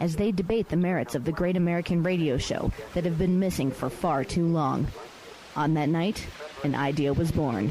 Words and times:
as 0.00 0.16
they 0.16 0.32
debate 0.32 0.68
the 0.68 0.76
merits 0.76 1.14
of 1.14 1.24
the 1.24 1.32
great 1.32 1.56
American 1.56 2.02
radio 2.02 2.36
show 2.36 2.72
that 2.94 3.04
have 3.04 3.18
been 3.18 3.38
missing 3.38 3.70
for 3.70 3.90
far 3.90 4.24
too 4.24 4.46
long. 4.46 4.86
On 5.56 5.74
that 5.74 5.88
night, 5.88 6.26
an 6.62 6.74
idea 6.74 7.12
was 7.12 7.30
born. 7.30 7.70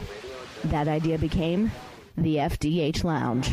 That 0.65 0.87
idea 0.87 1.17
became 1.17 1.71
the 2.17 2.37
FDH 2.37 3.03
Lounge. 3.03 3.51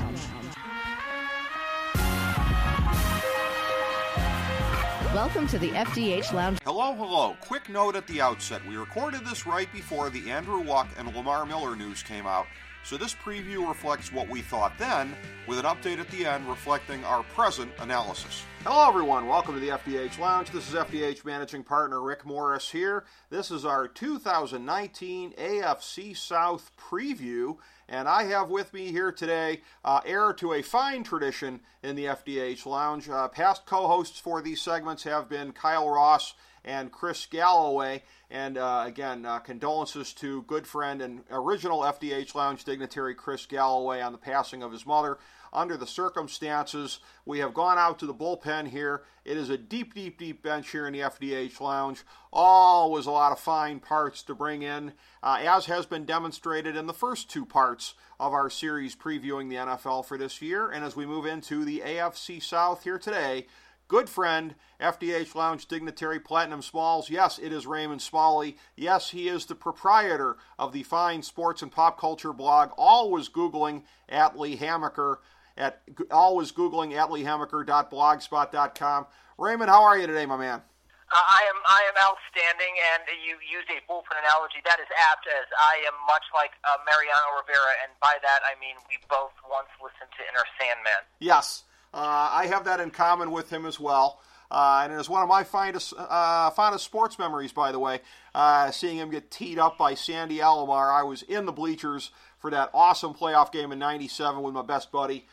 Welcome 5.15 5.49
to 5.49 5.59
the 5.59 5.71
FDH 5.71 6.33
Lounge. 6.33 6.59
Hello, 6.63 6.95
hello. 6.95 7.37
Quick 7.41 7.69
note 7.69 7.97
at 7.97 8.07
the 8.07 8.21
outset. 8.21 8.65
We 8.69 8.77
recorded 8.77 9.25
this 9.27 9.45
right 9.45 9.71
before 9.73 10.09
the 10.09 10.30
Andrew 10.30 10.63
Luck 10.63 10.89
and 10.97 11.13
Lamar 11.16 11.45
Miller 11.45 11.75
news 11.75 12.02
came 12.02 12.27
out, 12.27 12.47
so 12.84 12.97
this 12.97 13.15
preview 13.15 13.69
reflects 13.69 14.12
what 14.12 14.29
we 14.29 14.41
thought 14.41 14.77
then, 14.79 15.15
with 15.47 15.59
an 15.59 15.65
update 15.65 15.98
at 15.98 16.11
the 16.11 16.25
end 16.25 16.48
reflecting 16.48 17.05
our 17.05 17.23
present 17.34 17.71
analysis. 17.79 18.43
Hello, 18.65 18.88
everyone. 18.88 19.27
Welcome 19.27 19.55
to 19.55 19.61
the 19.61 19.69
FDH 19.69 20.19
Lounge. 20.19 20.51
This 20.51 20.69
is 20.69 20.75
FDH 20.75 21.24
Managing 21.24 21.62
Partner 21.62 22.01
Rick 22.01 22.24
Morris 22.24 22.71
here. 22.71 23.05
This 23.29 23.51
is 23.51 23.65
our 23.65 23.87
2019 23.87 25.32
AFC 25.32 26.16
South 26.16 26.71
preview, 26.79 27.57
and 27.88 28.09
I 28.09 28.24
have 28.24 28.49
with 28.49 28.73
me 28.73 28.90
here 28.90 29.12
today, 29.12 29.62
uh, 29.85 30.01
heir 30.05 30.33
to 30.35 30.55
a 30.55 30.62
fine 30.62 31.05
tradition 31.05 31.60
in 31.83 31.96
the 31.96 32.07
FDH 32.07 32.66
Lounge. 32.66 33.09
Uh, 33.09 33.29
past 33.29 33.66
co 33.66 33.87
hosts 33.87 34.18
for 34.18 34.43
these 34.43 34.60
segments 34.60 35.02
have 35.05 35.29
been 35.29 35.52
Kyle 35.52 35.88
Ross 35.88 36.35
and 36.65 36.93
Chris 36.93 37.27
Galloway. 37.27 38.03
And 38.30 38.59
uh, 38.59 38.85
again, 38.87 39.27
uh, 39.27 39.41
condolences 39.41 40.13
to 40.15 40.43
good 40.43 40.67
friend 40.67 41.02
and 41.02 41.23
original 41.30 41.80
FDH 41.80 42.35
Lounge 42.35 42.65
dignitary 42.65 43.15
Chris 43.15 43.47
Galloway 43.47 44.01
on 44.01 44.13
the 44.13 44.19
passing 44.19 44.63
of 44.63 44.73
his 44.73 44.87
mother. 44.87 45.19
Under 45.52 45.77
the 45.77 45.87
circumstances, 45.87 47.01
we 47.27 47.41
have 47.41 47.55
gone 47.55 47.77
out 47.77 47.99
to 47.99 48.07
the 48.07 48.15
bullpen 48.15 48.69
here. 48.69 49.02
It 49.25 49.37
is 49.37 49.51
a 49.51 49.59
deep, 49.59 49.95
deep, 49.95 50.17
deep 50.17 50.43
bench 50.43 50.71
here 50.71 50.87
in 50.87 50.93
the 50.93 51.01
FDH 51.01 51.61
Lounge. 51.61 52.05
Always 52.33 53.07
a 53.07 53.11
lot 53.11 53.33
of 53.33 53.41
fine 53.41 53.80
parts 53.80 54.23
to 54.24 54.35
bring 54.35 54.63
in, 54.63 54.93
uh, 55.23 55.39
as 55.41 55.67
has 55.67 55.87
been 55.87 56.05
demonstrated 56.05 56.77
in 56.77 56.87
the 56.87 56.95
first 56.95 57.29
two 57.29 57.45
parts 57.45 57.95
of 58.21 58.33
our 58.33 58.49
series 58.49 58.95
previewing 58.95 59.49
the 59.49 59.57
NFL 59.57 60.05
for 60.05 60.17
this 60.17 60.41
year. 60.41 60.71
And 60.71 60.85
as 60.85 60.95
we 60.95 61.05
move 61.05 61.27
into 61.27 61.65
the 61.65 61.83
AFC 61.85 62.41
South 62.41 62.85
here 62.85 62.99
today, 62.99 63.47
good 63.91 64.09
friend, 64.09 64.55
FDH 64.81 65.34
Lounge 65.34 65.66
dignitary 65.66 66.21
Platinum 66.21 66.62
Smalls. 66.62 67.10
Yes, 67.10 67.41
it 67.43 67.53
is 67.53 67.66
Raymond 67.66 68.00
Smalley. 68.00 68.56
Yes, 68.77 69.10
he 69.10 69.27
is 69.27 69.47
the 69.47 69.56
proprietor 69.56 70.37
of 70.60 70.72
the 70.72 70.84
fine 70.84 71.22
sports 71.22 71.60
and 71.60 71.72
pop 71.72 71.99
culture 71.99 72.33
blog, 72.33 72.71
always 72.78 73.28
Googling 73.28 73.83
at 74.09 74.38
Lee 74.38 74.55
Hamaker, 74.55 75.19
at 75.56 75.83
always 76.09 76.53
Googling 76.53 76.94
at 76.94 77.11
leehamaker.blogspot.com. 77.11 79.06
Raymond, 79.37 79.71
how 79.71 79.83
are 79.83 79.99
you 79.99 80.06
today, 80.06 80.25
my 80.25 80.37
man? 80.37 80.62
Uh, 81.11 81.19
I 81.19 81.43
am 81.50 81.59
I 81.66 81.83
am 81.91 81.99
outstanding, 81.99 82.71
and 82.94 83.03
you 83.27 83.34
use 83.43 83.66
a 83.75 83.83
bullpen 83.91 84.15
analogy 84.22 84.62
that 84.62 84.78
is 84.78 84.87
apt, 85.11 85.27
as 85.27 85.50
I 85.59 85.83
am 85.91 85.99
much 86.06 86.22
like 86.31 86.55
uh, 86.62 86.78
Mariano 86.87 87.43
Rivera, 87.43 87.75
and 87.83 87.91
by 87.99 88.15
that 88.22 88.47
I 88.47 88.55
mean 88.62 88.78
we 88.87 88.95
both 89.11 89.34
once 89.51 89.67
listened 89.83 90.15
to 90.15 90.22
Enter 90.31 90.47
Sandman. 90.55 91.03
Yes, 91.19 91.67
I 91.93 92.47
have 92.47 92.65
that 92.65 92.81
in 92.81 92.91
common 92.91 93.31
with 93.31 93.51
him 93.51 93.67
as 93.67 93.81
well. 93.81 94.21
Uh, 94.51 94.81
and 94.83 94.93
it 94.93 94.97
is 94.97 95.09
one 95.09 95.23
of 95.23 95.28
my 95.28 95.45
finest, 95.45 95.95
uh, 95.97 96.51
fondest 96.51 96.84
sports 96.84 97.19
memories, 97.19 97.53
by 97.53 97.71
the 97.71 97.78
way, 97.78 98.01
uh, 98.34 98.71
seeing 98.73 98.97
him 98.97 99.11
get 99.11 99.31
teed 99.31 99.59
up 99.59 99.78
by 99.78 99.95
Sandy 99.95 100.39
Alomar. 100.39 100.93
I 100.93 101.05
was 101.05 101.23
in 101.23 101.47
the 101.47 101.53
bleachers 101.53 102.11
for 102.39 102.51
that 102.51 102.71
awesome 102.75 103.15
playoff 103.15 103.53
game 103.53 103.71
in 103.71 103.78
'97 103.78 104.43
with 104.43 104.53
my 104.53 104.62
best 104.62 104.91
buddy. 104.91 105.27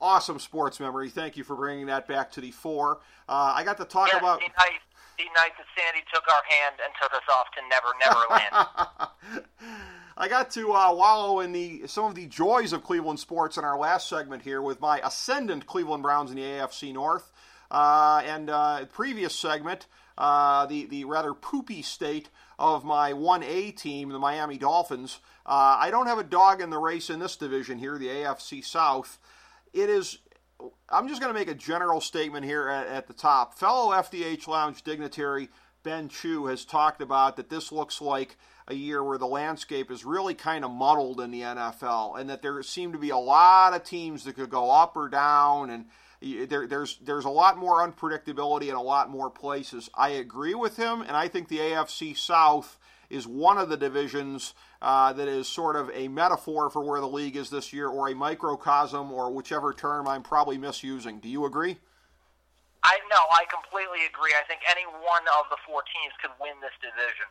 Awesome 0.00 0.38
sports 0.38 0.80
memory. 0.80 1.08
Thank 1.08 1.36
you 1.36 1.44
for 1.44 1.56
bringing 1.56 1.86
that 1.86 2.06
back 2.06 2.30
to 2.32 2.40
the 2.42 2.50
fore. 2.50 2.98
Uh, 3.28 3.54
I 3.56 3.64
got 3.64 3.78
to 3.78 3.84
talk 3.84 4.08
yes, 4.12 4.20
about 4.20 4.40
the 4.40 4.48
night, 4.58 4.80
the 5.16 5.24
night 5.34 5.52
that 5.56 5.66
Sandy 5.74 6.04
took 6.12 6.24
our 6.28 6.42
hand 6.48 6.76
and 6.84 6.92
took 7.00 7.12
us 7.14 7.22
off 7.32 7.46
to 7.56 7.62
Never 7.70 7.94
Never 8.04 8.20
Land. 8.30 9.82
I 10.20 10.26
got 10.26 10.50
to 10.50 10.72
uh, 10.72 10.92
wallow 10.92 11.38
in 11.38 11.52
the 11.52 11.86
some 11.86 12.06
of 12.06 12.16
the 12.16 12.26
joys 12.26 12.72
of 12.72 12.82
Cleveland 12.82 13.20
sports 13.20 13.56
in 13.56 13.64
our 13.64 13.78
last 13.78 14.08
segment 14.08 14.42
here 14.42 14.60
with 14.60 14.80
my 14.80 15.00
ascendant 15.04 15.66
Cleveland 15.66 16.02
Browns 16.02 16.30
in 16.30 16.36
the 16.36 16.42
AFC 16.42 16.92
North. 16.92 17.30
Uh, 17.70 18.20
and 18.26 18.50
uh, 18.50 18.84
previous 18.86 19.32
segment, 19.32 19.86
uh, 20.18 20.66
the 20.66 20.86
the 20.86 21.04
rather 21.04 21.34
poopy 21.34 21.82
state 21.82 22.30
of 22.58 22.84
my 22.84 23.12
1A 23.12 23.76
team, 23.76 24.08
the 24.08 24.18
Miami 24.18 24.58
Dolphins. 24.58 25.20
Uh, 25.46 25.76
I 25.78 25.92
don't 25.92 26.08
have 26.08 26.18
a 26.18 26.24
dog 26.24 26.60
in 26.60 26.70
the 26.70 26.78
race 26.78 27.10
in 27.10 27.20
this 27.20 27.36
division 27.36 27.78
here, 27.78 27.96
the 27.96 28.08
AFC 28.08 28.64
South. 28.64 29.20
It 29.72 29.88
is. 29.88 30.18
I'm 30.88 31.06
just 31.06 31.20
going 31.20 31.32
to 31.32 31.38
make 31.38 31.48
a 31.48 31.54
general 31.54 32.00
statement 32.00 32.44
here 32.44 32.68
at, 32.68 32.88
at 32.88 33.06
the 33.06 33.12
top. 33.12 33.56
Fellow 33.56 33.92
FDH 33.92 34.48
Lounge 34.48 34.82
dignitary 34.82 35.48
Ben 35.84 36.08
Chu 36.08 36.46
has 36.46 36.64
talked 36.64 37.00
about 37.00 37.36
that 37.36 37.50
this 37.50 37.70
looks 37.70 38.00
like 38.00 38.36
a 38.68 38.74
year 38.74 39.02
where 39.02 39.18
the 39.18 39.26
landscape 39.26 39.90
is 39.90 40.04
really 40.04 40.34
kind 40.34 40.64
of 40.64 40.70
muddled 40.70 41.20
in 41.20 41.30
the 41.30 41.40
NFL, 41.40 42.20
and 42.20 42.28
that 42.30 42.42
there 42.42 42.62
seem 42.62 42.92
to 42.92 42.98
be 42.98 43.10
a 43.10 43.16
lot 43.16 43.74
of 43.74 43.82
teams 43.82 44.24
that 44.24 44.36
could 44.36 44.50
go 44.50 44.70
up 44.70 44.96
or 44.96 45.08
down, 45.08 45.70
and 45.70 45.86
there, 46.48 46.66
there's 46.66 46.98
there's 46.98 47.24
a 47.24 47.30
lot 47.30 47.56
more 47.56 47.86
unpredictability 47.86 48.68
in 48.68 48.74
a 48.74 48.82
lot 48.82 49.10
more 49.10 49.30
places. 49.30 49.88
I 49.94 50.10
agree 50.10 50.54
with 50.54 50.76
him, 50.76 51.00
and 51.00 51.12
I 51.12 51.28
think 51.28 51.48
the 51.48 51.58
AFC 51.58 52.16
South 52.16 52.78
is 53.08 53.26
one 53.26 53.56
of 53.56 53.70
the 53.70 53.76
divisions 53.76 54.52
uh, 54.82 55.14
that 55.14 55.28
is 55.28 55.48
sort 55.48 55.76
of 55.76 55.90
a 55.94 56.08
metaphor 56.08 56.68
for 56.68 56.84
where 56.84 57.00
the 57.00 57.08
league 57.08 57.36
is 57.36 57.48
this 57.48 57.72
year, 57.72 57.88
or 57.88 58.08
a 58.08 58.14
microcosm, 58.14 59.10
or 59.10 59.32
whichever 59.32 59.72
term 59.72 60.06
I'm 60.06 60.22
probably 60.22 60.58
misusing. 60.58 61.20
Do 61.20 61.28
you 61.28 61.46
agree? 61.46 61.78
I 62.84 62.98
no, 63.10 63.20
I 63.32 63.44
completely 63.48 64.04
agree. 64.04 64.34
I 64.38 64.44
think 64.46 64.60
any 64.68 64.84
one 64.84 65.24
of 65.40 65.48
the 65.50 65.56
four 65.66 65.82
teams 65.82 66.12
could 66.20 66.30
win 66.38 66.60
this 66.60 66.76
division. 66.82 67.26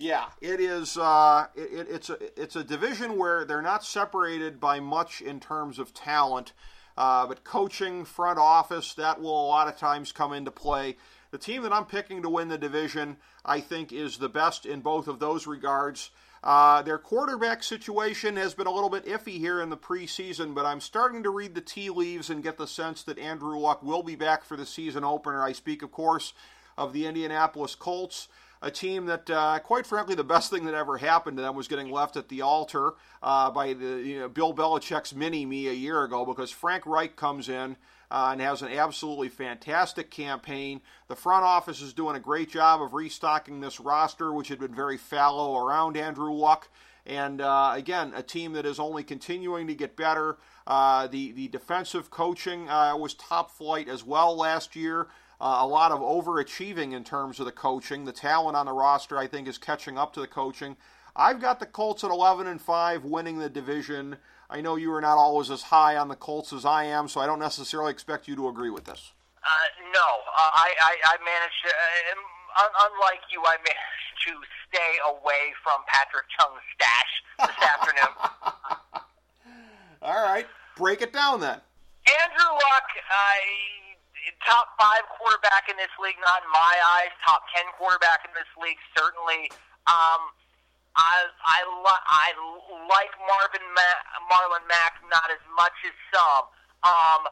Yeah, 0.00 0.26
it 0.40 0.60
is. 0.60 0.96
Uh, 0.96 1.48
it, 1.56 1.88
it's 1.90 2.08
a 2.08 2.40
it's 2.40 2.54
a 2.54 2.62
division 2.62 3.18
where 3.18 3.44
they're 3.44 3.60
not 3.60 3.84
separated 3.84 4.60
by 4.60 4.78
much 4.78 5.20
in 5.20 5.40
terms 5.40 5.80
of 5.80 5.92
talent, 5.92 6.52
uh, 6.96 7.26
but 7.26 7.42
coaching, 7.42 8.04
front 8.04 8.38
office, 8.38 8.94
that 8.94 9.20
will 9.20 9.46
a 9.46 9.48
lot 9.48 9.66
of 9.66 9.76
times 9.76 10.12
come 10.12 10.32
into 10.32 10.52
play. 10.52 10.96
The 11.32 11.38
team 11.38 11.62
that 11.62 11.72
I'm 11.72 11.84
picking 11.84 12.22
to 12.22 12.30
win 12.30 12.46
the 12.46 12.56
division, 12.56 13.16
I 13.44 13.58
think, 13.60 13.92
is 13.92 14.18
the 14.18 14.28
best 14.28 14.64
in 14.64 14.80
both 14.80 15.08
of 15.08 15.18
those 15.18 15.48
regards. 15.48 16.10
Uh, 16.44 16.80
their 16.82 16.98
quarterback 16.98 17.64
situation 17.64 18.36
has 18.36 18.54
been 18.54 18.68
a 18.68 18.72
little 18.72 18.88
bit 18.88 19.04
iffy 19.04 19.38
here 19.38 19.60
in 19.60 19.68
the 19.68 19.76
preseason, 19.76 20.54
but 20.54 20.64
I'm 20.64 20.80
starting 20.80 21.24
to 21.24 21.30
read 21.30 21.56
the 21.56 21.60
tea 21.60 21.90
leaves 21.90 22.30
and 22.30 22.44
get 22.44 22.56
the 22.56 22.68
sense 22.68 23.02
that 23.02 23.18
Andrew 23.18 23.58
Luck 23.58 23.82
will 23.82 24.04
be 24.04 24.14
back 24.14 24.44
for 24.44 24.56
the 24.56 24.64
season 24.64 25.02
opener. 25.02 25.42
I 25.42 25.50
speak, 25.50 25.82
of 25.82 25.90
course, 25.90 26.32
of 26.78 26.92
the 26.92 27.06
Indianapolis 27.06 27.74
Colts 27.74 28.28
a 28.60 28.70
team 28.70 29.06
that, 29.06 29.30
uh, 29.30 29.58
quite 29.60 29.86
frankly, 29.86 30.14
the 30.14 30.24
best 30.24 30.50
thing 30.50 30.64
that 30.64 30.74
ever 30.74 30.98
happened 30.98 31.36
to 31.36 31.42
them 31.42 31.54
was 31.54 31.68
getting 31.68 31.90
left 31.90 32.16
at 32.16 32.28
the 32.28 32.42
altar 32.42 32.94
uh, 33.22 33.50
by 33.50 33.72
the 33.72 34.02
you 34.02 34.20
know, 34.20 34.28
Bill 34.28 34.52
Belichick's 34.52 35.14
mini 35.14 35.46
me 35.46 35.68
a 35.68 35.72
year 35.72 36.02
ago 36.02 36.24
because 36.24 36.50
Frank 36.50 36.84
Reich 36.86 37.16
comes 37.16 37.48
in 37.48 37.76
uh, 38.10 38.30
and 38.32 38.40
has 38.40 38.62
an 38.62 38.72
absolutely 38.72 39.28
fantastic 39.28 40.10
campaign. 40.10 40.80
The 41.08 41.16
front 41.16 41.44
office 41.44 41.80
is 41.80 41.92
doing 41.92 42.16
a 42.16 42.20
great 42.20 42.50
job 42.50 42.82
of 42.82 42.94
restocking 42.94 43.60
this 43.60 43.80
roster, 43.80 44.32
which 44.32 44.48
had 44.48 44.58
been 44.58 44.74
very 44.74 44.96
fallow 44.96 45.56
around 45.56 45.96
Andrew 45.96 46.32
Luck. 46.32 46.68
And 47.06 47.40
uh, 47.40 47.72
again, 47.74 48.12
a 48.14 48.22
team 48.22 48.52
that 48.52 48.66
is 48.66 48.78
only 48.78 49.02
continuing 49.02 49.66
to 49.68 49.74
get 49.74 49.96
better. 49.96 50.36
Uh, 50.66 51.06
the 51.06 51.32
the 51.32 51.48
defensive 51.48 52.10
coaching 52.10 52.68
uh, 52.68 52.94
was 52.96 53.14
top 53.14 53.50
flight 53.50 53.88
as 53.88 54.04
well 54.04 54.36
last 54.36 54.76
year. 54.76 55.08
Uh, 55.40 55.58
a 55.60 55.66
lot 55.66 55.92
of 55.92 56.00
overachieving 56.00 56.92
in 56.92 57.04
terms 57.04 57.38
of 57.38 57.46
the 57.46 57.52
coaching. 57.52 58.04
The 58.04 58.12
talent 58.12 58.56
on 58.56 58.66
the 58.66 58.72
roster, 58.72 59.16
I 59.16 59.28
think, 59.28 59.46
is 59.46 59.56
catching 59.56 59.96
up 59.96 60.12
to 60.14 60.20
the 60.20 60.26
coaching. 60.26 60.76
I've 61.14 61.40
got 61.40 61.60
the 61.60 61.66
Colts 61.66 62.02
at 62.02 62.10
11 62.10 62.46
and 62.46 62.60
5, 62.60 63.04
winning 63.04 63.38
the 63.38 63.48
division. 63.48 64.16
I 64.50 64.60
know 64.60 64.76
you 64.76 64.92
are 64.92 65.00
not 65.00 65.16
always 65.16 65.50
as 65.50 65.62
high 65.62 65.96
on 65.96 66.08
the 66.08 66.16
Colts 66.16 66.52
as 66.52 66.64
I 66.64 66.84
am, 66.84 67.06
so 67.06 67.20
I 67.20 67.26
don't 67.26 67.38
necessarily 67.38 67.92
expect 67.92 68.26
you 68.26 68.34
to 68.36 68.48
agree 68.48 68.70
with 68.70 68.84
this. 68.84 69.12
Uh, 69.44 69.50
no, 69.94 70.00
uh, 70.00 70.50
I, 70.54 70.74
I, 70.80 70.96
I 71.04 71.16
managed 71.24 71.62
to, 71.64 71.70
uh, 71.70 72.64
un- 72.64 72.90
unlike 72.90 73.20
you, 73.30 73.42
I 73.44 73.56
managed 73.58 74.14
to 74.26 74.32
stay 74.68 74.98
away 75.06 75.54
from 75.62 75.80
Patrick 75.86 76.26
Chung's 76.38 76.62
stash 76.74 77.12
this 77.38 77.68
afternoon. 77.68 78.14
All 80.02 80.22
right, 80.22 80.46
break 80.76 81.02
it 81.02 81.12
down 81.12 81.40
then. 81.40 81.60
Andrew 82.06 82.52
Luck, 82.52 82.88
I 83.10 83.38
top 84.44 84.74
five 84.80 85.04
quarterback 85.16 85.68
in 85.68 85.76
this 85.76 85.92
league, 86.00 86.18
not 86.20 86.42
in 86.44 86.50
my 86.50 86.74
eyes. 86.98 87.12
Top 87.24 87.44
ten 87.54 87.64
quarterback 87.76 88.24
in 88.26 88.32
this 88.34 88.48
league, 88.60 88.80
certainly. 88.96 89.50
Um, 89.88 90.32
I 90.98 91.30
I, 91.44 91.58
li- 91.64 92.06
I 92.08 92.26
like 92.90 93.12
Marvin 93.24 93.64
Ma- 93.74 94.04
Marlon 94.26 94.64
Mack 94.66 94.98
not 95.08 95.30
as 95.30 95.42
much 95.54 95.76
as 95.86 95.94
some. 96.10 96.44
Um, 96.82 97.22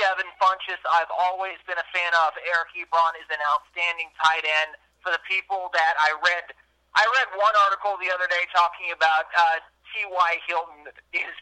Devin 0.00 0.28
Funchess, 0.40 0.80
I've 0.88 1.12
always 1.12 1.60
been 1.68 1.78
a 1.78 1.88
fan 1.92 2.12
of. 2.24 2.32
Eric 2.48 2.72
Ebron 2.74 3.12
is 3.20 3.28
an 3.28 3.40
outstanding 3.52 4.08
tight 4.18 4.44
end. 4.44 4.74
For 5.04 5.10
the 5.10 5.22
people 5.26 5.66
that 5.74 5.98
I 5.98 6.14
read, 6.22 6.54
I 6.94 7.02
read 7.18 7.28
one 7.34 7.50
article 7.66 7.98
the 7.98 8.06
other 8.14 8.30
day 8.30 8.46
talking 8.54 8.94
about 8.94 9.26
uh, 9.34 9.58
T.Y. 9.90 10.32
Hilton 10.46 10.86
is 11.10 11.34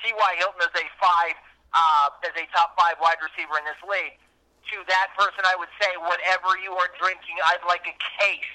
T.Y. 0.00 0.30
Hilton 0.40 0.60
is 0.64 0.72
a 0.80 0.86
five 0.96 1.36
uh, 1.72 2.26
as 2.26 2.34
a 2.34 2.46
top 2.54 2.76
five 2.78 2.96
wide 3.00 3.18
receiver 3.22 3.58
in 3.58 3.64
this 3.64 3.80
league. 3.86 4.18
To 4.70 4.76
that 4.86 5.08
person, 5.18 5.42
I 5.42 5.56
would 5.58 5.72
say, 5.80 5.88
whatever 5.98 6.54
you 6.62 6.70
are 6.78 6.90
drinking, 7.00 7.34
I'd 7.42 7.64
like 7.66 7.82
a 7.90 7.96
case. 8.22 8.54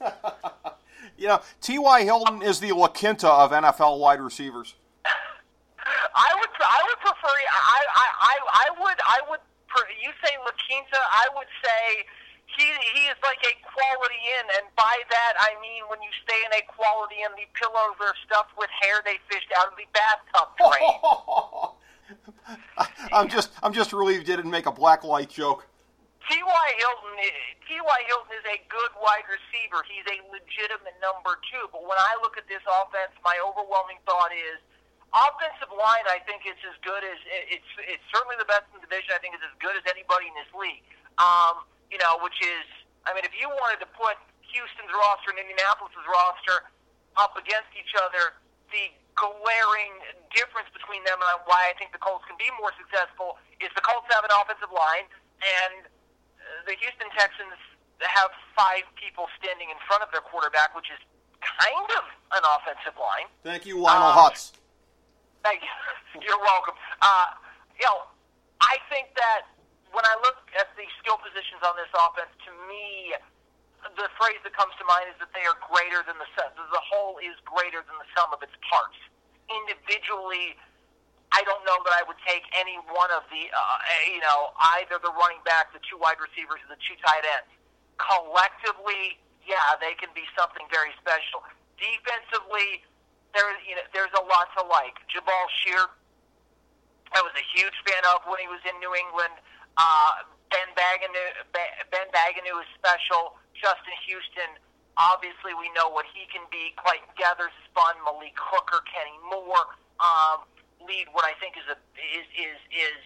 you 1.18 1.28
know, 1.28 1.42
T.Y. 1.60 2.04
Hilton 2.04 2.42
is 2.42 2.60
the 2.60 2.72
La 2.72 2.88
Quinta 2.88 3.28
of 3.28 3.50
NFL 3.50 3.98
wide 3.98 4.20
receivers. 4.20 4.74
I 5.04 6.30
would, 6.38 6.50
I 6.56 6.80
would 6.88 7.00
prefer. 7.00 7.34
I, 7.52 7.80
I, 7.94 8.06
I, 8.16 8.34
I 8.48 8.66
would, 8.80 8.98
I 9.04 9.18
would. 9.28 9.40
You 10.00 10.12
say 10.24 10.36
La 10.40 10.52
Quinta, 10.68 11.00
I 11.00 11.26
would 11.34 11.48
say 11.64 12.04
he 12.56 12.68
he 12.92 13.08
is 13.08 13.16
like 13.24 13.40
a 13.40 13.54
quality 13.64 14.20
inn, 14.36 14.46
and 14.60 14.68
by 14.76 14.96
that 15.08 15.34
I 15.40 15.56
mean 15.60 15.84
when 15.88 16.00
you 16.04 16.12
stay 16.24 16.36
in 16.44 16.52
a 16.52 16.62
quality 16.68 17.24
inn, 17.24 17.32
the 17.36 17.48
pillows 17.56 17.96
are 18.00 18.12
stuffed 18.24 18.52
with 18.58 18.68
hair 18.80 19.00
they 19.04 19.16
fished 19.32 19.48
out 19.56 19.72
of 19.72 19.76
the 19.80 19.88
bathtub 19.96 20.52
drain. 20.60 21.72
I'm 23.12 23.28
just 23.28 23.50
I'm 23.62 23.72
just 23.72 23.92
relieved 23.92 24.26
didn't 24.26 24.50
make 24.50 24.66
a 24.66 24.72
black 24.72 25.04
light 25.04 25.30
joke. 25.30 25.66
T.Y. 26.30 26.66
Hilton, 26.78 27.12
T.Y. 27.66 27.98
Hilton 28.06 28.32
is 28.38 28.46
a 28.46 28.58
good 28.70 28.92
wide 29.02 29.26
receiver. 29.26 29.82
He's 29.90 30.06
a 30.06 30.22
legitimate 30.30 30.94
number 31.02 31.34
two. 31.50 31.66
But 31.74 31.82
when 31.82 31.98
I 31.98 32.14
look 32.22 32.38
at 32.38 32.46
this 32.46 32.62
offense, 32.62 33.10
my 33.26 33.34
overwhelming 33.42 33.98
thought 34.06 34.30
is 34.30 34.62
offensive 35.10 35.68
line. 35.74 36.06
I 36.06 36.22
think 36.22 36.46
it's 36.46 36.62
as 36.62 36.78
good 36.86 37.02
as 37.02 37.18
it's. 37.50 37.66
It's 37.90 38.06
certainly 38.14 38.38
the 38.38 38.46
best 38.46 38.70
in 38.70 38.78
the 38.78 38.84
division. 38.86 39.12
I 39.12 39.20
think 39.20 39.34
it's 39.34 39.44
as 39.44 39.56
good 39.58 39.74
as 39.74 39.84
anybody 39.90 40.30
in 40.30 40.34
this 40.38 40.50
league. 40.54 40.86
Um, 41.18 41.66
you 41.92 42.00
know, 42.00 42.22
which 42.24 42.38
is, 42.40 42.64
I 43.04 43.12
mean, 43.12 43.26
if 43.28 43.36
you 43.36 43.50
wanted 43.52 43.82
to 43.84 43.88
put 43.92 44.16
Houston's 44.40 44.92
roster 44.94 45.34
and 45.34 45.42
Indianapolis's 45.42 46.06
roster 46.08 46.64
up 47.20 47.36
against 47.36 47.68
each 47.76 47.92
other, 48.00 48.40
the 48.72 48.88
glaring 49.14 49.94
difference 50.32 50.68
between 50.72 51.04
them 51.04 51.20
and 51.20 51.44
why 51.44 51.68
I 51.68 51.76
think 51.76 51.92
the 51.92 52.00
Colts 52.00 52.24
can 52.24 52.36
be 52.40 52.48
more 52.56 52.72
successful 52.76 53.36
is 53.60 53.68
the 53.76 53.84
Colts 53.84 54.08
have 54.10 54.24
an 54.24 54.34
offensive 54.34 54.72
line, 54.72 55.06
and 55.40 55.86
the 56.66 56.74
Houston 56.80 57.08
Texans 57.14 57.56
have 58.02 58.34
five 58.56 58.82
people 58.98 59.30
standing 59.38 59.70
in 59.70 59.78
front 59.86 60.02
of 60.02 60.10
their 60.10 60.24
quarterback, 60.24 60.74
which 60.74 60.90
is 60.90 60.98
kind 61.42 61.90
of 61.98 62.04
an 62.34 62.42
offensive 62.42 62.96
line. 62.98 63.30
Thank 63.46 63.66
you, 63.66 63.78
Lionel 63.78 64.10
um, 64.10 64.18
Hutz. 64.18 64.56
Thank 65.46 65.62
you. 65.62 65.72
You're 66.26 66.42
welcome. 66.42 66.74
Uh, 67.02 67.34
you 67.78 67.86
know, 67.86 68.10
I 68.62 68.78
think 68.90 69.14
that 69.14 69.46
when 69.92 70.06
I 70.06 70.14
look 70.24 70.38
at 70.56 70.72
the 70.74 70.86
skill 71.02 71.20
positions 71.20 71.60
on 71.62 71.76
this 71.76 71.90
offense, 71.94 72.32
to 72.48 72.50
me, 72.66 73.14
the 73.82 74.08
phrase 74.18 74.38
that 74.46 74.54
comes 74.54 74.72
to 74.78 74.84
mind 74.86 75.10
is 75.10 75.18
that 75.18 75.34
they 75.34 75.44
are 75.46 75.58
greater 75.70 76.06
than 76.06 76.16
the 76.18 76.28
sum. 76.38 76.50
The 76.54 76.84
whole 76.86 77.18
is 77.18 77.34
greater 77.42 77.82
than 77.82 77.96
the 77.98 78.08
sum 78.14 78.30
of 78.30 78.40
its 78.42 78.54
parts. 78.66 78.96
Individually, 79.50 80.54
I 81.32 81.40
don't 81.48 81.64
know 81.64 81.80
that 81.88 81.94
I 81.96 82.04
would 82.04 82.20
take 82.28 82.44
any 82.52 82.76
one 82.92 83.08
of 83.10 83.24
the, 83.32 83.48
uh, 83.48 83.78
you 84.04 84.20
know, 84.20 84.52
either 84.76 85.00
the 85.00 85.12
running 85.16 85.40
back, 85.48 85.72
the 85.72 85.80
two 85.88 85.96
wide 85.96 86.20
receivers, 86.20 86.60
or 86.60 86.68
the 86.76 86.80
two 86.84 86.96
tight 87.00 87.24
ends. 87.24 87.48
Collectively, 87.96 89.16
yeah, 89.48 89.76
they 89.80 89.96
can 89.96 90.12
be 90.12 90.28
something 90.36 90.64
very 90.68 90.92
special. 91.00 91.40
Defensively, 91.80 92.84
there, 93.32 93.48
you 93.64 93.74
know, 93.74 93.84
there's 93.96 94.12
a 94.12 94.24
lot 94.28 94.52
to 94.60 94.62
like. 94.68 95.00
Jabaal 95.08 95.48
Sheard, 95.64 95.88
I 97.16 97.20
was 97.24 97.32
a 97.32 97.46
huge 97.56 97.76
fan 97.88 98.04
of 98.12 98.28
when 98.28 98.40
he 98.40 98.48
was 98.48 98.60
in 98.68 98.76
New 98.80 98.92
England. 98.92 99.32
Uh, 99.80 100.28
ben 100.52 100.68
Banogu, 100.76 101.16
Ben 101.56 102.08
Banogu 102.12 102.60
is 102.60 102.68
special. 102.76 103.40
Justin 103.62 103.94
Houston, 104.10 104.50
obviously 104.98 105.54
we 105.54 105.70
know 105.78 105.86
what 105.86 106.04
he 106.10 106.26
can 106.26 106.42
be. 106.50 106.74
Clayton 106.82 107.14
Geathers 107.14 107.54
is 107.54 107.66
fun. 107.70 107.94
Malik 108.02 108.34
Hooker, 108.34 108.82
Kenny 108.90 109.14
Moore 109.30 109.78
um, 110.02 110.42
lead 110.82 111.06
what 111.14 111.22
I 111.22 111.38
think 111.38 111.54
is 111.54 111.64
a 111.70 111.78
is 112.02 112.26
is 112.34 112.58
is 112.74 113.02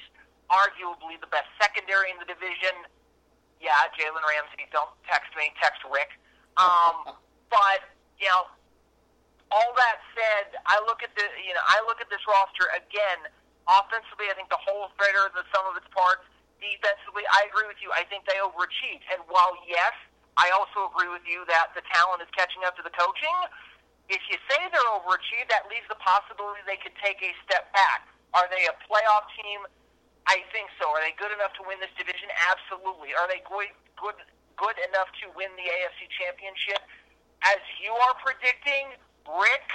arguably 0.48 1.20
the 1.20 1.28
best 1.28 1.52
secondary 1.60 2.08
in 2.08 2.16
the 2.16 2.24
division. 2.24 2.88
Yeah, 3.60 3.76
Jalen 3.92 4.24
Ramsey. 4.24 4.64
Don't 4.72 4.90
text 5.04 5.28
me. 5.36 5.52
Text 5.60 5.84
Rick. 5.84 6.16
Um, 6.56 7.12
but 7.52 7.84
you 8.16 8.32
know, 8.32 8.48
all 9.52 9.70
that 9.76 10.00
said, 10.16 10.56
I 10.64 10.80
look 10.88 11.04
at 11.04 11.12
the 11.12 11.28
you 11.44 11.52
know 11.52 11.64
I 11.68 11.84
look 11.84 12.00
at 12.00 12.08
this 12.08 12.24
roster 12.24 12.72
again. 12.72 13.28
Offensively, 13.68 14.30
I 14.30 14.34
think 14.38 14.46
the 14.46 14.62
whole 14.62 14.86
is 14.86 14.94
greater 14.94 15.26
than 15.34 15.42
sum 15.50 15.66
of 15.66 15.74
its 15.74 15.90
parts 15.90 16.22
defensively, 16.60 17.24
I 17.32 17.48
agree 17.48 17.68
with 17.68 17.80
you. 17.80 17.92
I 17.92 18.04
think 18.08 18.24
they 18.24 18.40
overachieved. 18.40 19.04
And 19.12 19.20
while, 19.28 19.52
yes, 19.68 19.92
I 20.36 20.52
also 20.52 20.92
agree 20.92 21.08
with 21.08 21.24
you 21.24 21.44
that 21.48 21.72
the 21.72 21.82
talent 21.92 22.20
is 22.20 22.30
catching 22.36 22.60
up 22.68 22.76
to 22.76 22.84
the 22.84 22.92
coaching, 22.92 23.36
if 24.08 24.22
you 24.30 24.38
say 24.46 24.60
they're 24.70 24.92
overachieved, 24.94 25.50
that 25.50 25.66
leaves 25.66 25.86
the 25.90 25.98
possibility 25.98 26.62
they 26.62 26.78
could 26.78 26.94
take 27.02 27.18
a 27.22 27.34
step 27.42 27.72
back. 27.74 28.06
Are 28.38 28.46
they 28.54 28.68
a 28.70 28.74
playoff 28.86 29.26
team? 29.34 29.66
I 30.30 30.42
think 30.54 30.70
so. 30.78 30.90
Are 30.90 31.02
they 31.02 31.14
good 31.18 31.34
enough 31.34 31.54
to 31.58 31.62
win 31.66 31.78
this 31.82 31.90
division? 31.98 32.30
Absolutely. 32.50 33.14
Are 33.18 33.26
they 33.26 33.42
good, 33.46 33.70
good, 33.98 34.18
good 34.58 34.78
enough 34.90 35.10
to 35.22 35.30
win 35.34 35.50
the 35.58 35.66
AFC 35.66 36.06
Championship? 36.18 36.82
As 37.42 37.58
you 37.82 37.94
are 37.94 38.14
predicting, 38.22 38.94
Rick, 39.26 39.66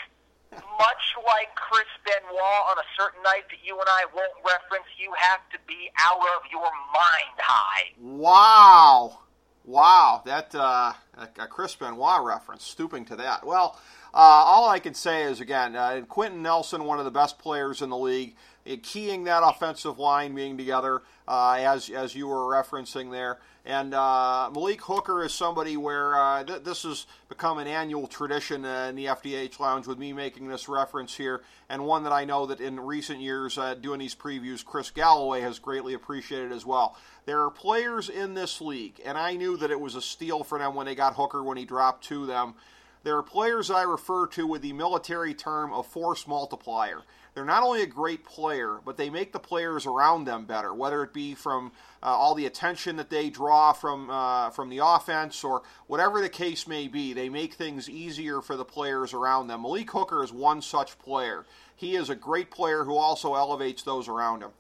much 0.80 1.04
like 1.24 1.52
Chris 1.56 1.88
Benoit 2.04 2.62
on 2.72 2.80
a 2.80 2.88
certain 3.00 3.24
night 3.24 3.48
that 3.52 3.63
you 3.63 3.80
and 3.80 3.88
I 3.88 4.08
won't 4.16 4.36
reference, 4.44 4.88
you 5.00 5.12
have 5.16 5.44
to 5.56 5.60
be 5.68 5.92
out 6.00 6.19
of 6.19 6.44
your 6.52 6.68
mind 6.92 7.38
high. 7.40 7.96
Wow. 8.00 9.28
Wow, 9.63 10.24
that 10.25 10.56
uh, 10.56 10.94
a 11.18 11.48
Chris 11.48 11.75
Benoit 11.75 12.24
reference, 12.24 12.63
stooping 12.63 13.06
to 13.06 13.16
that. 13.18 13.46
Well, 13.46 13.80
uh, 14.13 14.18
all 14.18 14.69
I 14.69 14.80
can 14.80 14.94
say 14.94 15.24
is 15.24 15.40
again, 15.40 15.75
uh, 15.75 16.02
Quenton 16.08 16.42
Nelson, 16.42 16.84
one 16.86 17.00
of 17.00 17.06
the 17.06 17.12
best 17.12 17.40
players 17.40 17.81
in 17.81 17.90
the 17.90 17.98
league, 17.98 18.36
keying 18.84 19.24
that 19.24 19.44
offensive 19.44 20.00
line 20.00 20.36
being 20.36 20.58
together, 20.58 21.02
uh, 21.28 21.58
as 21.60 21.90
as 21.90 22.16
you 22.16 22.28
were 22.28 22.54
referencing 22.54 23.12
there. 23.12 23.40
And 23.63 23.94
uh, 23.94 24.50
Malik 24.54 24.81
Hooker 24.81 25.24
is 25.24 25.34
somebody 25.34 25.77
where 25.77 26.20
uh, 26.20 26.44
th- 26.44 26.63
this 26.63 26.82
has 26.82 27.06
become 27.30 27.60
an 27.60 27.68
annual 27.68 28.08
tradition 28.08 28.65
uh, 28.65 28.88
in 28.89 28.96
the 28.96 29.06
FDH 29.06 29.60
Lounge 29.60 29.86
with 29.86 30.00
me 30.00 30.13
making 30.13 30.48
this 30.48 30.68
reference 30.68 31.15
here, 31.15 31.41
and 31.70 31.86
one 31.86 32.03
that 32.03 32.12
I 32.12 32.25
know 32.25 32.48
that 32.48 32.60
in 32.60 32.80
recent 32.80 33.22
years 33.22 33.60
uh, 33.60 33.75
doing 33.75 34.00
these 34.00 34.15
previews, 34.15 34.65
Chris 34.65 34.89
Galloway 34.89 35.41
has 35.41 35.60
greatly 35.60 35.94
appreciated 35.94 36.51
as 36.51 36.65
well. 36.65 36.98
There 37.25 37.41
are 37.44 37.51
players 37.51 38.10
in 38.10 38.34
this 38.34 38.62
league, 38.62 39.00
and 39.06 39.15
I 39.15 39.36
knew 39.36 39.58
that 39.58 39.70
it 39.70 39.80
was 39.80 39.94
a 39.94 40.01
steal 40.01 40.44
for 40.44 40.58
them 40.58 40.74
when 40.74 40.88
they 40.88 40.96
got 40.96 41.15
Hooker 41.15 41.44
when 41.44 41.58
he 41.58 41.65
dropped 41.65 42.03
to 42.06 42.25
them. 42.25 42.56
There 43.03 43.17
are 43.17 43.24
players 43.24 43.72
I 43.72 43.81
refer 43.84 44.27
to 44.27 44.46
with 44.46 44.62
the 44.62 44.74
military 44.74 45.34
term 45.34 45.74
of 45.74 45.88
force 45.88 46.27
multiplier 46.27 47.03
they're 47.34 47.46
not 47.46 47.63
only 47.63 47.81
a 47.81 47.88
great 47.88 48.25
player, 48.25 48.79
but 48.84 48.98
they 48.98 49.10
make 49.10 49.31
the 49.31 49.39
players 49.39 49.86
around 49.86 50.25
them 50.25 50.46
better, 50.46 50.74
whether 50.74 51.01
it 51.03 51.13
be 51.13 51.34
from 51.34 51.72
uh, 52.03 52.08
all 52.08 52.36
the 52.36 52.46
attention 52.46 52.98
that 52.98 53.10
they 53.10 53.29
draw 53.29 53.72
from 53.72 54.10
uh, 54.10 54.50
from 54.50 54.70
the 54.70 54.79
offense 54.79 55.43
or 55.43 55.62
whatever 55.88 56.20
the 56.20 56.29
case 56.29 56.67
may 56.67 56.89
be. 56.89 57.13
They 57.13 57.29
make 57.29 57.53
things 57.53 57.89
easier 57.89 58.41
for 58.41 58.58
the 58.58 58.65
players 58.65 59.13
around 59.13 59.48
them. 59.48 59.62
Malik 59.62 59.91
Hooker 59.91 60.24
is 60.24 60.34
one 60.34 60.62
such 60.62 61.00
player. 61.00 61.46
He 61.74 61.96
is 61.96 62.10
a 62.10 62.15
great 62.15 62.51
player 62.51 62.84
who 62.84 62.98
also 62.98 63.36
elevates 63.36 63.81
those 63.84 64.10
around 64.10 64.41
him. 64.41 64.51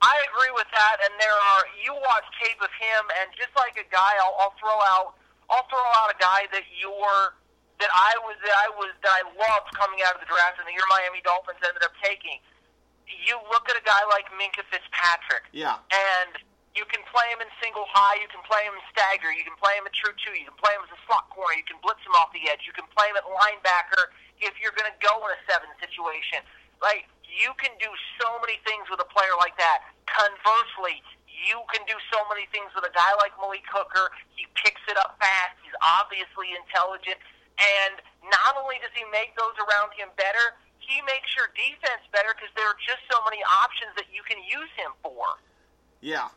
I 0.00 0.22
agree 0.32 0.52
with 0.54 0.66
that, 0.72 0.96
and 1.04 1.20
there 1.20 1.32
are 1.32 1.64
you 1.84 1.92
watch 1.92 2.24
tape 2.42 2.60
of 2.62 2.70
him, 2.80 3.04
and 3.20 3.30
just 3.36 3.50
like 3.56 3.76
a 3.76 3.90
guy, 3.92 4.12
I'll, 4.22 4.36
I'll 4.40 4.54
throw 4.58 4.78
out, 4.80 5.14
I'll 5.50 5.66
throw 5.68 5.84
out 5.96 6.10
a 6.10 6.18
guy 6.18 6.46
that 6.52 6.64
you're 6.80 7.34
that 7.78 7.92
I 7.92 8.16
was 8.24 8.36
that 8.40 8.56
I 8.56 8.68
was 8.76 8.92
that 9.04 9.12
I 9.12 9.22
loved 9.36 9.68
coming 9.76 10.00
out 10.04 10.16
of 10.16 10.20
the 10.24 10.30
draft 10.30 10.56
and 10.60 10.64
that 10.64 10.76
your 10.76 10.88
Miami 10.88 11.20
Dolphins 11.24 11.60
ended 11.60 11.84
up 11.84 11.92
taking. 12.00 12.40
You 13.06 13.38
look 13.52 13.70
at 13.70 13.76
a 13.78 13.84
guy 13.84 14.02
like 14.10 14.26
Minkah 14.34 14.66
Fitzpatrick. 14.66 15.46
Yeah. 15.54 15.78
And 15.94 16.34
you 16.74 16.84
can 16.92 17.00
play 17.08 17.24
him 17.32 17.40
in 17.40 17.48
single 17.56 17.88
high, 17.88 18.20
you 18.20 18.28
can 18.28 18.44
play 18.44 18.68
him 18.68 18.76
in 18.76 18.84
stagger, 18.92 19.32
you 19.32 19.40
can 19.46 19.56
play 19.56 19.72
him 19.80 19.88
in 19.88 19.94
true 19.96 20.12
two, 20.20 20.36
you 20.36 20.44
can 20.44 20.58
play 20.60 20.76
him 20.76 20.84
as 20.84 20.92
a 20.92 21.00
slot 21.08 21.24
corner, 21.32 21.56
you 21.56 21.64
can 21.64 21.80
blitz 21.80 22.04
him 22.04 22.12
off 22.20 22.28
the 22.36 22.44
edge, 22.52 22.68
you 22.68 22.76
can 22.76 22.84
play 22.92 23.08
him 23.08 23.16
at 23.16 23.24
linebacker 23.24 24.12
if 24.44 24.52
you're 24.60 24.76
going 24.76 24.88
to 24.88 24.98
go 25.00 25.16
in 25.24 25.32
a 25.32 25.40
seven 25.48 25.72
situation. 25.80 26.44
Like 26.84 27.08
you 27.24 27.56
can 27.56 27.72
do 27.80 27.88
so 28.20 28.36
many 28.44 28.60
things 28.68 28.92
with 28.92 29.00
a 29.00 29.08
player 29.08 29.32
like 29.40 29.56
that. 29.56 29.88
Conversely, 30.04 31.00
you 31.28 31.60
can 31.72 31.84
do 31.84 31.96
so 32.12 32.20
many 32.28 32.48
things 32.52 32.72
with 32.76 32.84
a 32.84 32.92
guy 32.92 33.12
like 33.20 33.32
Malik 33.40 33.64
Hooker. 33.68 34.12
He 34.36 34.44
picks 34.56 34.80
it 34.88 34.96
up 35.00 35.16
fast. 35.20 35.56
He's 35.64 35.76
obviously 35.80 36.52
intelligent. 36.56 37.20
And 37.58 38.00
not 38.30 38.56
only 38.60 38.76
does 38.82 38.92
he 38.94 39.04
make 39.12 39.32
those 39.36 39.56
around 39.56 39.92
him 39.96 40.08
better, 40.16 40.56
he 40.78 41.00
makes 41.02 41.34
your 41.34 41.50
defense 41.56 42.04
better 42.12 42.34
because 42.34 42.52
there 42.54 42.66
are 42.66 42.78
just 42.86 43.02
so 43.10 43.18
many 43.24 43.42
options 43.42 43.92
that 43.96 44.06
you 44.12 44.22
can 44.28 44.38
use 44.44 44.70
him 44.76 44.92
for. 45.02 45.40
Yeah. 46.00 46.28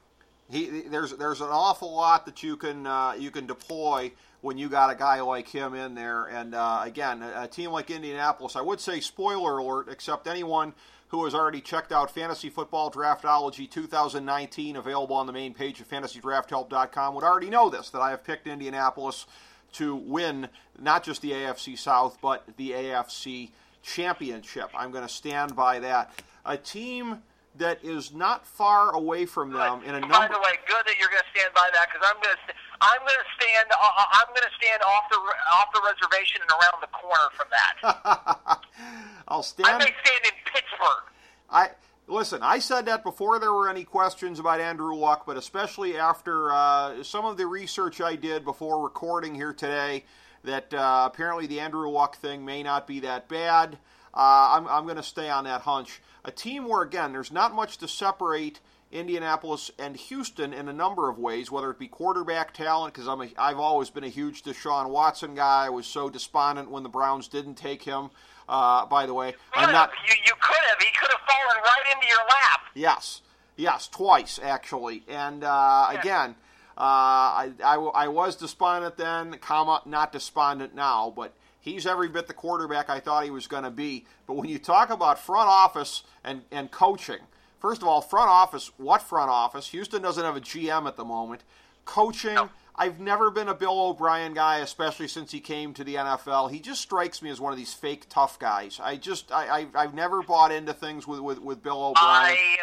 He 0.49 0.81
there's 0.89 1.13
there's 1.13 1.41
an 1.41 1.49
awful 1.51 1.93
lot 1.93 2.25
that 2.25 2.41
you 2.41 2.57
can 2.57 2.87
uh, 2.87 3.13
you 3.17 3.29
can 3.29 3.45
deploy 3.45 4.11
when 4.41 4.57
you 4.57 4.69
got 4.69 4.89
a 4.89 4.95
guy 4.95 5.21
like 5.21 5.47
him 5.47 5.75
in 5.75 5.93
there. 5.93 6.25
And 6.25 6.55
uh, 6.55 6.81
again, 6.83 7.21
a, 7.21 7.43
a 7.43 7.47
team 7.47 7.71
like 7.71 7.91
Indianapolis, 7.91 8.55
I 8.55 8.61
would 8.61 8.79
say 8.79 8.99
spoiler 8.99 9.57
alert, 9.59 9.87
except 9.89 10.27
anyone 10.27 10.73
who 11.09 11.25
has 11.25 11.33
already 11.33 11.59
checked 11.59 11.91
out 11.91 12.11
Fantasy 12.11 12.49
Football 12.49 12.91
Draftology 12.91 13.69
2019, 13.69 14.75
available 14.75 15.15
on 15.15 15.25
the 15.25 15.33
main 15.33 15.55
page 15.55 15.81
of 15.81 15.89
FantasyDraftHelp.com, 15.89 17.15
would 17.15 17.23
already 17.23 17.49
know 17.49 17.69
this 17.69 17.89
that 17.89 17.99
I 17.99 18.11
have 18.11 18.23
picked 18.23 18.47
Indianapolis 18.47 19.25
to 19.73 19.95
win 19.95 20.49
not 20.79 21.03
just 21.03 21.21
the 21.21 21.31
AFC 21.31 21.77
South, 21.77 22.17
but 22.21 22.45
the 22.57 22.71
AFC 22.71 23.49
Championship. 23.83 24.69
I'm 24.75 24.91
going 24.91 25.07
to 25.07 25.13
stand 25.13 25.55
by 25.55 25.79
that. 25.79 26.11
A 26.45 26.57
team 26.57 27.21
that 27.57 27.83
is 27.83 28.13
not 28.13 28.45
far 28.45 28.95
away 28.95 29.25
from 29.25 29.51
them 29.51 29.81
in 29.83 29.95
a 29.95 29.99
number. 29.99 30.15
By 30.15 30.27
the 30.27 30.39
way, 30.39 30.55
good 30.67 30.83
that 30.85 30.95
you're 30.99 31.09
going 31.09 31.21
to 31.21 31.39
stand 31.39 31.53
by 31.53 31.69
that 31.73 31.87
because 31.91 32.07
I'm 32.07 32.21
going 32.21 32.35
to 32.35 32.53
I'm 32.81 32.99
going 32.99 33.19
to 33.19 33.29
stand 33.35 33.67
uh, 33.71 33.83
uh 33.83 34.05
I'm 34.13 34.27
going 34.29 34.47
to 34.47 34.55
stand 34.55 34.81
off 34.83 35.03
the 35.11 35.19
off 35.53 35.69
the 35.73 35.81
reservation 35.83 36.41
and 36.41 36.51
around 36.51 36.79
the 36.81 36.91
corner 36.95 37.27
from 37.35 37.47
that. 37.51 38.61
I'll 39.27 39.43
stand. 39.43 39.67
I 39.67 39.77
may 39.77 39.91
stand 39.91 40.23
in 40.23 40.35
Pittsburgh. 40.45 41.05
I 41.51 41.69
listen. 42.09 42.41
I 42.41 42.59
said 42.59 42.85
that 42.85 43.03
before 43.03 43.39
there 43.39 43.53
were 43.53 43.69
any 43.69 43.83
questions 43.83 44.39
about 44.39 44.59
Andrew 44.59 44.95
Luck, 44.95 45.25
but 45.25 45.37
especially 45.37 45.97
after 45.97 46.51
uh, 46.51 47.03
some 47.03 47.25
of 47.25 47.37
the 47.37 47.45
research 47.45 48.01
I 48.01 48.15
did 48.15 48.43
before 48.43 48.83
recording 48.83 49.35
here 49.35 49.53
today, 49.53 50.05
that 50.43 50.73
uh, 50.73 51.09
apparently 51.11 51.47
the 51.47 51.59
Andrew 51.59 51.89
Luck 51.89 52.17
thing 52.17 52.43
may 52.45 52.63
not 52.63 52.87
be 52.87 53.01
that 53.01 53.29
bad. 53.29 53.77
Uh, 54.13 54.57
I'm, 54.57 54.67
I'm 54.67 54.83
going 54.85 54.97
to 54.97 55.03
stay 55.03 55.29
on 55.29 55.43
that 55.43 55.61
hunch. 55.61 56.01
A 56.25 56.31
team 56.31 56.67
where, 56.67 56.81
again, 56.81 57.13
there's 57.13 57.31
not 57.31 57.53
much 57.53 57.77
to 57.77 57.87
separate 57.87 58.59
Indianapolis 58.91 59.69
and 59.77 59.95
Houston 59.95 60.51
in 60.51 60.67
a 60.67 60.73
number 60.73 61.09
of 61.09 61.19
ways, 61.19 61.51
whether 61.51 61.69
it 61.69 61.77
be 61.77 61.87
quarterback 61.87 62.53
talent, 62.53 62.93
because 62.93 63.07
I'm 63.07 63.21
a, 63.21 63.29
I've 63.37 63.59
always 63.59 63.91
been 63.91 64.03
a 64.03 64.09
huge 64.09 64.43
Deshaun 64.43 64.89
Watson 64.89 65.35
guy. 65.35 65.67
I 65.67 65.69
was 65.69 65.85
so 65.85 66.09
despondent 66.09 66.71
when 66.71 66.83
the 66.83 66.89
Browns 66.89 67.27
didn't 67.27 67.55
take 67.55 67.83
him. 67.83 68.09
Uh, 68.49 68.83
by 68.87 69.05
the 69.05 69.13
way, 69.13 69.35
I'm 69.53 69.71
not. 69.71 69.91
You, 70.07 70.15
you 70.25 70.33
could 70.41 70.57
have. 70.69 70.79
He 70.79 70.89
could 70.99 71.11
have 71.11 71.21
fallen 71.21 71.61
right 71.63 71.93
into 71.93 72.07
your 72.07 72.17
lap. 72.27 72.61
Yes, 72.73 73.21
yes, 73.55 73.87
twice 73.87 74.39
actually. 74.41 75.03
And 75.07 75.43
uh, 75.43 75.89
yeah. 75.91 75.99
again, 75.99 76.35
uh, 76.75 76.81
I, 76.81 77.51
I, 77.63 77.75
I 77.75 78.07
was 78.07 78.35
despondent 78.35 78.97
then, 78.97 79.37
comma, 79.39 79.83
not 79.85 80.11
despondent 80.11 80.73
now, 80.73 81.13
but 81.15 81.33
he's 81.59 81.85
every 81.85 82.07
bit 82.07 82.25
the 82.25 82.33
quarterback 82.33 82.89
I 82.89 82.99
thought 82.99 83.25
he 83.25 83.31
was 83.31 83.47
going 83.47 83.65
to 83.65 83.69
be. 83.69 84.05
But 84.25 84.35
when 84.35 84.49
you 84.49 84.57
talk 84.57 84.89
about 84.89 85.19
front 85.19 85.49
office 85.49 86.03
and, 86.23 86.41
and 86.51 86.71
coaching, 86.71 87.19
first 87.59 87.81
of 87.81 87.87
all, 87.87 88.01
front 88.01 88.29
office, 88.29 88.71
what 88.77 89.01
front 89.01 89.29
office? 89.29 89.67
Houston 89.67 90.01
doesn't 90.01 90.23
have 90.23 90.37
a 90.37 90.41
GM 90.41 90.87
at 90.87 90.95
the 90.95 91.05
moment. 91.05 91.43
Coaching, 91.85 92.35
no. 92.35 92.49
I've 92.79 93.01
never 93.01 93.29
been 93.29 93.49
a 93.49 93.53
Bill 93.53 93.77
O'Brien 93.77 94.33
guy, 94.33 94.59
especially 94.59 95.09
since 95.09 95.33
he 95.33 95.41
came 95.41 95.73
to 95.73 95.83
the 95.83 95.95
NFL. 95.95 96.49
He 96.49 96.61
just 96.61 96.79
strikes 96.79 97.21
me 97.21 97.29
as 97.29 97.41
one 97.41 97.51
of 97.51 97.59
these 97.59 97.73
fake 97.73 98.05
tough 98.07 98.39
guys. 98.39 98.79
I 98.81 98.95
just, 98.95 99.33
I, 99.33 99.67
I 99.75 99.81
have 99.81 99.93
never 99.93 100.23
bought 100.23 100.53
into 100.53 100.73
things 100.73 101.05
with, 101.05 101.19
with, 101.19 101.39
with 101.39 101.61
Bill 101.61 101.87
O'Brien. 101.87 101.97
I 102.01 102.57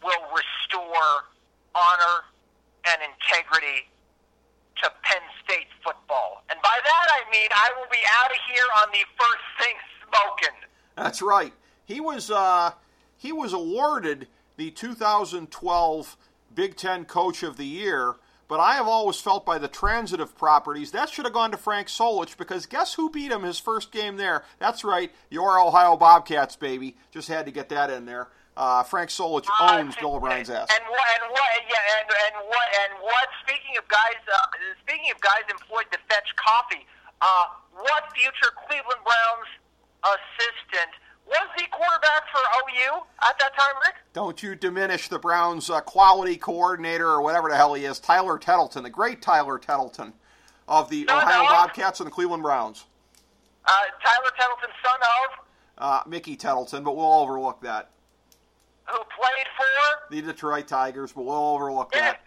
will 0.00 0.12
restore 0.30 1.24
honor 1.74 2.22
and 2.86 3.00
integrity 3.02 3.88
to 4.82 4.90
Penn 5.02 5.22
State 5.44 5.66
football. 5.84 6.44
And 6.48 6.58
by 6.62 6.78
that 6.82 7.06
I 7.10 7.30
mean 7.30 7.48
I 7.50 7.70
will 7.76 7.88
be 7.90 7.98
out 8.10 8.30
of 8.30 8.36
here 8.48 8.64
on 8.80 8.88
the 8.92 9.04
first 9.18 9.44
thing 9.60 9.74
smoking. 10.06 10.58
That's 10.96 11.22
right. 11.22 11.52
He 11.84 12.00
was 12.00 12.30
uh, 12.30 12.72
he 13.16 13.32
was 13.32 13.52
awarded 13.52 14.28
the 14.56 14.70
2012 14.70 16.16
Big 16.54 16.76
Ten 16.76 17.04
Coach 17.04 17.42
of 17.42 17.56
the 17.56 17.66
Year. 17.66 18.16
But 18.52 18.60
I 18.60 18.74
have 18.74 18.86
always 18.86 19.16
felt 19.16 19.46
by 19.46 19.56
the 19.56 19.66
transitive 19.66 20.36
properties 20.36 20.92
that 20.92 21.08
should 21.08 21.24
have 21.24 21.32
gone 21.32 21.52
to 21.52 21.56
Frank 21.56 21.88
Solich 21.88 22.36
because 22.36 22.66
guess 22.66 22.92
who 22.92 23.08
beat 23.08 23.32
him 23.32 23.48
his 23.48 23.58
first 23.58 23.90
game 23.90 24.18
there? 24.18 24.44
That's 24.58 24.84
right, 24.84 25.10
your 25.32 25.56
Ohio 25.58 25.96
Bobcats, 25.96 26.54
baby. 26.54 27.00
Just 27.10 27.32
had 27.32 27.46
to 27.46 27.50
get 27.50 27.70
that 27.70 27.88
in 27.88 28.04
there. 28.04 28.28
Uh, 28.54 28.82
Frank 28.82 29.08
Solich 29.08 29.48
uh, 29.48 29.80
owns 29.80 29.96
uh, 29.96 30.00
Bill 30.04 30.16
O'Brien's 30.20 30.50
ass. 30.52 30.68
And 30.68 30.84
what? 30.84 31.08
And 31.16 31.32
what? 31.32 31.50
Yeah. 31.64 31.96
And, 31.96 32.08
and 32.12 32.44
what? 32.44 32.68
And 32.76 32.92
what? 33.00 33.28
Speaking 33.40 33.72
of 33.80 33.88
guys, 33.88 34.20
uh, 34.28 34.44
speaking 34.84 35.08
of 35.08 35.18
guys 35.24 35.48
employed 35.48 35.88
to 35.88 35.96
fetch 36.12 36.28
coffee, 36.36 36.84
uh, 37.24 37.56
what 37.72 38.04
future 38.12 38.52
Cleveland 38.68 39.00
Browns 39.00 39.48
assistant 40.04 40.92
was 41.26 41.48
the 41.56 41.64
quarterback 41.70 42.24
for 42.30 42.40
OU 42.58 43.02
at 43.22 43.38
that 43.38 43.56
time, 43.56 43.74
Rick? 43.86 43.96
Don't 44.12 44.42
you 44.42 44.54
diminish 44.54 45.08
the 45.08 45.18
Browns' 45.18 45.70
uh, 45.70 45.80
quality 45.80 46.36
coordinator 46.36 47.08
or 47.08 47.22
whatever 47.22 47.48
the 47.48 47.56
hell 47.56 47.74
he 47.74 47.84
is, 47.84 47.98
Tyler 47.98 48.38
Tettleton, 48.38 48.82
the 48.82 48.90
great 48.90 49.22
Tyler 49.22 49.58
Tettleton 49.58 50.12
of 50.68 50.90
the 50.90 51.06
son 51.06 51.22
Ohio 51.22 51.42
of? 51.42 51.48
Bobcats 51.48 52.00
and 52.00 52.06
the 52.06 52.10
Cleveland 52.10 52.42
Browns. 52.42 52.84
Uh, 53.64 53.70
Tyler 54.04 54.32
Tettleton, 54.38 54.70
son 54.84 55.00
of? 55.00 55.46
Uh, 55.78 56.02
Mickey 56.08 56.36
Tettleton, 56.36 56.84
but 56.84 56.96
we'll 56.96 57.12
overlook 57.12 57.60
that 57.62 57.90
who 58.86 58.98
played 58.98 59.46
for 59.56 60.14
the 60.14 60.22
Detroit 60.22 60.66
Tigers, 60.66 61.12
but 61.12 61.24
we'll 61.24 61.36
overlook 61.36 61.90
yes, 61.94 62.12
that. 62.12 62.20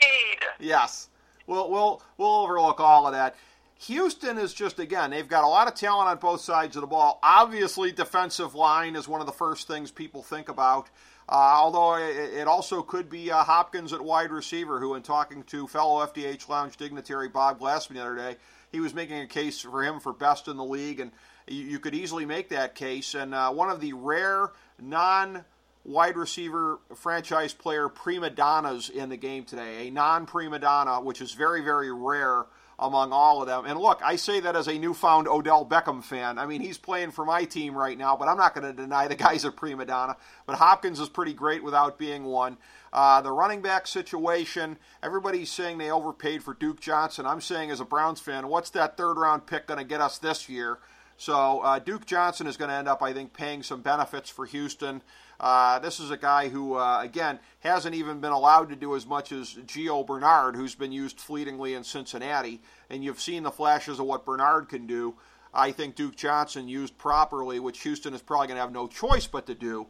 indeed. 0.00 0.38
Yes, 0.58 1.08
we'll 1.46 1.70
we'll 1.70 2.02
we'll 2.18 2.42
overlook 2.42 2.80
all 2.80 3.06
of 3.06 3.12
that. 3.12 3.36
Houston 3.84 4.36
is 4.36 4.52
just 4.52 4.78
again, 4.78 5.10
they've 5.10 5.26
got 5.26 5.42
a 5.42 5.48
lot 5.48 5.66
of 5.66 5.74
talent 5.74 6.08
on 6.08 6.18
both 6.18 6.42
sides 6.42 6.76
of 6.76 6.82
the 6.82 6.86
ball. 6.86 7.18
Obviously, 7.22 7.90
defensive 7.90 8.54
line 8.54 8.94
is 8.94 9.08
one 9.08 9.22
of 9.22 9.26
the 9.26 9.32
first 9.32 9.66
things 9.66 9.90
people 9.90 10.22
think 10.22 10.50
about. 10.50 10.90
Uh, 11.26 11.54
although 11.56 11.94
it, 11.94 12.46
also 12.46 12.82
could 12.82 13.08
be 13.08 13.30
uh, 13.30 13.42
Hopkins 13.42 13.94
at 13.94 14.00
wide 14.02 14.32
receiver, 14.32 14.80
who, 14.80 14.96
in 14.96 15.02
talking 15.02 15.44
to 15.44 15.66
fellow 15.66 16.04
FDH 16.04 16.48
Lounge 16.48 16.76
dignitary 16.76 17.28
Bob 17.28 17.60
Glassman 17.60 17.94
the 17.94 18.00
other 18.00 18.16
day, 18.16 18.36
he 18.70 18.80
was 18.80 18.92
making 18.92 19.20
a 19.20 19.26
case 19.26 19.60
for 19.60 19.82
him 19.82 19.98
for 19.98 20.12
best 20.12 20.48
in 20.48 20.58
the 20.58 20.64
league, 20.64 21.00
and 21.00 21.10
you, 21.46 21.64
you 21.64 21.78
could 21.78 21.94
easily 21.94 22.26
make 22.26 22.50
that 22.50 22.74
case. 22.74 23.14
And 23.14 23.34
uh, 23.34 23.50
one 23.50 23.70
of 23.70 23.80
the 23.80 23.94
rare 23.94 24.50
non 24.78 25.44
wide 25.84 26.16
receiver 26.16 26.80
franchise 26.96 27.54
player 27.54 27.88
prima 27.88 28.28
donnas 28.28 28.90
in 28.90 29.08
the 29.08 29.16
game 29.16 29.44
today, 29.44 29.88
a 29.88 29.90
non 29.90 30.26
prima 30.26 30.58
donna, 30.58 31.00
which 31.00 31.22
is 31.22 31.32
very, 31.32 31.62
very 31.62 31.90
rare 31.90 32.44
among 32.80 33.12
all 33.12 33.42
of 33.42 33.46
them. 33.46 33.66
And 33.66 33.78
look, 33.78 34.00
I 34.02 34.16
say 34.16 34.40
that 34.40 34.56
as 34.56 34.66
a 34.66 34.78
newfound 34.78 35.28
Odell 35.28 35.66
Beckham 35.66 36.02
fan. 36.02 36.38
I 36.38 36.46
mean, 36.46 36.62
he's 36.62 36.78
playing 36.78 37.10
for 37.10 37.24
my 37.24 37.44
team 37.44 37.76
right 37.76 37.96
now, 37.96 38.16
but 38.16 38.26
I'm 38.26 38.38
not 38.38 38.54
going 38.54 38.66
to 38.66 38.72
deny 38.72 39.06
the 39.06 39.14
guy's 39.14 39.44
a 39.44 39.52
prima 39.52 39.84
donna. 39.84 40.16
But 40.46 40.56
Hopkins 40.56 40.98
is 40.98 41.08
pretty 41.08 41.34
great 41.34 41.62
without 41.62 41.98
being 41.98 42.24
one. 42.24 42.56
Uh, 42.92 43.20
the 43.20 43.30
running 43.30 43.60
back 43.60 43.86
situation, 43.86 44.78
everybody's 45.02 45.50
saying 45.50 45.78
they 45.78 45.90
overpaid 45.90 46.42
for 46.42 46.54
Duke 46.54 46.80
Johnson. 46.80 47.26
I'm 47.26 47.40
saying, 47.40 47.70
as 47.70 47.80
a 47.80 47.84
Browns 47.84 48.18
fan, 48.18 48.48
what's 48.48 48.70
that 48.70 48.96
third 48.96 49.18
round 49.18 49.46
pick 49.46 49.66
going 49.66 49.78
to 49.78 49.84
get 49.84 50.00
us 50.00 50.18
this 50.18 50.48
year? 50.48 50.78
So 51.20 51.60
uh, 51.60 51.78
Duke 51.78 52.06
Johnson 52.06 52.46
is 52.46 52.56
going 52.56 52.70
to 52.70 52.74
end 52.74 52.88
up, 52.88 53.02
I 53.02 53.12
think, 53.12 53.34
paying 53.34 53.62
some 53.62 53.82
benefits 53.82 54.30
for 54.30 54.46
Houston. 54.46 55.02
Uh, 55.38 55.78
this 55.78 56.00
is 56.00 56.10
a 56.10 56.16
guy 56.16 56.48
who, 56.48 56.76
uh, 56.76 57.02
again, 57.02 57.38
hasn't 57.58 57.94
even 57.94 58.20
been 58.20 58.32
allowed 58.32 58.70
to 58.70 58.74
do 58.74 58.96
as 58.96 59.04
much 59.04 59.30
as 59.30 59.52
Gio 59.66 60.06
Bernard, 60.06 60.56
who's 60.56 60.74
been 60.74 60.92
used 60.92 61.20
fleetingly 61.20 61.74
in 61.74 61.84
Cincinnati. 61.84 62.62
And 62.88 63.04
you've 63.04 63.20
seen 63.20 63.42
the 63.42 63.50
flashes 63.50 63.98
of 63.98 64.06
what 64.06 64.24
Bernard 64.24 64.70
can 64.70 64.86
do. 64.86 65.14
I 65.52 65.72
think 65.72 65.94
Duke 65.94 66.16
Johnson 66.16 66.68
used 66.68 66.96
properly, 66.96 67.60
which 67.60 67.82
Houston 67.82 68.14
is 68.14 68.22
probably 68.22 68.46
going 68.46 68.56
to 68.56 68.62
have 68.62 68.72
no 68.72 68.88
choice 68.88 69.26
but 69.26 69.44
to 69.48 69.54
do. 69.54 69.88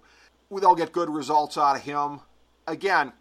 They'll 0.51 0.75
get 0.75 0.91
good 0.91 1.09
results 1.09 1.57
out 1.57 1.77
of 1.77 1.83
him. 1.83 2.23
Again, 2.67 3.13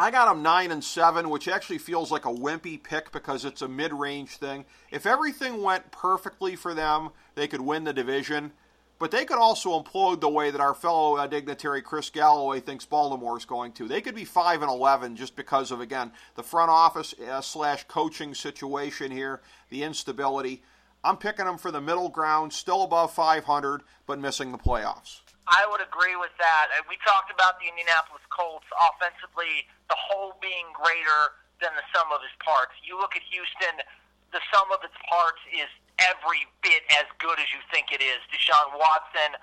I 0.00 0.10
got 0.10 0.34
him 0.34 0.42
nine 0.42 0.70
and 0.70 0.82
seven, 0.82 1.28
which 1.28 1.46
actually 1.46 1.76
feels 1.76 2.10
like 2.10 2.24
a 2.24 2.32
wimpy 2.32 2.82
pick 2.82 3.12
because 3.12 3.44
it's 3.44 3.60
a 3.60 3.68
mid-range 3.68 4.30
thing. 4.30 4.64
If 4.90 5.04
everything 5.04 5.62
went 5.62 5.92
perfectly 5.92 6.56
for 6.56 6.72
them, 6.72 7.10
they 7.34 7.48
could 7.48 7.60
win 7.60 7.84
the 7.84 7.92
division. 7.92 8.52
But 8.98 9.10
they 9.10 9.24
could 9.24 9.38
also 9.38 9.80
implode 9.82 10.20
the 10.20 10.28
way 10.28 10.50
that 10.50 10.60
our 10.60 10.74
fellow 10.74 11.16
uh, 11.16 11.26
dignitary 11.26 11.80
Chris 11.80 12.10
Galloway 12.10 12.60
thinks 12.60 12.84
Baltimore 12.84 13.38
is 13.38 13.46
going 13.46 13.72
to. 13.72 13.88
They 13.88 14.02
could 14.02 14.14
be 14.14 14.26
five 14.26 14.60
and 14.60 14.70
eleven 14.70 15.16
just 15.16 15.36
because 15.36 15.70
of 15.70 15.80
again 15.80 16.12
the 16.34 16.42
front 16.42 16.70
office 16.70 17.14
uh, 17.18 17.40
slash 17.40 17.84
coaching 17.84 18.34
situation 18.34 19.10
here, 19.10 19.40
the 19.70 19.84
instability. 19.84 20.62
I'm 21.02 21.16
picking 21.16 21.46
them 21.46 21.56
for 21.56 21.70
the 21.72 21.80
middle 21.80 22.10
ground, 22.10 22.52
still 22.52 22.82
above 22.82 23.14
500, 23.14 23.80
but 24.04 24.20
missing 24.20 24.52
the 24.52 24.60
playoffs. 24.60 25.24
I 25.48 25.64
would 25.64 25.80
agree 25.80 26.14
with 26.14 26.30
that. 26.36 26.68
We 26.84 27.00
talked 27.00 27.32
about 27.32 27.56
the 27.56 27.72
Indianapolis 27.72 28.20
Colts 28.28 28.68
offensively, 28.76 29.64
the 29.88 29.96
whole 29.96 30.36
being 30.44 30.68
greater 30.76 31.40
than 31.64 31.72
the 31.72 31.82
sum 31.96 32.12
of 32.12 32.20
its 32.20 32.36
parts. 32.44 32.76
You 32.84 33.00
look 33.00 33.16
at 33.16 33.24
Houston, 33.32 33.80
the 34.30 34.44
sum 34.52 34.68
of 34.70 34.84
its 34.84 34.94
parts 35.08 35.40
is 35.50 35.72
every 36.08 36.48
bit 36.64 36.82
as 36.96 37.06
good 37.20 37.36
as 37.36 37.48
you 37.52 37.60
think 37.72 37.92
it 37.92 38.00
is. 38.00 38.20
Deshaun 38.32 38.76
Watson 38.76 39.36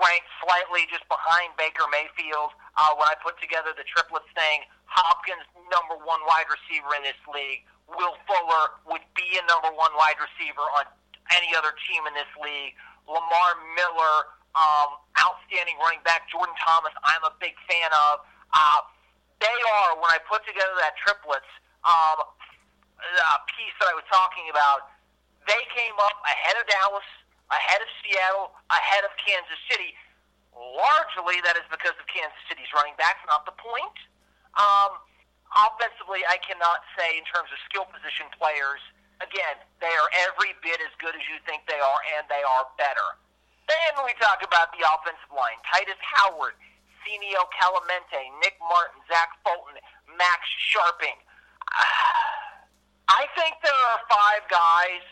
ranked 0.00 0.30
slightly 0.40 0.88
just 0.88 1.04
behind 1.12 1.52
Baker 1.60 1.84
Mayfield. 1.92 2.56
Uh, 2.76 2.96
when 2.96 3.08
I 3.08 3.16
put 3.20 3.36
together 3.36 3.76
the 3.76 3.84
triplets 3.84 4.28
thing, 4.32 4.64
Hopkins 4.88 5.44
number 5.68 6.00
one 6.00 6.20
wide 6.24 6.48
receiver 6.48 6.96
in 6.96 7.04
this 7.04 7.18
league. 7.28 7.64
Will 7.88 8.16
Fuller 8.24 8.80
would 8.88 9.04
be 9.12 9.36
a 9.36 9.44
number 9.44 9.68
one 9.72 9.92
wide 10.00 10.16
receiver 10.16 10.64
on 10.80 10.88
any 11.36 11.52
other 11.52 11.76
team 11.88 12.08
in 12.08 12.14
this 12.16 12.28
league. 12.40 12.72
Lamar 13.04 13.58
Miller, 13.76 14.32
um, 14.56 14.96
outstanding 15.20 15.76
running 15.80 16.00
back. 16.04 16.28
Jordan 16.32 16.54
Thomas, 16.60 16.92
I'm 17.04 17.24
a 17.28 17.34
big 17.36 17.52
fan 17.68 17.92
of. 17.92 18.24
Uh, 18.52 18.80
they 19.40 19.58
are, 19.80 19.98
when 19.98 20.08
I 20.08 20.22
put 20.24 20.44
together 20.46 20.72
that 20.80 20.94
triplets 21.02 21.48
um, 21.82 22.22
uh, 22.22 23.38
piece 23.50 23.74
that 23.82 23.90
I 23.90 23.96
was 23.96 24.06
talking 24.06 24.46
about, 24.48 24.91
they 25.46 25.62
came 25.74 25.96
up 25.98 26.16
ahead 26.24 26.56
of 26.60 26.64
Dallas, 26.70 27.06
ahead 27.50 27.80
of 27.82 27.90
Seattle, 28.02 28.54
ahead 28.70 29.02
of 29.04 29.12
Kansas 29.18 29.58
City. 29.68 29.94
Largely, 30.52 31.40
that 31.42 31.56
is 31.56 31.66
because 31.72 31.96
of 31.96 32.04
Kansas 32.06 32.38
City's 32.46 32.68
running 32.76 32.94
backs, 33.00 33.20
not 33.26 33.48
the 33.48 33.56
point. 33.56 33.96
Um, 34.54 35.00
offensively, 35.56 36.22
I 36.28 36.36
cannot 36.44 36.84
say 36.96 37.16
in 37.16 37.24
terms 37.28 37.48
of 37.48 37.58
skill 37.68 37.88
position 37.88 38.28
players. 38.36 38.80
Again, 39.24 39.56
they 39.80 39.92
are 39.92 40.10
every 40.28 40.52
bit 40.60 40.82
as 40.82 40.92
good 40.98 41.14
as 41.14 41.24
you 41.30 41.38
think 41.46 41.64
they 41.70 41.78
are, 41.78 42.00
and 42.18 42.26
they 42.28 42.42
are 42.42 42.68
better. 42.76 43.16
Then 43.70 44.04
we 44.04 44.12
talk 44.18 44.42
about 44.44 44.74
the 44.74 44.82
offensive 44.84 45.30
line. 45.32 45.56
Tytus 45.64 46.00
Howard, 46.02 46.58
Senio 47.00 47.46
Kelemete, 47.54 48.28
Nick 48.42 48.58
Martin, 48.60 48.98
Zach 49.06 49.30
Fulton, 49.46 49.78
Max 50.18 50.42
Scharping. 50.68 51.16
I 53.08 53.28
think 53.36 53.56
there 53.62 53.82
are 53.92 54.00
five 54.10 54.42
guys 54.50 55.04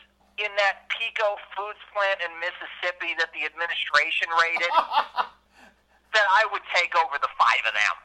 in 0.45 0.53
that 0.57 0.89
Peco 0.89 1.37
Foods 1.57 1.81
plant 1.93 2.21
in 2.25 2.33
Mississippi 2.41 3.15
that 3.19 3.31
the 3.33 3.45
administration 3.45 4.29
rated 4.41 4.73
that 6.15 6.27
I 6.31 6.47
would 6.53 6.63
take 6.75 6.93
over 6.97 7.17
the 7.21 7.29
five 7.39 7.63
of 7.67 7.75
them. 7.75 7.97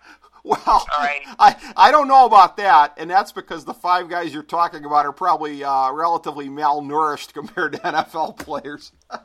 Well, 0.46 0.86
right. 0.98 1.26
I, 1.40 1.56
I 1.76 1.92
don't 1.92 2.08
know 2.08 2.26
about 2.26 2.58
that, 2.58 2.94
and 2.98 3.10
that's 3.10 3.32
because 3.32 3.66
the 3.66 3.74
five 3.74 4.10
guys 4.10 4.34
you're 4.34 4.44
talking 4.44 4.86
about 4.86 5.06
are 5.06 5.12
probably 5.12 5.64
uh, 5.64 5.92
relatively 5.92 6.50
malnourished 6.50 7.34
compared 7.34 7.74
to 7.74 7.80
NFL 7.84 8.38
players. 8.38 8.92
and 9.10 9.20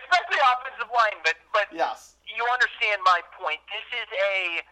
especially 0.00 0.40
offensive 0.40 0.88
line, 0.96 1.20
but 1.24 1.36
but 1.52 1.68
yes. 1.72 2.16
you 2.24 2.40
understand 2.48 3.02
my 3.04 3.20
point. 3.36 3.60
This 3.68 3.84
is 4.00 4.08
a 4.16 4.64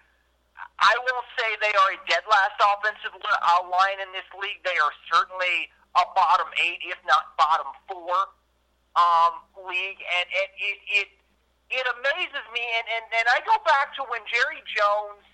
I 0.81 0.95
won't 0.97 1.29
say 1.37 1.49
they 1.61 1.75
are 1.77 1.91
a 1.93 2.01
dead 2.09 2.25
last 2.31 2.57
offensive 2.61 3.13
uh, 3.13 3.61
line 3.69 4.01
in 4.01 4.09
this 4.17 4.27
league. 4.41 4.65
They 4.65 4.79
are 4.81 4.93
certainly 5.13 5.69
a 5.97 6.05
bottom 6.15 6.49
eight, 6.59 6.83
if 6.83 6.99
not 7.07 7.37
bottom 7.39 7.71
four 7.87 8.31
um, 8.95 9.43
league, 9.67 10.01
and, 10.03 10.27
and 10.27 10.51
it, 10.59 10.79
it 10.91 11.09
it 11.75 11.87
amazes 11.99 12.45
me, 12.53 12.63
and, 12.63 12.87
and, 12.87 13.05
and 13.19 13.27
I 13.33 13.43
go 13.43 13.57
back 13.67 13.97
to 13.99 14.07
when 14.07 14.23
Jerry 14.29 14.63
Jones, 14.69 15.25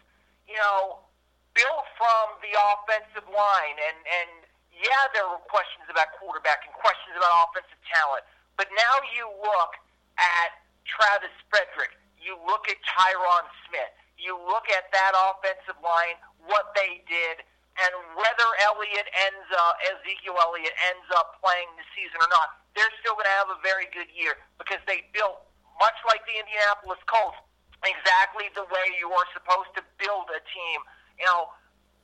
you 0.46 0.56
know, 0.56 1.04
built 1.52 1.86
from 1.98 2.38
the 2.40 2.54
offensive 2.54 3.26
line, 3.28 3.76
and, 3.76 3.98
and 3.98 4.30
yeah, 4.72 5.10
there 5.12 5.26
were 5.26 5.42
questions 5.50 5.84
about 5.90 6.14
quarterback 6.16 6.64
and 6.64 6.72
questions 6.78 7.18
about 7.18 7.50
offensive 7.50 7.76
talent, 7.90 8.24
but 8.56 8.70
now 8.72 8.94
you 9.12 9.26
look 9.42 9.74
at 10.16 10.54
Travis 10.86 11.34
Frederick, 11.50 11.92
you 12.16 12.38
look 12.46 12.70
at 12.70 12.78
Tyron 12.86 13.44
Smith, 13.68 13.92
you 14.16 14.38
look 14.38 14.70
at 14.70 14.88
that 14.94 15.12
offensive 15.12 15.76
line, 15.82 16.16
what 16.46 16.72
they 16.78 17.02
did, 17.04 17.44
and 17.80 17.92
whether 18.12 18.49
Elliott 18.60 19.08
ends 19.16 19.49
up, 19.56 19.80
Ezekiel 19.88 20.37
Elliott 20.37 20.76
ends 20.92 21.08
up 21.16 21.40
playing 21.40 21.68
the 21.80 21.87
season 21.96 22.20
or 22.20 22.28
not, 22.28 22.60
they're 22.76 22.92
still 23.00 23.16
going 23.16 23.26
to 23.26 23.37
have 23.40 23.49
a 23.49 23.60
very 23.64 23.88
good 23.90 24.08
year 24.12 24.37
because 24.60 24.80
they 24.84 25.08
built 25.16 25.40
much 25.80 25.96
like 26.04 26.20
the 26.28 26.37
Indianapolis 26.37 27.00
Colts, 27.08 27.40
exactly 27.82 28.52
the 28.52 28.68
way 28.68 28.87
you 29.00 29.08
are 29.08 29.28
supposed 29.32 29.72
to 29.80 29.82
build 29.96 30.28
a 30.28 30.40
team. 30.52 30.78
You 31.16 31.25
know, 31.25 31.49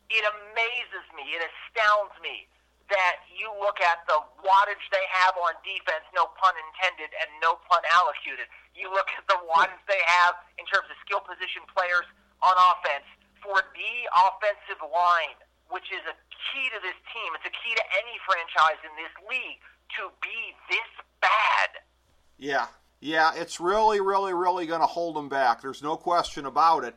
it 0.09 0.25
amazes 0.25 1.07
me, 1.13 1.37
it 1.37 1.45
astounds 1.45 2.17
me 2.25 2.49
that 2.89 3.27
you 3.29 3.51
look 3.59 3.83
at 3.83 4.07
the 4.07 4.17
wattage 4.41 4.85
they 4.95 5.07
have 5.11 5.35
on 5.37 5.59
defense, 5.67 6.07
no 6.15 6.31
pun 6.39 6.55
intended 6.71 7.11
and 7.19 7.29
no 7.43 7.59
pun 7.67 7.83
allocated. 7.91 8.47
You 8.73 8.89
look 8.95 9.11
at 9.19 9.27
the 9.27 9.39
wattage 9.45 9.83
they 9.91 10.01
have 10.07 10.39
in 10.57 10.65
terms 10.71 10.87
of 10.87 10.97
skill 11.03 11.21
position 11.21 11.67
players 11.75 12.07
on 12.41 12.55
offense 12.55 13.07
for 13.43 13.59
the 13.75 13.95
offensive 14.15 14.81
line, 14.87 15.39
which 15.71 15.89
is 15.93 16.03
a 16.07 16.17
key 16.31 16.67
to 16.71 16.79
this 16.83 16.99
team. 17.13 17.31
It's 17.35 17.47
a 17.47 17.55
key 17.55 17.75
to 17.75 17.85
any 17.99 18.17
franchise 18.25 18.81
in 18.85 18.93
this 18.97 19.13
league 19.29 19.61
to 19.99 20.11
be 20.23 20.55
this 20.69 20.91
bad. 21.21 21.71
Yeah, 22.39 22.67
yeah, 23.01 23.33
it's 23.35 23.61
really, 23.61 24.01
really, 24.01 24.35
really 24.35 24.67
going 24.67 24.81
to 24.81 24.87
hold 24.87 25.17
them 25.17 25.29
back. 25.29 25.63
There's 25.63 25.83
no 25.83 25.97
question 25.97 26.47
about 26.47 26.85
it. 26.85 26.95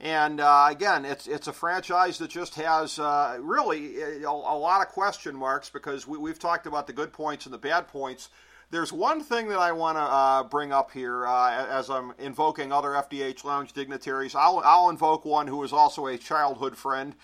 And 0.00 0.40
uh, 0.40 0.66
again, 0.68 1.04
it's 1.04 1.26
it's 1.26 1.46
a 1.46 1.52
franchise 1.52 2.18
that 2.18 2.28
just 2.28 2.56
has 2.56 2.98
uh, 2.98 3.38
really 3.40 4.00
a, 4.02 4.28
a, 4.28 4.58
lot 4.58 4.82
of 4.82 4.88
question 4.88 5.36
marks 5.36 5.70
because 5.70 6.06
we, 6.06 6.28
have 6.28 6.38
talked 6.38 6.66
about 6.66 6.86
the 6.86 6.92
good 6.92 7.12
points 7.12 7.46
and 7.46 7.54
the 7.54 7.58
bad 7.58 7.86
points. 7.86 8.28
There's 8.70 8.92
one 8.92 9.22
thing 9.22 9.48
that 9.48 9.60
I 9.60 9.70
want 9.70 9.96
to 9.96 10.02
uh, 10.02 10.42
bring 10.44 10.72
up 10.72 10.90
here 10.90 11.26
uh, 11.26 11.66
as 11.68 11.90
I'm 11.90 12.12
invoking 12.18 12.72
other 12.72 12.90
FDH 12.90 13.44
Lounge 13.44 13.72
dignitaries. 13.72 14.34
I'll, 14.34 14.60
I'll 14.64 14.90
invoke 14.90 15.24
one 15.24 15.46
who 15.46 15.62
is 15.62 15.72
also 15.72 16.08
a 16.08 16.18
childhood 16.18 16.76
friend, 16.76 17.14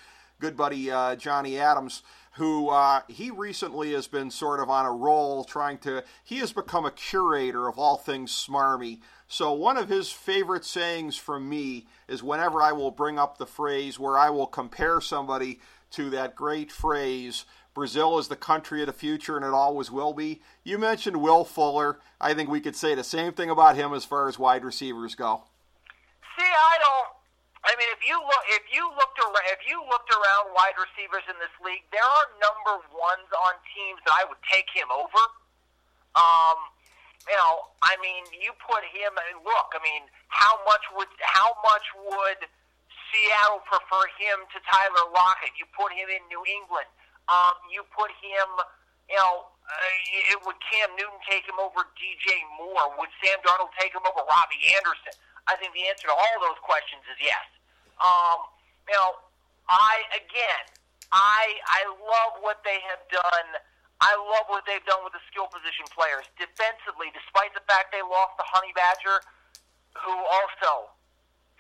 good 0.41 0.57
buddy 0.57 0.91
uh, 0.91 1.15
Johnny 1.15 1.59
Adams 1.59 2.03
who 2.33 2.69
uh, 2.69 3.03
he 3.09 3.31
recently 3.31 3.93
has 3.93 4.07
been 4.07 4.31
sort 4.31 4.61
of 4.61 4.71
on 4.71 4.87
a 4.87 4.91
roll 4.91 5.45
trying 5.45 5.79
to, 5.79 6.03
he 6.25 6.39
has 6.39 6.53
become 6.53 6.87
a 6.87 6.91
curator 6.91 7.69
of 7.69 7.79
all 7.79 7.97
things 7.97 8.33
smarmy. 8.33 9.01
So, 9.29 9.53
one 9.53 9.77
of 9.77 9.89
his 9.89 10.11
favorite 10.11 10.65
sayings 10.65 11.17
from 11.17 11.49
me 11.49 11.87
is 12.09 12.23
whenever 12.23 12.63
I 12.63 12.73
will 12.73 12.91
bring 12.91 13.19
up 13.19 13.39
the 13.39 13.47
phrase 13.47 13.99
where 13.99 14.17
I 14.17 14.31
will 14.31 14.47
compare 14.47 15.01
somebody 15.01 15.61
to 15.93 16.09
that 16.11 16.35
great 16.35 16.71
phrase, 16.71 17.45
Brazil 17.75 18.19
is 18.19 18.29
the 18.29 18.37
country 18.37 18.81
of 18.81 18.87
the 18.87 18.93
future 18.93 19.37
and 19.37 19.45
it 19.45 19.53
always 19.53 19.91
will 19.91 20.13
be. 20.13 20.41
You 20.65 20.79
mentioned 20.79 21.21
Will 21.21 21.45
Fuller. 21.45 22.01
I 22.21 22.35
think 22.35 22.49
we 22.49 22.61
could 22.61 22.77
say 22.77 22.95
the 22.95 23.05
same 23.05 23.33
thing 23.33 23.51
about 23.51 23.77
him 23.77 23.93
as 23.93 24.05
far 24.05 24.29
as 24.29 24.39
wide 24.39 24.65
receivers 24.65 25.15
go. 25.15 25.45
See, 26.39 26.45
I 26.45 26.79
don't 26.81 27.20
I 27.71 27.79
mean, 27.79 27.87
if 27.95 28.03
you 28.03 28.19
look, 28.19 28.45
if 28.51 28.67
you 28.75 28.83
looked 28.99 29.23
around, 29.23 29.47
if 29.55 29.63
you 29.63 29.79
looked 29.87 30.11
around 30.11 30.51
wide 30.59 30.75
receivers 30.75 31.23
in 31.31 31.39
this 31.39 31.55
league, 31.63 31.87
there 31.95 32.03
are 32.03 32.27
number 32.43 32.83
ones 32.91 33.31
on 33.31 33.55
teams 33.71 34.03
that 34.03 34.11
I 34.19 34.27
would 34.27 34.43
take 34.51 34.67
him 34.75 34.91
over. 34.91 35.23
Um, 36.19 36.59
you 37.31 37.39
know, 37.39 37.71
I 37.87 37.95
mean, 38.03 38.27
you 38.35 38.51
put 38.59 38.83
him. 38.91 39.15
And 39.15 39.47
look, 39.47 39.71
I 39.71 39.79
mean, 39.87 40.11
how 40.35 40.59
much 40.67 40.83
would 40.99 41.15
how 41.23 41.55
much 41.63 41.87
would 41.95 42.43
Seattle 43.07 43.63
prefer 43.71 44.03
him 44.19 44.51
to 44.51 44.59
Tyler 44.67 45.07
Lockett? 45.15 45.55
You 45.55 45.63
put 45.71 45.95
him 45.95 46.11
in 46.11 46.27
New 46.27 46.43
England. 46.43 46.91
Um, 47.31 47.55
you 47.71 47.87
put 47.95 48.11
him. 48.19 48.51
You 49.07 49.19
know, 49.19 49.47
uh, 49.47 50.31
it, 50.35 50.43
would 50.43 50.59
Cam 50.59 50.91
Newton 50.99 51.23
take 51.23 51.47
him 51.47 51.63
over 51.63 51.87
DJ 51.95 52.43
Moore? 52.59 52.99
Would 52.99 53.15
Sam 53.23 53.39
Darnold 53.47 53.71
take 53.79 53.95
him 53.95 54.03
over 54.03 54.27
Robbie 54.27 54.75
Anderson? 54.75 55.15
I 55.47 55.55
think 55.55 55.71
the 55.71 55.87
answer 55.87 56.11
to 56.11 56.15
all 56.15 56.37
those 56.43 56.59
questions 56.63 57.03
is 57.11 57.19
yes. 57.23 57.43
Um, 58.01 58.49
you 58.89 58.97
know, 58.97 59.21
I 59.69 60.03
again, 60.17 60.65
I 61.13 61.61
I 61.69 61.87
love 62.01 62.41
what 62.41 62.65
they 62.65 62.81
have 62.89 63.05
done. 63.13 63.49
I 64.01 64.17
love 64.17 64.49
what 64.49 64.65
they've 64.65 64.85
done 64.89 65.05
with 65.05 65.13
the 65.13 65.21
skill 65.29 65.47
position 65.53 65.85
players 65.93 66.25
defensively, 66.41 67.13
despite 67.13 67.53
the 67.53 67.61
fact 67.69 67.93
they 67.93 68.01
lost 68.01 68.41
the 68.41 68.49
Honey 68.49 68.73
Badger, 68.73 69.21
who 69.93 70.17
also 70.25 70.89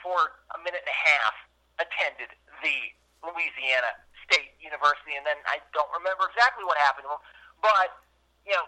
for 0.00 0.40
a 0.56 0.58
minute 0.64 0.80
and 0.80 0.88
a 0.88 1.00
half 1.04 1.36
attended 1.76 2.32
the 2.64 2.76
Louisiana 3.20 3.92
State 4.24 4.56
University, 4.56 5.20
and 5.20 5.28
then 5.28 5.36
I 5.44 5.60
don't 5.76 5.92
remember 5.92 6.32
exactly 6.32 6.64
what 6.64 6.80
happened 6.80 7.04
to 7.04 7.20
him, 7.20 7.22
but 7.60 8.00
you 8.48 8.56
know, 8.56 8.64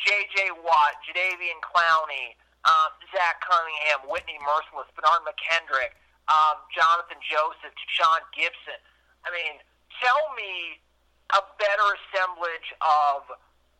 J.J. 0.00 0.56
Watt, 0.64 0.96
Jadeveon 1.04 1.60
Clowney, 1.60 2.32
um, 2.64 2.90
Zach 3.12 3.44
Cunningham, 3.44 4.08
Whitney 4.08 4.40
Mercilus, 4.40 4.88
Bernard 4.96 5.28
McKendrick, 5.28 5.92
um, 6.30 6.56
Jonathan 6.70 7.18
Joseph, 7.22 7.74
Sean 7.90 8.22
Gibson. 8.34 8.78
I 9.26 9.30
mean, 9.30 9.58
tell 10.02 10.22
me 10.34 10.78
a 11.34 11.42
better 11.58 11.88
assemblage 11.98 12.70
of 12.82 13.26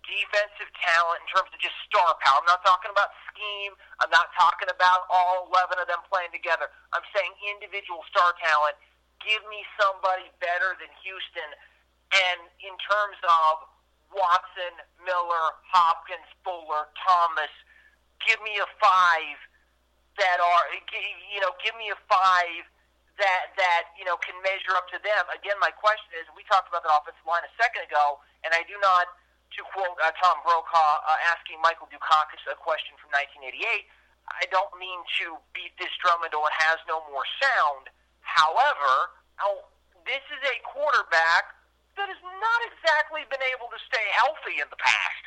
defensive 0.02 0.70
talent 0.82 1.22
in 1.22 1.28
terms 1.30 1.50
of 1.54 1.58
just 1.62 1.76
star 1.86 2.18
power. 2.22 2.42
I'm 2.42 2.50
not 2.50 2.64
talking 2.66 2.90
about 2.90 3.14
scheme. 3.30 3.74
I'm 4.02 4.10
not 4.10 4.34
talking 4.34 4.66
about 4.72 5.06
all 5.12 5.46
11 5.52 5.78
of 5.78 5.86
them 5.86 6.02
playing 6.10 6.34
together. 6.34 6.70
I'm 6.90 7.06
saying 7.14 7.30
individual 7.54 8.02
star 8.10 8.34
talent. 8.42 8.74
Give 9.22 9.42
me 9.46 9.62
somebody 9.78 10.26
better 10.42 10.74
than 10.82 10.90
Houston. 11.06 11.50
And 12.10 12.50
in 12.58 12.74
terms 12.82 13.18
of 13.22 13.70
Watson, 14.10 14.74
Miller, 15.06 15.54
Hopkins, 15.70 16.26
Fuller, 16.42 16.90
Thomas– 16.98 17.52
give 18.26 18.38
me 18.42 18.54
a 18.58 18.68
five 18.78 19.38
that 20.20 20.38
are 20.40 20.64
you 21.32 21.40
know 21.40 21.52
give 21.64 21.72
me 21.80 21.88
a 21.88 21.98
five 22.08 22.64
that 23.20 23.52
that 23.56 23.92
you 23.96 24.04
know 24.04 24.16
can 24.20 24.36
measure 24.40 24.74
up 24.76 24.88
to 24.92 24.98
them. 25.00 25.22
Again, 25.32 25.56
my 25.60 25.72
question 25.72 26.12
is: 26.16 26.28
we 26.32 26.44
talked 26.48 26.68
about 26.68 26.84
the 26.84 26.92
offensive 26.92 27.24
line 27.24 27.44
a 27.44 27.52
second 27.60 27.84
ago, 27.84 28.20
and 28.44 28.52
I 28.56 28.64
do 28.64 28.76
not, 28.80 29.08
to 29.58 29.60
quote 29.72 29.96
uh, 30.00 30.12
Tom 30.20 30.40
Brokaw 30.44 31.04
uh, 31.04 31.30
asking 31.32 31.60
Michael 31.60 31.88
Dukakis 31.92 32.42
a 32.48 32.56
question 32.56 32.96
from 33.00 33.12
1988. 33.12 33.88
I 34.30 34.46
don't 34.54 34.70
mean 34.78 35.02
to 35.20 35.36
beat 35.50 35.74
this 35.76 35.90
drum 35.98 36.22
until 36.22 36.46
it 36.46 36.54
has 36.54 36.78
no 36.86 37.02
more 37.10 37.26
sound. 37.42 37.90
However, 38.22 39.10
this 40.06 40.22
is 40.30 40.40
a 40.46 40.56
quarterback 40.62 41.58
that 41.98 42.08
has 42.08 42.22
not 42.22 42.60
exactly 42.70 43.26
been 43.28 43.42
able 43.52 43.68
to 43.68 43.80
stay 43.84 44.06
healthy 44.14 44.62
in 44.62 44.68
the 44.70 44.78
past. 44.78 45.22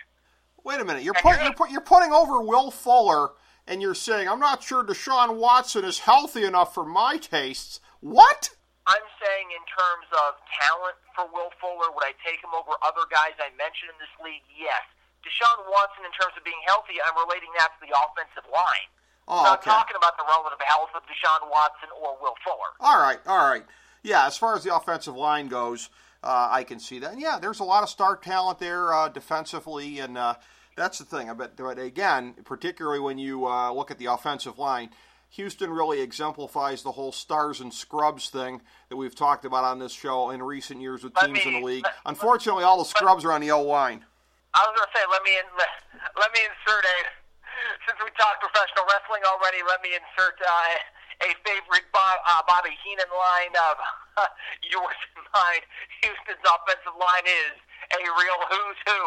Wait 0.64 0.82
a 0.82 0.86
minute. 0.86 1.04
You're, 1.04 1.14
put, 1.14 1.38
you're, 1.44 1.54
put, 1.54 1.70
you're 1.70 1.86
putting 1.86 2.12
over 2.12 2.42
Will 2.42 2.72
Fuller 2.72 3.38
and 3.68 3.82
you're 3.82 3.98
saying, 3.98 4.28
I'm 4.30 4.40
not 4.40 4.64
sure 4.64 4.84
Deshaun 4.84 5.38
Watson 5.38 5.84
is 5.84 6.00
healthy 6.00 6.44
enough 6.44 6.74
for 6.74 6.86
my 6.86 7.18
tastes. 7.18 7.80
What? 8.00 8.50
I'm 8.86 9.08
saying 9.18 9.50
in 9.50 9.66
terms 9.66 10.08
of 10.14 10.38
talent 10.62 10.98
for 11.18 11.26
Will 11.34 11.50
Fuller, 11.58 11.90
would 11.90 12.06
I 12.06 12.14
take 12.22 12.38
him 12.46 12.54
over 12.54 12.78
other 12.86 13.10
guys 13.10 13.34
I 13.42 13.50
mentioned 13.58 13.90
in 13.90 13.98
this 13.98 14.14
league? 14.22 14.46
Yes. 14.54 14.86
Deshaun 15.26 15.66
Watson, 15.74 16.06
in 16.06 16.14
terms 16.14 16.38
of 16.38 16.46
being 16.46 16.62
healthy, 16.70 17.02
I'm 17.02 17.18
relating 17.18 17.50
that 17.58 17.74
to 17.74 17.80
the 17.82 17.94
offensive 17.98 18.46
line. 18.54 18.90
Oh, 19.28 19.42
I'm 19.42 19.58
okay. 19.58 19.74
talking 19.74 19.98
about 19.98 20.18
the 20.22 20.26
relative 20.30 20.62
health 20.62 20.94
of 20.94 21.02
Deshaun 21.10 21.50
Watson 21.50 21.90
or 21.98 22.14
Will 22.22 22.38
Fuller. 22.46 22.78
All 22.80 23.02
right, 23.02 23.18
all 23.26 23.50
right. 23.50 23.66
Yeah, 24.04 24.28
as 24.28 24.38
far 24.38 24.54
as 24.54 24.64
the 24.64 24.76
offensive 24.76 25.18
line 25.18 25.48
goes, 25.48 25.90
uh, 26.22 26.50
I 26.52 26.64
can 26.64 26.80
see 26.80 27.00
that. 27.00 27.14
And 27.14 27.22
yeah, 27.22 27.40
there's 27.42 27.60
a 27.60 27.64
lot 27.64 27.82
of 27.82 27.90
star 27.90 28.16
talent 28.18 28.60
there 28.60 28.94
uh, 28.94 29.10
defensively, 29.10 29.98
and 29.98 30.16
uh, 30.16 30.36
that's 30.76 31.00
the 31.00 31.06
thing. 31.06 31.32
But, 31.38 31.56
but 31.56 31.80
again, 31.80 32.36
particularly 32.44 33.00
when 33.00 33.18
you 33.18 33.48
uh, 33.48 33.72
look 33.72 33.92
at 33.92 33.98
the 33.98 34.06
offensive 34.08 34.60
line, 34.60 34.90
Houston 35.32 35.72
really 35.72 36.02
exemplifies 36.02 36.84
the 36.84 36.92
whole 36.94 37.12
stars 37.12 37.60
and 37.60 37.74
scrubs 37.74 38.30
thing 38.30 38.62
that 38.90 38.96
we've 38.96 39.16
talked 39.16 39.44
about 39.44 39.64
on 39.64 39.80
this 39.80 39.92
show 39.92 40.30
in 40.30 40.42
recent 40.44 40.80
years 40.82 41.04
with 41.04 41.16
Let 41.16 41.28
teams 41.28 41.46
in 41.46 41.54
the 41.60 41.66
league. 41.66 41.84
let- 41.84 41.96
Unfortunately, 42.06 42.64
all 42.64 42.78
the 42.78 42.86
scrubs 42.88 43.26
are 43.26 43.32
on 43.32 43.42
the 43.42 43.52
O 43.52 43.62
line. 43.64 44.06
I 44.54 44.64
was 44.64 44.72
going 44.80 44.88
to 44.88 44.96
say, 44.96 45.04
let 45.12 45.24
me 45.24 45.36
in, 45.36 45.48
let 46.16 46.32
me 46.32 46.40
insert 46.48 46.84
a. 46.86 46.98
Since 47.88 48.00
we 48.04 48.12
talked 48.20 48.40
professional 48.44 48.84
wrestling 48.88 49.24
already, 49.28 49.60
let 49.68 49.80
me 49.84 49.96
insert 49.96 50.36
uh, 50.44 51.28
a 51.28 51.32
favorite 51.44 51.88
Bob, 51.92 52.20
uh, 52.28 52.44
Bobby 52.48 52.72
Heenan 52.84 53.08
line 53.12 53.52
of 53.56 53.76
yours 54.72 54.96
and 55.16 55.28
mine. 55.36 55.64
Houston's 56.04 56.44
offensive 56.44 56.96
line 56.96 57.28
is 57.28 57.56
a 57.96 58.04
real 58.16 58.40
who's 58.52 58.80
who 58.88 59.04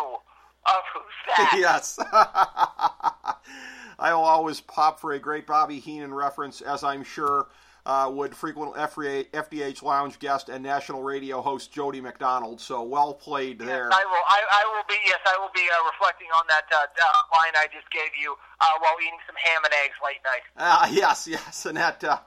of 0.69 0.83
who's 0.95 1.03
that. 1.37 1.57
yes. 1.59 1.99
I 4.01 4.15
will 4.15 4.23
always 4.23 4.61
pop 4.61 5.01
for 5.01 5.13
a 5.13 5.19
great 5.19 5.47
Bobby 5.47 5.81
Heenan 5.81 6.15
reference, 6.15 6.61
as 6.61 6.85
I'm 6.85 7.03
sure 7.03 7.49
uh, 7.89 8.09
would 8.13 8.37
frequent 8.37 8.75
FDH 8.75 9.83
Lounge 9.83 10.19
guest 10.19 10.51
and 10.51 10.63
national 10.63 11.03
radio 11.03 11.41
host 11.41 11.73
Jody 11.73 12.01
McDonald. 12.01 12.61
So 12.61 12.83
well 12.83 13.15
played 13.15 13.59
there. 13.59 13.91
I 13.93 14.05
will. 14.05 14.25
I, 14.29 14.41
I 14.53 14.77
will 14.77 14.85
be. 14.89 14.97
Yes, 15.07 15.21
I 15.27 15.39
will 15.39 15.51
be 15.55 15.67
uh, 15.73 15.85
reflecting 15.91 16.29
on 16.37 16.45
that 16.49 16.65
uh, 16.71 16.77
uh, 16.77 17.37
line 17.37 17.53
I 17.57 17.67
just 17.73 17.91
gave 17.91 18.11
you 18.21 18.35
uh, 18.61 18.67
while 18.81 18.95
eating 19.01 19.19
some 19.27 19.37
ham 19.43 19.63
and 19.65 19.73
eggs 19.85 19.95
late 20.05 20.21
night. 20.25 20.43
Ah, 20.59 20.89
yes, 20.93 21.27
yes, 21.27 21.65
and 21.67 21.79
that. 21.79 22.05
Uh, 22.05 22.19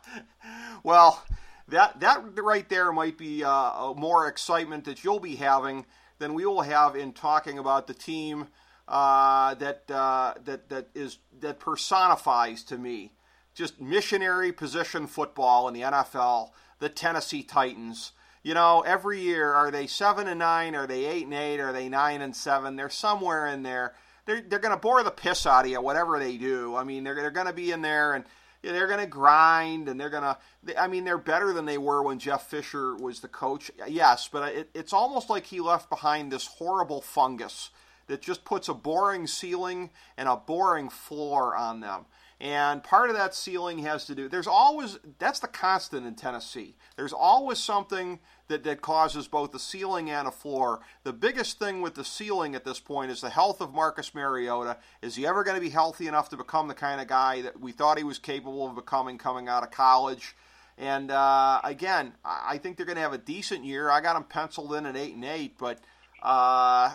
well, 0.83 1.23
that 1.67 1.99
that 1.99 2.23
right 2.41 2.67
there 2.67 2.91
might 2.91 3.17
be 3.17 3.43
uh, 3.43 3.93
more 3.95 4.27
excitement 4.27 4.85
that 4.85 5.03
you'll 5.03 5.19
be 5.19 5.35
having 5.35 5.85
than 6.21 6.33
we 6.33 6.45
will 6.45 6.61
have 6.61 6.95
in 6.95 7.11
talking 7.11 7.57
about 7.57 7.87
the 7.87 7.93
team 7.93 8.47
uh, 8.87 9.55
that 9.55 9.89
uh, 9.91 10.35
that 10.45 10.69
that 10.69 10.87
is 10.95 11.17
that 11.41 11.59
personifies 11.59 12.63
to 12.63 12.77
me 12.77 13.11
just 13.53 13.81
missionary 13.81 14.51
position 14.51 15.07
football 15.07 15.67
in 15.67 15.73
the 15.73 15.81
NFL, 15.81 16.51
the 16.79 16.89
Tennessee 16.89 17.43
Titans. 17.43 18.13
You 18.43 18.53
know, 18.53 18.81
every 18.81 19.19
year 19.19 19.53
are 19.53 19.69
they 19.69 19.87
seven 19.87 20.27
and 20.27 20.39
nine? 20.39 20.73
Are 20.73 20.87
they 20.87 21.05
eight 21.05 21.25
and 21.25 21.33
eight? 21.33 21.59
Are 21.59 21.73
they 21.73 21.89
nine 21.89 22.21
and 22.21 22.35
seven? 22.35 22.75
They're 22.75 22.89
somewhere 22.89 23.47
in 23.47 23.63
there. 23.63 23.93
They're 24.25 24.41
they're 24.41 24.59
going 24.59 24.75
to 24.75 24.81
bore 24.81 25.03
the 25.03 25.11
piss 25.11 25.45
out 25.45 25.65
of 25.65 25.71
you, 25.71 25.81
whatever 25.81 26.17
they 26.19 26.37
do. 26.37 26.75
I 26.75 26.83
mean, 26.83 27.03
they're 27.03 27.15
they're 27.15 27.31
going 27.31 27.47
to 27.47 27.53
be 27.53 27.71
in 27.71 27.81
there 27.81 28.13
and 28.13 28.25
they're 28.61 28.87
going 28.87 28.99
to 28.99 29.07
grind 29.07 29.87
and 29.87 29.99
they're 29.99 30.09
going 30.09 30.23
to. 30.23 30.37
I 30.79 30.87
mean, 30.87 31.03
they're 31.03 31.17
better 31.17 31.53
than 31.53 31.65
they 31.65 31.77
were 31.77 32.03
when 32.03 32.19
Jeff 32.19 32.47
Fisher 32.47 32.95
was 32.95 33.19
the 33.19 33.27
coach. 33.27 33.71
Yes, 33.87 34.29
but 34.31 34.53
it, 34.53 34.69
it's 34.73 34.93
almost 34.93 35.29
like 35.29 35.45
he 35.45 35.59
left 35.59 35.89
behind 35.89 36.31
this 36.31 36.47
horrible 36.47 37.01
fungus 37.01 37.71
that 38.07 38.21
just 38.21 38.43
puts 38.43 38.67
a 38.67 38.73
boring 38.73 39.25
ceiling 39.25 39.89
and 40.17 40.27
a 40.27 40.35
boring 40.35 40.89
floor 40.89 41.55
on 41.55 41.79
them. 41.79 42.05
And 42.41 42.83
part 42.83 43.11
of 43.11 43.15
that 43.15 43.35
ceiling 43.35 43.79
has 43.79 44.05
to 44.05 44.15
do, 44.15 44.27
there's 44.27 44.47
always, 44.47 44.97
that's 45.19 45.39
the 45.39 45.47
constant 45.47 46.07
in 46.07 46.15
Tennessee. 46.15 46.75
There's 46.95 47.13
always 47.13 47.59
something 47.59 48.19
that, 48.51 48.63
that 48.63 48.81
causes 48.81 49.27
both 49.27 49.53
a 49.55 49.59
ceiling 49.59 50.09
and 50.09 50.27
a 50.27 50.31
floor. 50.31 50.81
The 51.03 51.13
biggest 51.13 51.59
thing 51.59 51.81
with 51.81 51.95
the 51.95 52.05
ceiling 52.05 52.53
at 52.55 52.63
this 52.63 52.79
point 52.79 53.11
is 53.11 53.21
the 53.21 53.29
health 53.29 53.61
of 53.61 53.73
Marcus 53.73 54.13
Mariota. 54.13 54.77
Is 55.01 55.15
he 55.15 55.25
ever 55.25 55.43
going 55.43 55.55
to 55.55 55.61
be 55.61 55.69
healthy 55.69 56.07
enough 56.07 56.29
to 56.29 56.37
become 56.37 56.67
the 56.67 56.73
kind 56.73 57.01
of 57.01 57.07
guy 57.07 57.41
that 57.41 57.59
we 57.59 57.71
thought 57.71 57.97
he 57.97 58.03
was 58.03 58.19
capable 58.19 58.67
of 58.67 58.75
becoming 58.75 59.17
coming 59.17 59.47
out 59.47 59.63
of 59.63 59.71
college? 59.71 60.35
And 60.77 61.11
uh, 61.11 61.59
again, 61.63 62.13
I 62.23 62.57
think 62.57 62.77
they're 62.77 62.85
going 62.85 62.95
to 62.95 63.01
have 63.01 63.13
a 63.13 63.17
decent 63.17 63.65
year. 63.65 63.89
I 63.89 64.01
got 64.01 64.13
them 64.13 64.23
penciled 64.23 64.73
in 64.73 64.85
at 64.85 64.95
8 64.95 65.15
and 65.15 65.25
8, 65.25 65.57
but 65.57 65.79
uh, 66.21 66.93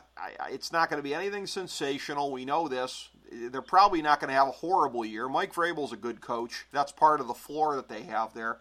it's 0.51 0.73
not 0.73 0.89
going 0.89 0.99
to 0.99 1.05
be 1.05 1.15
anything 1.15 1.47
sensational. 1.47 2.33
We 2.33 2.45
know 2.45 2.69
this 2.69 3.11
they're 3.33 3.63
probably 3.63 4.03
not 4.03 4.21
going 4.21 4.29
to 4.29 4.35
have 4.35 4.49
a 4.49 4.53
horrible 4.53 5.05
year. 5.05 5.29
Mike 5.29 5.53
Vrabel's 5.53 5.93
a 5.93 5.97
good 5.97 6.21
coach. 6.21 6.67
That's 6.73 6.93
part 6.93 7.21
of 7.21 7.27
the 7.27 7.35
floor 7.35 7.77
that 7.77 7.89
they 7.89 8.03
have 8.03 8.35
there. 8.35 8.59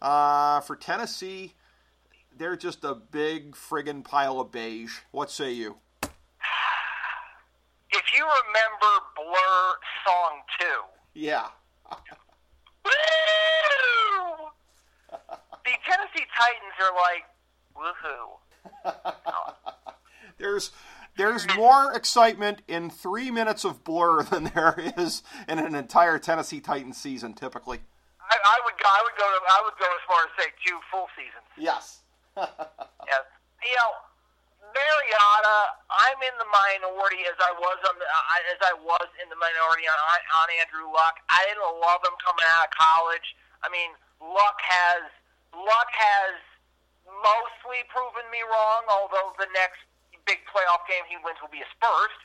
Uh, 0.00 0.60
for 0.60 0.76
Tennessee, 0.76 1.54
they're 2.36 2.56
just 2.56 2.84
a 2.84 2.94
big 2.94 3.52
friggin' 3.52 4.04
pile 4.04 4.40
of 4.40 4.52
beige. 4.52 4.98
What 5.10 5.30
say 5.30 5.52
you? 5.52 5.76
If 6.02 6.10
you 8.16 8.24
remember 8.24 9.00
Blur 9.16 9.74
Song 10.06 10.42
2. 10.60 10.66
Yeah. 11.14 11.48
Woo! 12.84 12.90
the 15.64 15.72
Tennessee 15.88 16.26
Titans 16.36 16.76
are 16.80 16.94
like, 16.94 17.24
woohoo. 17.76 18.38
There's 20.38 20.70
there's 21.16 21.46
more 21.54 21.92
excitement 21.92 22.62
in 22.66 22.90
three 22.90 23.30
minutes 23.30 23.64
of 23.64 23.84
Blur 23.84 24.22
than 24.24 24.50
there 24.54 24.74
is 24.96 25.22
in 25.48 25.60
an 25.60 25.74
entire 25.74 26.18
Tennessee 26.18 26.60
Titans 26.60 26.96
season, 26.96 27.34
typically. 27.34 27.80
I, 28.20 28.36
I 28.44 28.60
would 28.64 28.74
go. 28.82 28.88
I 28.88 29.00
would 29.02 29.12
go. 29.16 29.24
To, 29.24 29.40
I 29.48 29.60
would 29.64 29.74
go 29.78 29.86
as 29.86 30.00
far 30.08 30.22
as 30.22 30.28
say 30.44 30.50
two 30.66 30.76
full 30.90 31.06
seasons. 31.16 31.46
Yes. 31.56 32.02
yeah. 33.08 33.22
You 33.64 33.76
know, 33.78 33.92
Mariota. 34.74 35.58
I'm 35.94 36.18
in 36.26 36.34
the 36.42 36.50
minority 36.50 37.22
as 37.30 37.38
I 37.38 37.54
was 37.54 37.78
on 37.86 37.94
the 37.96 38.06
uh, 38.06 38.50
as 38.50 38.60
I 38.66 38.74
was 38.74 39.08
in 39.22 39.30
the 39.30 39.38
minority 39.38 39.86
on 39.86 39.96
on 39.96 40.46
Andrew 40.58 40.90
Luck. 40.90 41.22
I 41.30 41.46
didn't 41.46 41.62
love 41.78 42.02
him 42.02 42.18
coming 42.18 42.44
out 42.58 42.66
of 42.68 42.72
college. 42.74 43.38
I 43.62 43.70
mean, 43.70 43.94
Luck 44.18 44.58
has 44.66 45.06
Luck 45.54 45.90
has 45.94 46.36
mostly 47.06 47.86
proven 47.94 48.26
me 48.34 48.42
wrong. 48.42 48.82
Although 48.90 49.38
the 49.38 49.48
next 49.54 49.80
big 50.26 50.42
playoff 50.50 50.82
game 50.90 51.06
he 51.06 51.16
wins 51.22 51.38
will 51.38 51.52
be 51.54 51.62
his 51.62 51.74
first. 51.78 52.20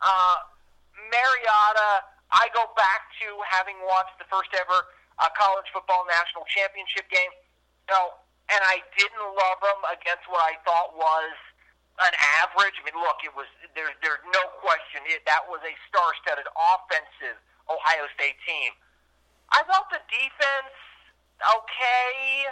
Uh, 0.00 0.48
Mariota, 1.12 2.08
I 2.32 2.48
go 2.56 2.72
back 2.78 3.12
to 3.20 3.28
having 3.44 3.76
watched 3.84 4.16
the 4.16 4.28
first 4.32 4.48
ever 4.56 4.88
uh, 5.20 5.28
college 5.36 5.68
football 5.74 6.08
national 6.08 6.48
championship 6.48 7.04
game. 7.12 7.30
You 7.90 7.94
know, 7.94 8.06
and 8.50 8.60
I 8.66 8.82
didn't 8.98 9.28
love 9.34 9.58
him 9.62 9.80
against 9.94 10.26
what 10.26 10.42
I 10.42 10.58
thought 10.66 10.94
was 10.94 11.34
an 12.02 12.14
average. 12.42 12.74
I 12.78 12.82
mean, 12.84 12.98
look, 12.98 13.22
it 13.22 13.34
was 13.34 13.46
there's 13.74 13.94
there's 14.02 14.24
no 14.34 14.44
question 14.58 15.06
it, 15.06 15.22
that 15.26 15.46
was 15.46 15.62
a 15.62 15.74
star-studded 15.88 16.48
offensive 16.54 17.38
Ohio 17.70 18.10
State 18.18 18.38
team. 18.42 18.74
I 19.50 19.62
thought 19.66 19.90
the 19.90 20.02
defense 20.10 20.74
okay 21.40 22.50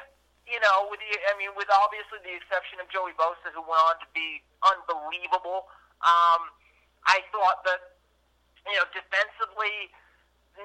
you 0.49 0.57
know, 0.65 0.89
with 0.89 0.97
the, 1.05 1.13
I 1.29 1.37
mean, 1.37 1.53
with 1.53 1.69
obviously 1.69 2.25
the 2.25 2.33
exception 2.33 2.81
of 2.81 2.89
Joey 2.89 3.13
Bosa, 3.21 3.53
who 3.53 3.61
went 3.61 3.85
on 3.85 4.01
to 4.01 4.09
be 4.17 4.41
unbelievable. 4.65 5.69
Um, 6.01 6.49
I 7.05 7.21
thought 7.29 7.61
that, 7.69 8.01
you 8.65 8.77
know, 8.81 8.89
defensively, 8.97 9.93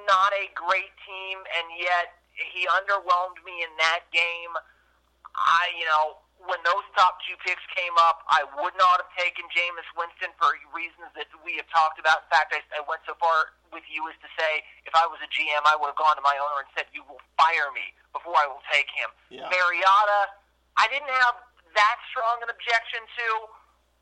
not 0.07 0.31
a 0.39 0.47
great 0.55 0.95
team, 1.03 1.43
and 1.43 1.67
yet 1.75 2.15
he 2.31 2.63
underwhelmed 2.71 3.43
me 3.43 3.61
in 3.61 3.71
that 3.77 4.07
game. 4.15 4.55
I, 5.35 5.73
you 5.77 5.85
know, 5.85 6.23
when 6.43 6.59
those 6.67 6.83
top 6.99 7.23
two 7.23 7.39
picks 7.41 7.63
came 7.71 7.95
up, 7.95 8.27
I 8.27 8.43
would 8.59 8.75
not 8.75 8.99
have 8.99 9.11
taken 9.15 9.47
Jameis 9.47 9.87
Winston 9.95 10.35
for 10.35 10.51
reasons 10.75 11.07
that 11.15 11.31
we 11.41 11.55
have 11.55 11.69
talked 11.71 11.97
about. 11.97 12.27
In 12.27 12.29
fact, 12.29 12.51
I, 12.51 12.59
I 12.75 12.83
went 12.83 12.99
so 13.07 13.15
far 13.15 13.55
with 13.71 13.87
you 13.87 14.03
as 14.11 14.17
to 14.19 14.29
say, 14.35 14.61
if 14.83 14.91
I 14.91 15.07
was 15.07 15.23
a 15.23 15.29
GM, 15.31 15.63
I 15.63 15.79
would 15.79 15.95
have 15.95 15.99
gone 15.99 16.19
to 16.19 16.25
my 16.25 16.35
owner 16.35 16.67
and 16.67 16.69
said, 16.75 16.91
"You 16.91 17.07
will 17.07 17.21
fire 17.39 17.71
me 17.71 17.95
before 18.11 18.35
I 18.35 18.45
will 18.45 18.63
take 18.67 18.91
him." 18.91 19.09
Yeah. 19.31 19.47
Mariota, 19.47 20.35
I 20.75 20.91
didn't 20.91 21.09
have 21.23 21.39
that 21.79 21.97
strong 22.11 22.43
an 22.43 22.51
objection 22.51 23.01
to, 23.01 23.27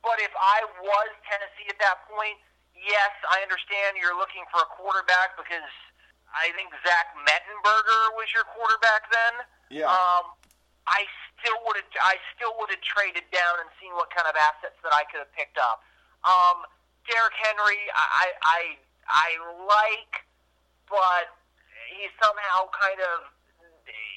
but 0.01 0.17
if 0.19 0.33
I 0.35 0.65
was 0.81 1.09
Tennessee 1.29 1.69
at 1.69 1.79
that 1.79 2.09
point, 2.09 2.41
yes, 2.73 3.13
I 3.29 3.45
understand 3.45 4.01
you're 4.01 4.17
looking 4.17 4.43
for 4.49 4.65
a 4.65 4.69
quarterback 4.75 5.37
because 5.37 5.69
I 6.33 6.49
think 6.57 6.73
Zach 6.83 7.13
Mettenberger 7.23 8.17
was 8.17 8.27
your 8.33 8.49
quarterback 8.49 9.07
then. 9.13 9.33
Yeah. 9.69 9.87
Um, 9.87 10.35
I 10.89 11.05
still 11.41 11.57
would 11.65 11.75
have 11.81 11.89
I 11.99 12.21
still 12.37 12.53
would 12.61 12.69
have 12.69 12.81
traded 12.85 13.25
down 13.33 13.59
and 13.59 13.67
seen 13.81 13.91
what 13.97 14.13
kind 14.13 14.29
of 14.29 14.37
assets 14.37 14.77
that 14.85 14.93
I 14.93 15.03
could 15.09 15.25
have 15.25 15.33
picked 15.33 15.57
up. 15.57 15.81
Um, 16.23 16.63
Derrick 17.09 17.35
Henry, 17.35 17.81
I 17.91 18.31
I 18.45 18.61
I 19.09 19.29
like, 19.65 20.23
but 20.85 21.33
he's 21.89 22.13
somehow 22.21 22.69
kind 22.71 23.01
of 23.01 23.27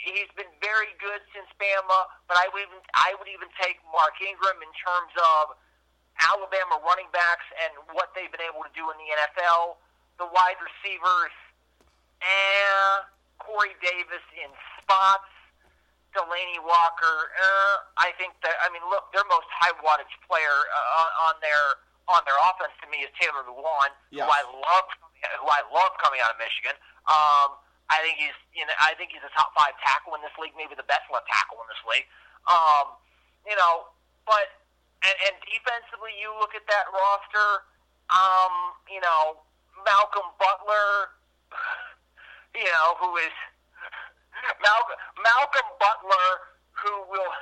he's 0.05 0.31
been 0.37 0.53
very 0.61 0.93
good 1.01 1.25
since 1.33 1.49
Bama. 1.57 2.07
But 2.29 2.37
I 2.39 2.53
would 2.53 2.63
even 2.63 2.81
I 2.95 3.17
would 3.17 3.29
even 3.33 3.49
take 3.59 3.81
Mark 3.91 4.15
Ingram 4.21 4.61
in 4.61 4.73
terms 4.77 5.13
of 5.17 5.57
Alabama 6.21 6.79
running 6.87 7.11
backs 7.11 7.49
and 7.67 7.73
what 7.97 8.15
they've 8.15 8.31
been 8.31 8.45
able 8.45 8.63
to 8.63 8.73
do 8.77 8.87
in 8.93 8.97
the 9.01 9.11
NFL. 9.19 9.81
The 10.21 10.31
wide 10.31 10.61
receivers, 10.63 11.35
eh. 12.23 13.11
Corey 13.43 13.75
Davis 13.83 14.25
in 14.39 14.49
spots. 14.81 15.34
Delanie 16.15 16.63
Walker. 16.63 17.35
Uh, 17.35 17.75
I 17.99 18.15
think 18.17 18.39
that. 18.47 18.55
I 18.63 18.71
mean, 18.71 18.83
look, 18.89 19.11
their 19.11 19.27
most 19.27 19.47
high 19.51 19.75
wattage 19.83 20.15
player 20.25 20.65
uh, 20.71 21.27
on 21.31 21.35
their 21.43 21.83
on 22.09 22.21
their 22.29 22.37
offense 22.49 22.75
to 22.85 22.87
me 22.93 23.05
is 23.05 23.11
Taylor 23.17 23.45
Lewan, 23.49 23.91
yes. 24.13 24.25
who 24.25 24.29
I 24.29 24.43
love, 24.45 24.87
who 25.41 25.49
I 25.49 25.65
love 25.73 25.97
coming 26.01 26.21
out 26.21 26.37
of 26.37 26.39
Michigan. 26.41 26.77
Um, 27.09 27.57
I 27.89 28.01
think 28.05 28.21
he's, 28.21 28.37
you 28.53 28.65
know, 28.65 28.77
I 28.81 28.97
think 28.97 29.13
he's 29.13 29.25
a 29.25 29.33
top 29.33 29.53
five 29.57 29.77
tackle 29.81 30.17
in 30.17 30.21
this 30.25 30.33
league, 30.41 30.57
maybe 30.57 30.77
the 30.77 30.89
best 30.89 31.05
left 31.09 31.29
tackle 31.29 31.61
in 31.65 31.69
this 31.69 31.81
league. 31.85 32.09
Um, 32.45 32.97
you 33.49 33.57
know, 33.57 33.89
but 34.29 34.53
and, 35.05 35.17
and 35.29 35.35
defensively, 35.45 36.13
you 36.17 36.33
look 36.41 36.57
at 36.57 36.65
that 36.69 36.89
roster. 36.93 37.69
Um, 38.13 38.77
you 38.89 39.01
know, 39.01 39.41
Malcolm 39.85 40.29
Butler, 40.37 41.17
you 42.59 42.69
know, 42.69 43.01
who 43.01 43.17
is 43.21 43.33
Malcolm, 44.61 44.99
Malcolm 45.23 45.69
Butler, 45.81 46.29
who 46.77 46.95
will, 47.09 47.33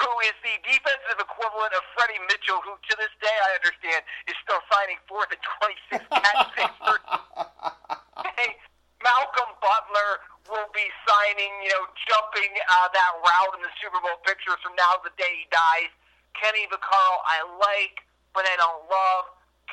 who 0.00 0.10
is 0.24 0.36
the 0.40 0.56
defensive 0.64 1.18
equivalent 1.20 1.72
of 1.76 1.82
Freddie 1.92 2.22
Mitchell, 2.28 2.60
who 2.64 2.76
to 2.76 2.94
this 2.96 3.12
day 3.20 3.32
I 3.32 3.60
understand 3.60 4.00
is 4.28 4.36
still 4.40 4.60
signing 4.72 4.98
fourth 5.04 5.28
and 5.32 5.42
twenty-six 5.44 6.00
catch 6.08 6.48
hey, 8.40 8.56
Malcolm 9.04 9.52
Butler 9.60 10.22
will 10.50 10.70
be 10.74 10.86
signing, 11.06 11.52
you 11.62 11.70
know, 11.76 11.84
jumping 12.08 12.52
uh, 12.66 12.88
that 12.90 13.12
route 13.22 13.54
in 13.56 13.62
the 13.62 13.72
Super 13.78 14.00
Bowl 14.02 14.18
pictures 14.26 14.58
from 14.62 14.74
now 14.74 14.98
to 15.00 15.10
the 15.10 15.14
day 15.14 15.44
he 15.44 15.46
dies. 15.52 15.92
Kenny 16.34 16.66
Vaccaro, 16.66 17.20
I 17.28 17.44
like, 17.60 18.02
but 18.34 18.48
I 18.48 18.56
don't 18.58 18.88
love. 18.88 19.24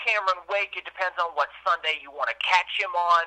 Cameron 0.05 0.43
Wake, 0.47 0.77
it 0.77 0.85
depends 0.85 1.17
on 1.19 1.33
what 1.35 1.49
Sunday 1.65 1.99
you 1.99 2.11
want 2.13 2.29
to 2.31 2.37
catch 2.39 2.69
him 2.77 2.91
on. 2.95 3.25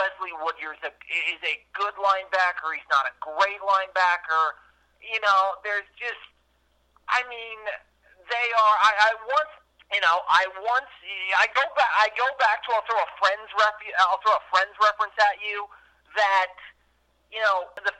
Wesley 0.00 0.32
Woodyard 0.40 0.80
is 0.80 1.40
a, 1.44 1.54
good 1.76 1.92
linebacker. 2.00 2.72
He's 2.72 2.88
not 2.88 3.04
a 3.04 3.12
great 3.20 3.60
linebacker. 3.60 4.56
You 5.04 5.20
know, 5.20 5.60
there's 5.60 5.84
just, 6.00 6.24
I 7.08 7.20
mean, 7.28 7.60
they 8.28 8.46
are. 8.56 8.76
I, 8.80 8.90
I 8.96 9.10
once, 9.28 9.52
you 9.92 10.00
know, 10.00 10.24
I 10.24 10.48
once, 10.64 10.88
I 11.36 11.52
go 11.52 11.64
back. 11.76 11.92
I 12.00 12.08
go 12.16 12.28
back 12.40 12.64
to. 12.64 12.72
I'll 12.72 12.84
throw 12.88 13.00
a 13.00 13.12
friend's 13.20 13.52
ref. 13.60 13.76
I'll 14.08 14.20
throw 14.24 14.40
a 14.40 14.44
friend's 14.48 14.76
reference 14.80 15.16
at 15.20 15.36
you 15.44 15.68
that. 16.16 16.56
You 17.30 17.38
know, 17.46 17.70
the, 17.78 17.94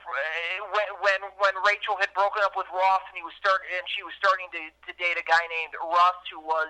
when 0.75 0.89
when 0.99 1.19
when 1.39 1.55
Rachel 1.63 1.95
had 1.95 2.11
broken 2.11 2.43
up 2.43 2.51
with 2.59 2.67
Ross 2.67 2.99
and 3.07 3.15
he 3.15 3.23
was 3.23 3.31
start 3.39 3.63
and 3.63 3.79
she 3.87 4.03
was 4.03 4.11
starting 4.19 4.51
to, 4.51 4.61
to 4.67 4.91
date 4.99 5.15
a 5.15 5.23
guy 5.23 5.39
named 5.47 5.71
Russ 5.79 6.19
who 6.27 6.43
was 6.43 6.67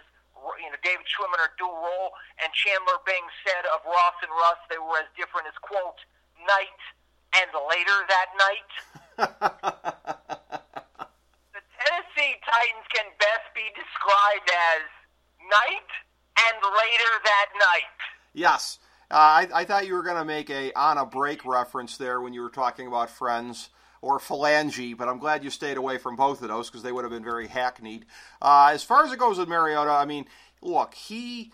you 0.62 0.70
know, 0.70 0.80
David 0.84 1.06
Schwimmer 1.06 1.50
dual 1.58 1.76
role, 1.76 2.12
and 2.42 2.52
Chandler 2.54 3.00
Bing 3.06 3.26
said 3.46 3.66
of 3.74 3.86
Ross 3.86 4.18
and 4.22 4.32
Russ 4.32 4.60
they 4.70 4.82
were 4.82 5.00
as 5.00 5.10
different 5.18 5.48
as 5.48 5.58
quote 5.62 6.02
night 6.46 6.82
and 7.38 7.50
later 7.70 7.98
that 8.10 8.30
night. 8.38 8.72
the 11.56 11.64
Tennessee 11.78 12.36
Titans 12.44 12.88
can 12.94 13.08
best 13.20 13.48
be 13.56 13.66
described 13.78 14.50
as 14.50 14.84
night 15.50 15.92
and 16.50 16.58
later 16.64 17.12
that 17.24 17.50
night. 17.60 17.98
Yes. 18.34 18.80
Uh, 19.10 19.16
I, 19.16 19.48
I 19.54 19.66
thought 19.66 19.88
you 19.88 19.94
were 19.94 20.04
going 20.04 20.18
to 20.18 20.26
make 20.26 20.50
a 20.50 20.72
on 20.74 20.98
a 20.98 21.06
break 21.06 21.46
reference 21.46 21.98
there 21.98 22.22
when 22.22 22.34
you 22.34 22.42
were 22.42 22.50
talking 22.50 22.88
about 22.88 23.10
Friends 23.10 23.70
or 24.02 24.20
Phalange, 24.20 24.98
but 24.98 25.08
I'm 25.08 25.20
glad 25.20 25.44
you 25.44 25.50
stayed 25.50 25.78
away 25.78 25.98
from 25.98 26.16
both 26.16 26.42
of 26.42 26.48
those 26.48 26.70
because 26.70 26.84
they 26.84 26.92
would 26.92 27.04
have 27.04 27.12
been 27.12 27.24
very 27.24 27.48
hackneyed. 27.48 28.06
Uh, 28.42 28.72
as 28.74 28.84
far 28.84 29.06
as 29.06 29.12
it 29.12 29.20
goes 29.20 29.38
with 29.38 29.48
Mariota, 29.48 29.92
I 29.92 30.06
mean, 30.06 30.26
look, 30.62 30.94
he 30.94 31.52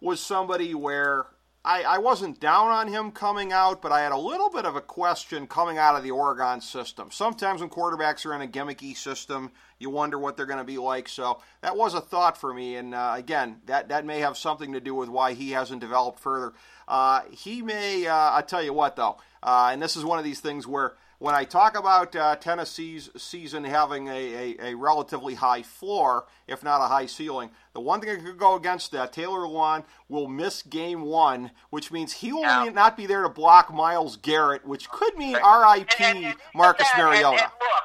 was 0.00 0.20
somebody 0.20 0.74
where 0.74 1.26
I, 1.62 1.82
I 1.82 1.98
wasn't 1.98 2.40
down 2.40 2.68
on 2.68 2.88
him 2.88 3.12
coming 3.12 3.52
out, 3.52 3.82
but 3.82 3.92
I 3.92 4.00
had 4.00 4.12
a 4.12 4.16
little 4.16 4.48
bit 4.48 4.64
of 4.64 4.76
a 4.76 4.80
question 4.80 5.46
coming 5.46 5.76
out 5.76 5.94
of 5.94 6.02
the 6.02 6.10
Oregon 6.10 6.62
system. 6.62 7.10
Sometimes 7.10 7.60
when 7.60 7.68
quarterbacks 7.68 8.24
are 8.24 8.34
in 8.34 8.40
a 8.40 8.46
gimmicky 8.46 8.96
system, 8.96 9.50
you 9.78 9.90
wonder 9.90 10.18
what 10.18 10.38
they're 10.38 10.46
going 10.46 10.58
to 10.58 10.64
be 10.64 10.78
like. 10.78 11.06
So 11.06 11.42
that 11.60 11.76
was 11.76 11.92
a 11.92 12.00
thought 12.00 12.38
for 12.38 12.54
me, 12.54 12.76
and 12.76 12.94
uh, 12.94 13.12
again, 13.14 13.60
that 13.66 13.88
that 13.88 14.06
may 14.06 14.20
have 14.20 14.38
something 14.38 14.72
to 14.72 14.80
do 14.80 14.94
with 14.94 15.10
why 15.10 15.34
he 15.34 15.50
hasn't 15.50 15.82
developed 15.82 16.20
further. 16.20 16.54
Uh, 16.88 17.22
he 17.30 17.60
may. 17.60 18.06
Uh, 18.06 18.14
I 18.32 18.40
tell 18.40 18.62
you 18.62 18.72
what, 18.72 18.96
though, 18.96 19.18
uh, 19.42 19.68
and 19.70 19.82
this 19.82 19.96
is 19.96 20.04
one 20.04 20.18
of 20.18 20.24
these 20.24 20.40
things 20.40 20.66
where 20.66 20.94
when 21.20 21.34
I 21.34 21.44
talk 21.44 21.78
about 21.78 22.16
uh, 22.16 22.34
Tennessee's 22.36 23.10
season 23.14 23.62
having 23.62 24.08
a, 24.08 24.56
a, 24.58 24.70
a, 24.70 24.74
relatively 24.74 25.34
high 25.34 25.62
floor, 25.62 26.24
if 26.48 26.64
not 26.64 26.80
a 26.80 26.88
high 26.88 27.04
ceiling, 27.04 27.50
the 27.74 27.80
one 27.80 28.00
thing 28.00 28.08
that 28.08 28.24
could 28.24 28.38
go 28.38 28.56
against 28.56 28.90
that, 28.92 29.12
Taylor 29.12 29.40
Lewan 29.40 29.84
will 30.08 30.26
miss 30.26 30.62
game 30.62 31.02
one, 31.02 31.50
which 31.68 31.92
means 31.92 32.14
he 32.14 32.32
will 32.32 32.40
yeah. 32.40 32.70
not 32.72 32.96
be 32.96 33.04
there 33.04 33.22
to 33.22 33.28
block 33.28 33.72
Myles 33.72 34.16
Garrett, 34.16 34.66
which 34.66 34.88
could 34.88 35.14
mean 35.16 35.34
RIP 35.34 36.00
and, 36.00 36.16
and, 36.16 36.24
and, 36.24 36.34
Marcus 36.54 36.88
Mariota. 36.96 37.52
look, 37.52 37.84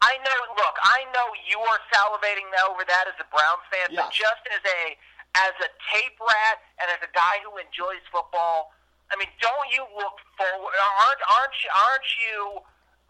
I 0.00 0.16
know. 0.16 0.40
Look, 0.56 0.76
I 0.82 1.04
know 1.12 1.28
you 1.48 1.60
are 1.60 1.80
salivating 1.92 2.48
over 2.64 2.80
that 2.88 3.04
as 3.06 3.14
a 3.20 3.28
Browns 3.28 3.60
fan, 3.68 3.94
but 3.94 4.10
just 4.10 4.40
as 4.56 4.64
a 4.64 4.96
as 5.36 5.52
a 5.60 5.68
tape 5.92 6.16
rat 6.18 6.58
and 6.80 6.88
as 6.90 6.98
a 7.04 7.12
guy 7.14 7.38
who 7.44 7.54
enjoys 7.60 8.00
football 8.10 8.72
I 9.10 9.18
mean, 9.18 9.28
don't 9.42 9.68
you 9.74 9.82
look 9.96 10.16
forward? 10.38 10.74
Aren't 10.78 11.22
aren't 11.26 11.56
you, 11.62 11.70
aren't 11.74 12.10
you 12.22 12.38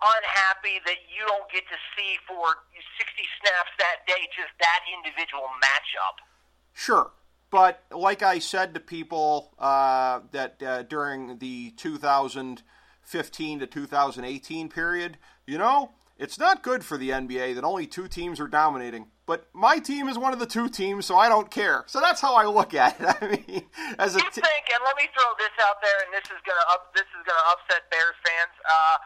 unhappy 0.01 0.81
that 0.87 0.97
you 1.13 1.27
don't 1.29 1.49
get 1.53 1.65
to 1.69 1.79
see 1.97 2.17
for 2.27 2.57
60 2.99 3.23
snaps 3.41 3.71
that 3.79 4.07
day 4.07 4.29
just 4.33 4.53
that 4.61 4.81
individual 4.97 5.49
matchup? 5.61 6.25
Sure. 6.73 7.13
But 7.51 7.83
like 7.91 8.23
I 8.23 8.39
said 8.39 8.75
to 8.75 8.81
people 8.81 9.53
uh, 9.59 10.21
that 10.33 10.63
uh, 10.63 10.83
during 10.85 11.39
the 11.39 11.73
2015 11.73 13.59
to 13.59 13.67
2018 13.67 14.69
period, 14.69 15.19
you 15.47 15.59
know, 15.59 15.91
it's 16.17 16.39
not 16.39 16.63
good 16.63 16.85
for 16.85 16.97
the 16.97 17.11
NBA 17.11 17.55
that 17.57 17.65
only 17.65 17.87
two 17.87 18.07
teams 18.07 18.39
are 18.41 18.47
dominating. 18.47 19.07
But 19.31 19.47
my 19.55 19.79
team 19.79 20.09
is 20.09 20.19
one 20.19 20.33
of 20.33 20.41
the 20.41 20.51
two 20.51 20.69
teams, 20.69 21.07
so 21.07 21.15
I 21.15 21.29
don't 21.29 21.49
care. 21.53 21.85
So 21.87 22.01
that's 22.01 22.21
how 22.21 22.35
I 22.35 22.47
look 22.47 22.75
at 22.75 22.99
it. 22.99 23.07
I 23.23 23.27
mean, 23.31 23.63
as 23.97 24.17
a 24.17 24.19
you 24.19 24.27
t- 24.27 24.43
think, 24.43 24.65
and 24.75 24.83
let 24.83 24.97
me 24.97 25.07
throw 25.15 25.31
this 25.39 25.55
out 25.63 25.77
there, 25.81 26.03
and 26.03 26.11
this 26.13 26.27
is 26.35 26.43
gonna 26.43 26.67
up, 26.69 26.93
this 26.97 27.07
is 27.15 27.23
gonna 27.25 27.47
upset 27.47 27.89
Bears 27.93 28.19
fans. 28.27 28.51
Uh, 28.69 28.97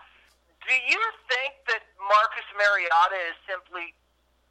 do 0.67 0.73
you 0.73 1.03
think 1.29 1.53
that 1.69 1.81
Marcus 2.09 2.49
Mariota 2.57 3.21
is 3.29 3.37
simply 3.47 3.93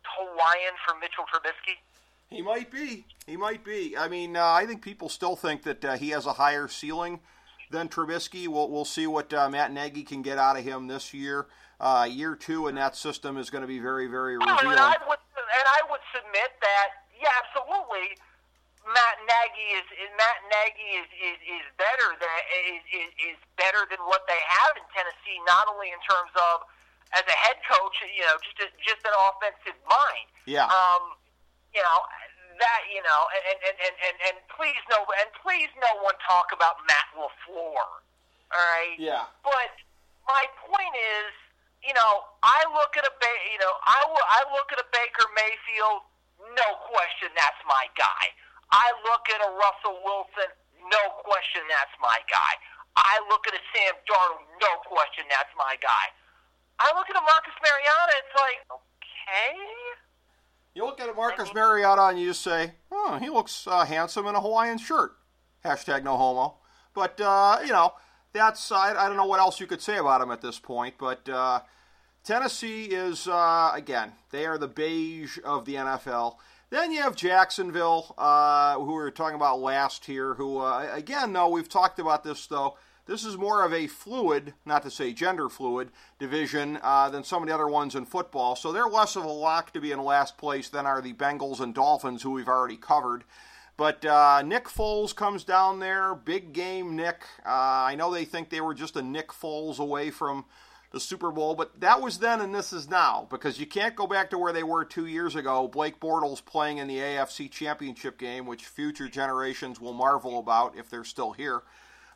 Hawaiian 0.05 0.77
for 0.85 0.93
Mitchell 0.99 1.25
Trubisky? 1.25 1.81
He 2.29 2.43
might 2.43 2.69
be. 2.69 3.07
He 3.25 3.35
might 3.35 3.65
be. 3.65 3.97
I 3.97 4.07
mean, 4.07 4.37
uh, 4.37 4.45
I 4.45 4.67
think 4.67 4.83
people 4.83 5.09
still 5.09 5.35
think 5.35 5.63
that 5.63 5.83
uh, 5.83 5.97
he 5.97 6.09
has 6.09 6.27
a 6.27 6.33
higher 6.33 6.67
ceiling 6.67 7.19
than 7.71 7.89
Trubisky. 7.89 8.47
We'll, 8.47 8.69
we'll 8.69 8.85
see 8.85 9.07
what 9.07 9.33
uh, 9.33 9.49
Matt 9.49 9.73
Nagy 9.73 10.03
can 10.03 10.21
get 10.21 10.37
out 10.37 10.55
of 10.55 10.63
him 10.63 10.85
this 10.85 11.15
year. 11.15 11.47
Uh, 11.79 12.07
year 12.09 12.35
two 12.35 12.67
in 12.67 12.75
that 12.75 12.95
system 12.95 13.37
is 13.37 13.49
going 13.49 13.63
to 13.63 13.67
be 13.67 13.79
very, 13.79 14.05
very 14.05 14.37
revealing. 14.37 14.67
and, 14.67 14.79
I 14.79 14.95
would, 15.09 15.17
and 15.53 15.65
I 15.65 15.81
would 15.89 16.03
submit 16.13 16.51
that, 16.61 16.87
yeah, 17.13 17.33
absolutely. 17.45 18.17
Matt 18.83 19.17
Nagy 19.23 19.67
is, 19.79 19.87
is 19.95 20.11
Matt 20.19 20.43
Nagy 20.51 20.99
is, 20.99 21.09
is, 21.15 21.39
is 21.39 21.65
better 21.79 22.19
than 22.19 22.35
is, 22.67 22.83
is, 22.91 23.09
is 23.31 23.37
better 23.55 23.87
than 23.87 24.03
what 24.11 24.27
they 24.27 24.39
have 24.43 24.75
in 24.75 24.83
Tennessee. 24.91 25.39
Not 25.47 25.71
only 25.71 25.95
in 25.95 26.01
terms 26.03 26.35
of 26.35 26.67
as 27.15 27.23
a 27.23 27.37
head 27.47 27.63
coach, 27.63 27.95
you 28.03 28.27
know, 28.27 28.35
just 28.43 28.59
a, 28.59 28.67
just 28.83 28.99
an 29.07 29.15
offensive 29.15 29.79
mind. 29.87 30.27
Yeah. 30.43 30.67
Um, 30.67 31.15
you 31.71 31.79
know 31.79 31.99
that 32.59 32.81
you 32.91 33.01
know, 33.01 33.21
and 33.31 33.57
and, 33.71 33.77
and, 33.87 33.95
and, 34.03 34.15
and 34.31 34.35
please 34.51 34.83
no, 34.91 35.07
and 35.23 35.29
please 35.39 35.71
no 35.79 36.03
one 36.03 36.17
talk 36.27 36.51
about 36.51 36.83
Matt 36.83 37.07
LaFleur. 37.15 37.87
All 38.51 38.67
right. 38.67 38.99
Yeah. 38.99 39.31
But 39.47 39.71
my 40.27 40.43
point 40.59 40.93
is, 40.93 41.31
you 41.83 41.93
know, 41.93 42.23
I 42.41 42.63
look 42.71 42.95
at 42.95 43.03
a 43.03 43.13
you 43.51 43.59
know, 43.59 43.73
I, 43.83 43.99
I 44.07 44.41
look 44.55 44.71
at 44.71 44.79
a 44.79 44.87
Baker 44.95 45.27
Mayfield, 45.35 46.07
no 46.55 46.67
question, 46.87 47.29
that's 47.35 47.59
my 47.67 47.91
guy. 47.99 48.31
I 48.71 48.89
look 49.03 49.27
at 49.29 49.39
a 49.43 49.51
Russell 49.53 49.99
Wilson, 50.01 50.49
no 50.87 51.03
question, 51.21 51.61
that's 51.67 51.93
my 51.99 52.17
guy. 52.31 52.55
I 52.95 53.19
look 53.29 53.45
at 53.47 53.53
a 53.53 53.63
Sam 53.75 53.93
Darnold, 54.07 54.47
no 54.63 54.71
question, 54.87 55.27
that's 55.29 55.51
my 55.59 55.75
guy. 55.83 56.07
I 56.79 56.89
look 56.95 57.09
at 57.11 57.15
a 57.15 57.21
Marcus 57.21 57.57
Mariota, 57.59 58.13
it's 58.17 58.35
like, 58.39 58.59
okay. 58.71 59.55
You 60.73 60.85
look 60.85 60.99
at 60.99 61.09
a 61.09 61.13
Marcus 61.13 61.53
Mariota 61.53 62.07
and 62.07 62.19
you 62.19 62.27
just 62.29 62.41
say, 62.41 62.73
oh, 62.91 63.17
he 63.21 63.29
looks 63.29 63.67
uh, 63.67 63.85
handsome 63.85 64.25
in 64.25 64.35
a 64.35 64.41
Hawaiian 64.41 64.79
shirt. 64.79 65.15
Hashtag 65.63 66.03
no 66.03 66.17
homo. 66.17 66.55
But, 66.93 67.21
uh, 67.21 67.59
you 67.63 67.71
know, 67.71 67.93
that's, 68.33 68.71
I, 68.71 68.91
I, 68.91 69.07
don't 69.07 69.17
know 69.17 69.25
what 69.25 69.39
else 69.39 69.59
you 69.59 69.67
could 69.67 69.81
say 69.81 69.97
about 69.97 70.21
him 70.21 70.31
at 70.31 70.41
this 70.41 70.59
point, 70.59 70.95
but 70.97 71.27
uh, 71.29 71.61
Tennessee 72.23 72.85
is, 72.85 73.27
uh, 73.27 73.71
again, 73.73 74.13
they 74.31 74.45
are 74.45 74.57
the 74.57 74.67
beige 74.67 75.37
of 75.43 75.65
the 75.65 75.75
NFL. 75.75 76.37
Then 76.69 76.91
you 76.91 77.01
have 77.03 77.15
Jacksonville, 77.15 78.15
uh, 78.17 78.75
who 78.75 78.87
we 78.87 78.93
were 78.93 79.11
talking 79.11 79.35
about 79.35 79.59
last 79.59 80.05
here, 80.05 80.33
who, 80.33 80.57
uh, 80.57 80.89
again, 80.91 81.31
though, 81.31 81.49
we've 81.49 81.69
talked 81.69 81.99
about 81.99 82.23
this, 82.23 82.47
though. 82.47 82.77
This 83.05 83.25
is 83.25 83.37
more 83.37 83.65
of 83.65 83.73
a 83.73 83.87
fluid, 83.87 84.53
not 84.65 84.81
to 84.83 84.89
say 84.89 85.11
gender 85.11 85.49
fluid, 85.49 85.91
division 86.19 86.79
uh, 86.81 87.09
than 87.09 87.25
some 87.25 87.43
of 87.43 87.49
the 87.49 87.53
other 87.53 87.67
ones 87.67 87.95
in 87.95 88.05
football. 88.05 88.55
So 88.55 88.71
they're 88.71 88.87
less 88.87 89.17
of 89.17 89.25
a 89.25 89.31
lock 89.31 89.73
to 89.73 89.81
be 89.81 89.91
in 89.91 90.01
last 90.01 90.37
place 90.37 90.69
than 90.69 90.85
are 90.85 91.01
the 91.01 91.13
Bengals 91.13 91.59
and 91.59 91.75
Dolphins, 91.75 92.23
who 92.23 92.31
we've 92.31 92.47
already 92.47 92.77
covered. 92.77 93.25
But 93.75 94.05
uh, 94.05 94.43
Nick 94.43 94.65
Foles 94.65 95.15
comes 95.15 95.43
down 95.43 95.79
there, 95.79 96.13
big 96.13 96.53
game 96.53 96.95
Nick. 96.95 97.23
Uh, 97.45 97.49
I 97.49 97.95
know 97.95 98.13
they 98.13 98.25
think 98.25 98.49
they 98.49 98.61
were 98.61 98.75
just 98.75 98.95
a 98.95 99.01
Nick 99.01 99.29
Foles 99.29 99.79
away 99.79 100.11
from 100.11 100.45
the 100.91 100.99
Super 100.99 101.31
Bowl, 101.31 101.55
but 101.55 101.79
that 101.79 102.01
was 102.01 102.19
then 102.19 102.39
and 102.39 102.53
this 102.53 102.71
is 102.71 102.87
now 102.87 103.27
because 103.31 103.59
you 103.59 103.65
can't 103.65 103.95
go 103.95 104.05
back 104.05 104.29
to 104.29 104.37
where 104.37 104.53
they 104.53 104.61
were 104.61 104.85
two 104.85 105.07
years 105.07 105.35
ago. 105.35 105.67
Blake 105.67 105.99
Bortles 105.99 106.45
playing 106.45 106.77
in 106.77 106.87
the 106.87 106.99
AFC 106.99 107.49
Championship 107.49 108.19
game, 108.19 108.45
which 108.45 108.65
future 108.65 109.09
generations 109.09 109.81
will 109.81 109.93
marvel 109.93 110.37
about 110.37 110.77
if 110.77 110.91
they're 110.91 111.03
still 111.03 111.31
here. 111.31 111.63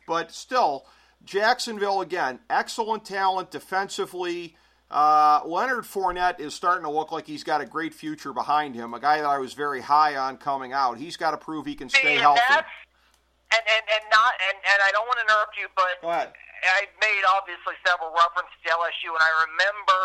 But 0.06 0.30
still, 0.30 0.86
Jacksonville 1.24 2.00
again, 2.00 2.38
excellent 2.48 3.04
talent 3.04 3.50
defensively. 3.50 4.56
Uh, 4.90 5.40
Leonard 5.44 5.84
Fournette 5.84 6.40
is 6.40 6.54
starting 6.54 6.84
to 6.84 6.90
look 6.90 7.12
like 7.12 7.26
he's 7.26 7.44
got 7.44 7.60
a 7.60 7.66
great 7.66 7.92
future 7.92 8.32
behind 8.32 8.74
him. 8.74 8.94
A 8.94 9.00
guy 9.00 9.20
that 9.20 9.28
I 9.28 9.36
was 9.36 9.52
very 9.52 9.82
high 9.84 10.16
on 10.16 10.38
coming 10.38 10.72
out. 10.72 10.96
He's 10.96 11.16
got 11.16 11.32
to 11.32 11.36
prove 11.36 11.66
he 11.66 11.76
can 11.76 11.90
stay 11.92 12.16
and 12.16 12.20
healthy. 12.20 12.40
And, 12.48 13.64
and, 13.64 13.84
and 13.84 14.04
not 14.12 14.32
and, 14.48 14.56
and 14.64 14.80
I 14.80 14.88
don't 14.92 15.04
want 15.04 15.20
to 15.20 15.24
interrupt 15.28 15.56
you, 15.60 15.68
but 15.76 16.00
Go 16.00 16.08
ahead. 16.08 16.32
I 16.64 16.88
made 17.00 17.22
obviously 17.28 17.76
several 17.84 18.16
references 18.16 18.56
to 18.64 18.68
LSU, 18.72 19.12
and 19.12 19.24
I 19.24 19.32
remember 19.44 20.00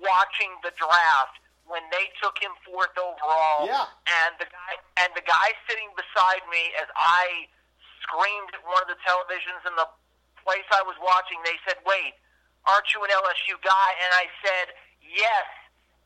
watching 0.00 0.50
the 0.64 0.72
draft 0.80 1.36
when 1.68 1.84
they 1.92 2.08
took 2.20 2.36
him 2.40 2.52
fourth 2.64 2.92
overall. 2.96 3.68
Yeah. 3.68 3.86
And 4.08 4.32
the 4.40 4.48
guy 4.48 4.72
and 4.96 5.12
the 5.12 5.24
guy 5.28 5.52
sitting 5.68 5.92
beside 5.92 6.40
me 6.48 6.72
as 6.80 6.88
I 6.96 7.52
screamed 8.00 8.56
at 8.56 8.64
one 8.64 8.80
of 8.80 8.88
the 8.88 8.98
televisions 9.04 9.60
in 9.68 9.76
the 9.76 9.88
place 10.40 10.66
I 10.72 10.80
was 10.82 10.96
watching, 11.04 11.36
they 11.44 11.56
said, 11.68 11.80
"Wait, 11.84 12.16
aren't 12.66 12.88
you 12.94 13.02
an 13.04 13.10
LSU 13.10 13.58
guy?" 13.62 13.88
And 14.04 14.10
I 14.14 14.26
said, 14.44 14.74
"Yes." 15.02 15.46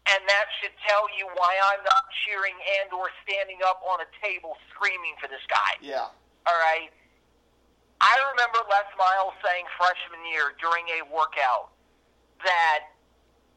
And 0.06 0.22
that 0.30 0.46
should 0.62 0.70
tell 0.86 1.10
you 1.18 1.26
why 1.34 1.58
I'm 1.58 1.82
not 1.82 2.06
cheering 2.22 2.54
and 2.78 2.94
or 2.94 3.10
standing 3.26 3.58
up 3.66 3.82
on 3.82 3.98
a 3.98 4.06
table 4.22 4.54
screaming 4.70 5.18
for 5.18 5.26
this 5.26 5.42
guy. 5.50 5.74
Yeah. 5.82 6.06
All 6.46 6.58
right. 6.62 6.94
I 7.98 8.14
remember 8.30 8.62
Les 8.70 8.86
Miles 8.94 9.34
saying 9.42 9.66
freshman 9.74 10.22
year 10.30 10.54
during 10.62 10.86
a 10.94 11.02
workout 11.10 11.74
that 12.44 12.92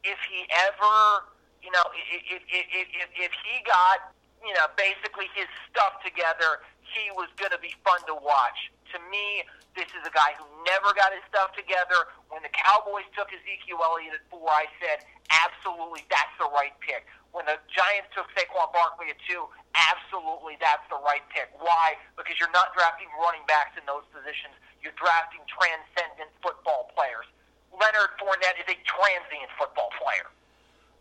if 0.02 0.18
he 0.26 0.48
ever, 0.50 1.28
you 1.62 1.70
know, 1.70 1.84
if, 1.92 2.40
if, 2.40 2.42
if, 2.48 2.88
if, 2.98 3.10
if 3.14 3.32
he 3.46 3.62
got, 3.68 4.16
you 4.40 4.54
know, 4.56 4.66
basically 4.80 5.28
his 5.36 5.48
stuff 5.68 6.00
together, 6.02 6.64
he 6.82 7.12
was 7.14 7.28
going 7.36 7.52
to 7.52 7.60
be 7.60 7.76
fun 7.84 8.00
to 8.08 8.16
watch. 8.16 8.72
To 8.96 8.98
me, 9.12 9.44
this 9.78 9.90
is 9.96 10.04
a 10.06 10.14
guy 10.14 10.34
who 10.38 10.46
never 10.68 10.92
got 10.98 11.14
his 11.14 11.24
stuff 11.30 11.54
together. 11.56 12.10
When 12.30 12.42
the 12.44 12.52
Cowboys 12.54 13.08
took 13.16 13.30
Ezekiel 13.32 13.80
Elliott 13.84 14.20
at 14.20 14.24
four, 14.30 14.50
I 14.50 14.66
said, 14.82 15.06
absolutely, 15.32 16.04
that's 16.10 16.34
the 16.42 16.50
right 16.52 16.74
pick. 16.84 17.06
When 17.32 17.46
the 17.46 17.62
Giants 17.70 18.10
took 18.18 18.26
Saquon 18.34 18.74
Barkley 18.74 19.14
at 19.14 19.20
two, 19.30 19.46
absolutely, 19.78 20.58
that's 20.58 20.84
the 20.90 20.98
right 21.06 21.22
pick. 21.30 21.54
Why? 21.62 21.94
Because 22.18 22.42
you're 22.42 22.52
not 22.54 22.74
drafting 22.74 23.08
running 23.22 23.46
backs 23.46 23.78
in 23.78 23.86
those 23.86 24.04
positions. 24.10 24.58
You're 24.82 24.98
drafting 24.98 25.42
transcendent 25.46 26.34
football 26.42 26.90
players. 26.98 27.30
Leonard 27.70 28.10
Fournette 28.18 28.58
is 28.58 28.66
a 28.74 28.78
transient 28.82 29.50
football 29.62 29.94
player. 30.02 30.26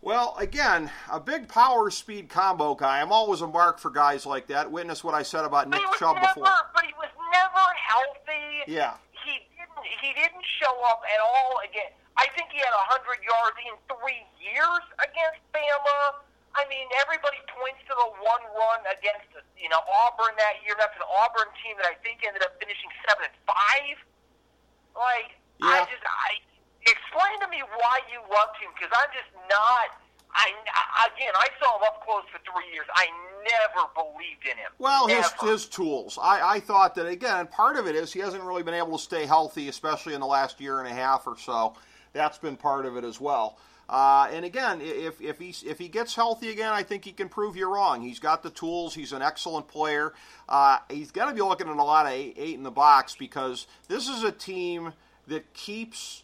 Well, 0.00 0.36
again, 0.38 0.90
a 1.10 1.18
big 1.18 1.48
power 1.48 1.90
speed 1.90 2.28
combo 2.28 2.74
guy. 2.74 3.00
I'm 3.00 3.10
always 3.10 3.40
a 3.40 3.48
mark 3.48 3.78
for 3.80 3.90
guys 3.90 4.26
like 4.26 4.46
that. 4.46 4.70
Witness 4.70 5.02
what 5.02 5.14
I 5.14 5.22
said 5.24 5.44
about 5.44 5.70
But 5.70 5.80
Nick 5.80 5.98
Chubb 5.98 6.16
never, 6.16 6.28
before. 6.28 6.54
but 6.74 6.84
he 6.84 6.92
never 7.30 7.64
healthy. 7.76 8.64
Yeah. 8.66 8.96
He 9.24 9.44
didn't. 9.56 9.84
He 10.00 10.10
didn't 10.14 10.44
show 10.60 10.74
up 10.88 11.02
at 11.06 11.20
all 11.20 11.60
again. 11.64 11.92
I 12.18 12.26
think 12.34 12.50
he 12.50 12.58
had 12.58 12.74
hundred 12.90 13.22
yards 13.22 13.56
in 13.62 13.74
three 13.86 14.22
years 14.42 14.84
against 14.98 15.38
Bama. 15.54 16.22
I 16.58 16.66
mean, 16.66 16.90
everybody 16.98 17.38
points 17.54 17.78
to 17.86 17.94
the 17.94 18.08
one 18.18 18.42
run 18.58 18.82
against 18.90 19.30
you 19.54 19.70
know 19.70 19.78
Auburn 19.86 20.34
that 20.40 20.58
year. 20.66 20.74
That's 20.74 20.96
an 20.98 21.06
Auburn 21.06 21.46
team 21.62 21.78
that 21.78 21.86
I 21.86 21.96
think 22.02 22.26
ended 22.26 22.42
up 22.42 22.58
finishing 22.58 22.90
seven 23.06 23.30
and 23.30 23.36
five. 23.46 23.96
Like 24.98 25.38
I 25.62 25.86
just 25.86 26.02
I 26.02 26.42
explain 26.86 27.38
to 27.44 27.48
me 27.50 27.62
why 27.78 28.02
you 28.10 28.18
loved 28.32 28.58
him 28.58 28.74
because 28.74 28.90
I'm 28.90 29.10
just 29.14 29.30
not. 29.46 29.94
I 30.34 30.50
I- 30.74 31.08
again 31.14 31.32
I 31.38 31.46
saw 31.62 31.78
him 31.78 31.86
up 31.86 32.02
close 32.02 32.26
for 32.34 32.42
three 32.42 32.66
years. 32.74 32.86
I 32.98 33.06
never 33.44 33.88
believed 33.94 34.44
in 34.44 34.56
him. 34.56 34.70
Well, 34.78 35.06
his 35.06 35.30
his 35.40 35.66
tools. 35.66 36.18
I, 36.20 36.56
I 36.56 36.60
thought 36.60 36.94
that 36.96 37.06
again. 37.06 37.46
Part 37.46 37.76
of 37.76 37.86
it 37.86 37.94
is 37.94 38.12
he 38.12 38.20
hasn't 38.20 38.42
really 38.42 38.62
been 38.62 38.74
able 38.74 38.98
to 38.98 39.02
stay 39.02 39.26
healthy, 39.26 39.68
especially 39.68 40.14
in 40.14 40.20
the 40.20 40.26
last 40.26 40.60
year 40.60 40.80
and 40.80 40.88
a 40.88 40.94
half 40.94 41.26
or 41.26 41.36
so. 41.36 41.74
That's 42.12 42.38
been 42.38 42.56
part 42.56 42.86
of 42.86 42.96
it 42.96 43.04
as 43.04 43.20
well. 43.20 43.58
Uh, 43.88 44.28
and 44.30 44.44
again, 44.44 44.80
if 44.82 45.20
if 45.20 45.38
he 45.38 45.54
if 45.66 45.78
he 45.78 45.88
gets 45.88 46.14
healthy 46.14 46.50
again, 46.50 46.72
I 46.72 46.82
think 46.82 47.04
he 47.04 47.12
can 47.12 47.28
prove 47.28 47.56
you 47.56 47.72
wrong. 47.72 48.02
He's 48.02 48.18
got 48.18 48.42
the 48.42 48.50
tools. 48.50 48.94
He's 48.94 49.12
an 49.12 49.22
excellent 49.22 49.66
player. 49.68 50.12
Uh, 50.46 50.78
he's 50.90 51.10
going 51.10 51.28
to 51.28 51.34
be 51.34 51.40
looking 51.40 51.68
at 51.68 51.76
a 51.76 51.82
lot 51.82 52.04
of 52.06 52.12
eight, 52.12 52.34
eight 52.36 52.54
in 52.54 52.64
the 52.64 52.70
box 52.70 53.16
because 53.16 53.66
this 53.88 54.08
is 54.08 54.24
a 54.24 54.32
team 54.32 54.92
that 55.26 55.54
keeps 55.54 56.22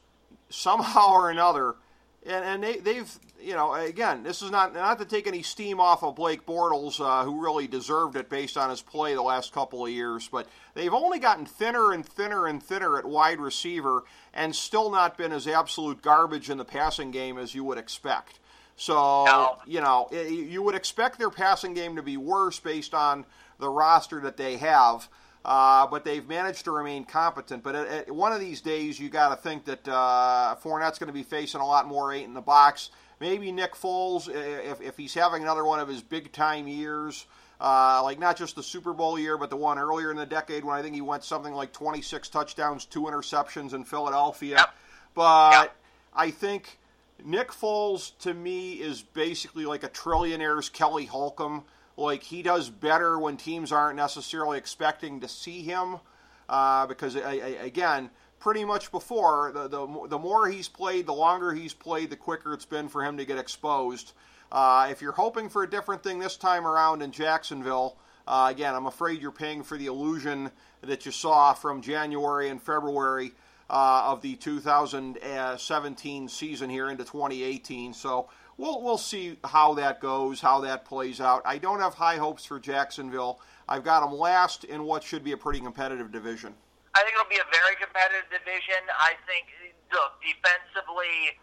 somehow 0.51 1.13
or 1.13 1.31
another 1.31 1.77
and, 2.27 2.45
and 2.45 2.63
they, 2.63 2.77
they've, 2.79 3.19
you 3.41 3.55
know, 3.55 3.75
again, 3.75 4.23
this 4.23 4.43
is 4.43 4.51
not 4.51 4.75
not 4.75 4.99
to 4.99 5.05
take 5.05 5.27
any 5.27 5.43
steam 5.43 5.81
off 5.81 6.03
of 6.03 6.17
Blake 6.17 6.47
Bortles, 6.47 7.01
uh, 7.01 7.25
who 7.25 7.43
really 7.43 7.67
deserved 7.67 8.17
it 8.17 8.29
based 8.29 8.57
on 8.57 8.71
his 8.71 8.81
play 8.81 9.15
the 9.15 9.23
last 9.23 9.53
couple 9.53 9.85
of 9.85 9.91
years, 9.93 10.29
but 10.29 10.47
they've 10.75 10.93
only 10.95 11.19
gotten 11.19 11.45
thinner 11.47 11.93
and 11.93 12.05
thinner 12.07 12.47
and 12.47 12.63
thinner 12.63 12.99
at 12.99 13.05
wide 13.05 13.41
receiver, 13.41 14.05
and 14.33 14.55
still 14.55 14.91
not 14.91 15.17
been 15.19 15.33
as 15.33 15.47
absolute 15.47 16.01
garbage 16.03 16.51
in 16.51 16.59
the 16.59 16.65
passing 16.65 17.11
game 17.11 17.39
as 17.39 17.55
you 17.55 17.65
would 17.65 17.79
expect. 17.79 18.39
So, 18.77 18.95
No. 19.25 19.59
you 19.67 19.81
know, 19.81 20.09
i- 20.11 20.17
you 20.23 20.63
would 20.63 20.75
expect 20.75 21.19
their 21.19 21.31
passing 21.31 21.75
game 21.75 21.97
to 21.97 22.03
be 22.03 22.17
worse 22.17 22.59
based 22.59 22.93
on 22.95 23.25
the 23.59 23.69
roster 23.69 24.21
that 24.23 24.37
they 24.37 24.57
have. 24.57 25.09
Uh, 25.45 25.87
but 25.87 26.05
they've 26.05 26.27
managed 26.27 26.65
to 26.65 26.71
remain 26.71 27.05
competent. 27.05 27.63
But 27.63 27.75
at, 27.75 27.87
at 27.87 28.11
one 28.11 28.33
of 28.33 28.41
these 28.41 28.61
days, 28.61 28.99
you 28.99 29.11
got 29.11 29.29
to 29.29 29.37
think 29.37 29.67
that 29.67 29.87
uh, 29.87 30.57
Fournette's 30.63 30.99
going 30.99 31.09
to 31.09 31.13
be 31.13 31.23
facing 31.23 31.61
a 31.61 31.67
lot 31.67 31.87
more 31.87 32.13
eight 32.13 32.25
in 32.25 32.33
the 32.35 32.41
box. 32.41 32.91
Maybe 33.21 33.53
Nick 33.53 33.75
Foles, 33.75 34.29
if, 34.29 34.81
if 34.81 34.97
he's 34.97 35.15
having 35.15 35.43
another 35.43 35.65
one 35.65 35.81
of 35.81 35.89
his 35.89 36.03
big 36.03 36.33
time 36.33 36.67
years, 36.67 37.27
uh, 37.61 38.03
like 38.03 38.19
not 38.19 38.37
just 38.37 38.57
the 38.57 38.63
Super 38.63 38.93
Bowl 38.93 39.19
year, 39.19 39.37
but 39.39 39.51
the 39.51 39.57
one 39.57 39.79
earlier 39.79 40.11
in 40.11 40.17
the 40.17 40.27
decade 40.27 40.65
when 40.65 40.77
I 40.77 40.83
think 40.83 40.95
he 40.95 41.01
went 41.01 41.25
something 41.25 41.53
like 41.53 41.73
26 41.73 42.29
touchdowns, 42.31 42.85
two 42.87 43.03
interceptions 43.03 43.75
in 43.75 43.85
Philadelphia. 43.85 44.57
Yep. 44.57 44.75
But 45.15 45.53
Yep. 45.53 45.77
I 46.17 46.31
think 46.31 46.79
Nick 47.25 47.51
Foles 47.51 48.13
to 48.21 48.35
me 48.35 48.75
is 48.75 49.03
basically 49.03 49.67
like 49.67 49.85
a 49.85 49.89
trillionaire's 49.89 50.69
Kelly 50.69 51.07
Holcomb. 51.07 51.65
Like 51.97 52.23
he 52.23 52.43
does 52.43 52.71
better 52.71 53.19
when 53.19 53.37
teams 53.37 53.71
aren't 53.73 53.97
necessarily 53.97 54.59
expecting 54.59 55.21
to 55.21 55.29
see 55.29 55.63
him, 55.63 56.01
uh, 56.49 56.87
because 56.87 57.17
I, 57.17 57.21
I, 57.21 57.49
again, 57.63 58.11
pretty 58.41 58.65
much 58.65 58.91
before 58.91 59.53
the, 59.55 59.69
the 59.69 60.09
the 60.09 60.19
more 60.19 60.49
he's 60.49 60.69
played, 60.69 61.07
the 61.07 61.15
longer 61.15 61.53
he's 61.53 61.75
played, 61.75 62.11
the 62.11 62.17
quicker 62.17 62.53
it's 62.53 62.65
been 62.65 62.89
for 62.89 63.05
him 63.05 63.17
to 63.17 63.25
get 63.25 63.39
exposed. 63.39 64.13
Uh, 64.51 64.89
if 64.91 65.01
you're 65.01 65.13
hoping 65.13 65.49
for 65.49 65.63
a 65.63 65.71
different 65.71 66.03
thing 66.03 66.19
this 66.19 66.37
time 66.37 66.67
around 66.67 67.03
in 67.03 67.11
Jacksonville, 67.11 67.97
uh, 68.27 68.49
again, 68.51 68.75
I'm 68.75 68.87
afraid 68.87 69.21
you're 69.21 69.33
paying 69.33 69.63
for 69.63 69.77
the 69.77 69.87
illusion 69.87 70.51
that 70.83 71.07
you 71.07 71.13
saw 71.13 71.53
from 71.55 71.81
January 71.83 72.49
and 72.49 72.61
February 72.63 73.33
uh, 73.69 74.03
of 74.07 74.23
the 74.23 74.37
2017 74.37 76.29
season 76.29 76.71
here 76.71 76.91
into 76.91 77.05
2018. 77.05 77.95
So 77.95 78.29
we'll 78.57 78.83
we'll 78.83 78.99
see 78.99 79.39
how 79.45 79.75
that 79.75 80.01
goes, 80.01 80.41
how 80.41 80.61
that 80.61 80.85
plays 80.85 81.21
out. 81.21 81.43
I 81.45 81.59
don't 81.59 81.81
have 81.81 81.95
high 81.95 82.17
hopes 82.17 82.45
for 82.45 82.59
Jacksonville. 82.59 83.41
I've 83.69 83.85
got 83.85 84.01
them 84.01 84.19
last 84.19 84.65
in 84.65 84.85
what 84.85 85.03
should 85.03 85.25
be 85.25 85.33
a 85.33 85.37
pretty 85.37 85.61
competitive 85.61 86.13
division. 86.13 86.55
I 86.95 87.03
think 87.03 87.15
it'll 87.17 87.31
be 87.31 87.43
a 87.43 87.51
very 87.51 87.75
competitive 87.81 88.31
division. 88.31 88.79
I 88.95 89.19
think, 89.27 89.51
look, 89.91 90.15
defensively, 90.23 91.35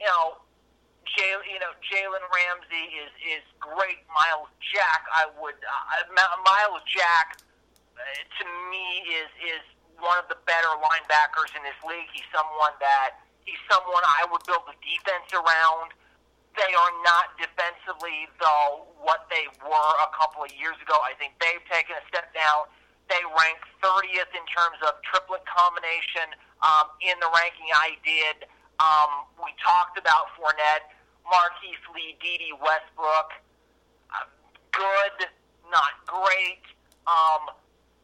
you 0.00 0.08
know, 0.08 0.40
Jay, 1.04 1.36
you 1.52 1.60
know, 1.60 1.74
Jalen 1.84 2.24
Ramsey 2.32 2.96
is 3.04 3.12
is 3.20 3.44
great. 3.60 4.02
Myles 4.08 4.50
Jack, 4.72 5.04
I 5.12 5.28
would, 5.36 5.58
uh, 5.60 6.24
Myles 6.44 6.84
Jack, 6.88 7.38
uh, 7.94 8.00
to 8.00 8.44
me 8.72 9.04
is 9.12 9.30
is 9.44 9.64
one 10.00 10.18
of 10.20 10.28
the 10.28 10.38
better 10.44 10.72
linebackers 10.80 11.52
in 11.56 11.62
this 11.64 11.78
league. 11.84 12.08
He's 12.12 12.26
someone 12.32 12.72
that 12.80 13.20
he's 13.44 13.60
someone 13.70 14.02
I 14.04 14.26
would 14.28 14.44
build 14.44 14.64
the 14.68 14.76
defense 14.80 15.28
around. 15.32 15.92
They 16.56 16.72
are 16.72 16.94
not 17.04 17.36
defensively 17.36 18.32
though 18.40 18.88
what 19.04 19.28
they 19.28 19.44
were 19.60 19.92
a 20.00 20.10
couple 20.16 20.40
of 20.40 20.50
years 20.56 20.76
ago. 20.80 20.96
I 21.04 21.12
think 21.20 21.36
they've 21.36 21.62
taken 21.68 21.94
a 22.00 22.04
step 22.08 22.32
down. 22.32 22.66
They 23.12 23.20
rank 23.22 23.60
30th 23.84 24.32
in 24.34 24.42
terms 24.50 24.80
of 24.82 24.98
triplet 25.06 25.44
combination 25.46 26.32
um, 26.64 26.90
in 27.04 27.14
the 27.20 27.30
ranking 27.30 27.70
I 27.70 27.94
did. 28.02 28.48
Um, 28.80 29.28
we 29.38 29.52
talked 29.62 30.00
about 30.00 30.32
Fournette, 30.34 30.90
Marquise 31.28 31.80
Lee, 31.94 32.18
Dede 32.18 32.56
Westbrook. 32.58 33.30
Uh, 34.10 34.26
good, 34.72 35.28
not 35.70 35.92
great. 36.08 36.64
Um, 37.06 37.52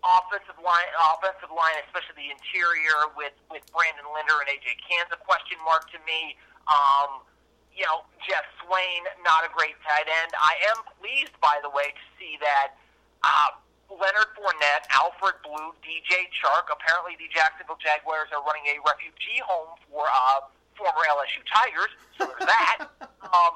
offensive 0.05 0.59
line, 0.61 0.86
offensive 0.98 1.50
line, 1.50 1.74
especially 1.88 2.28
the 2.28 2.30
interior 2.30 3.11
with 3.16 3.34
with 3.50 3.64
Brandon 3.74 4.07
Linder 4.12 4.38
and 4.44 4.48
AJ 4.50 4.78
Cann's 4.82 5.11
a 5.11 5.18
question 5.18 5.59
mark 5.66 5.88
to 5.90 5.98
me. 6.07 6.38
Um, 6.70 7.26
you 7.73 7.85
know, 7.89 8.05
Geoff 8.20 8.45
Swaim, 8.61 9.03
not 9.25 9.45
a 9.45 9.51
great 9.51 9.77
tight 9.83 10.07
end. 10.07 10.31
I 10.37 10.55
am 10.73 10.85
pleased, 11.01 11.35
by 11.41 11.59
the 11.64 11.73
way, 11.73 11.93
to 11.93 12.05
see 12.20 12.37
that 12.41 12.77
uh, 13.25 13.57
Leonard 13.89 14.31
Fournette, 14.37 14.85
Alfred 14.93 15.41
Blue, 15.45 15.73
DJ 15.85 16.29
Chark. 16.33 16.68
Apparently, 16.68 17.16
the 17.16 17.29
Jacksonville 17.33 17.81
Jaguars 17.81 18.29
are 18.33 18.45
running 18.45 18.64
a 18.73 18.77
refugee 18.85 19.41
home 19.45 19.77
for 19.89 20.05
uh, 20.09 20.49
former 20.77 21.05
LSU 21.12 21.41
Tigers. 21.49 21.93
So 22.16 22.29
there's 22.29 22.49
that. 22.49 22.89
um, 23.33 23.55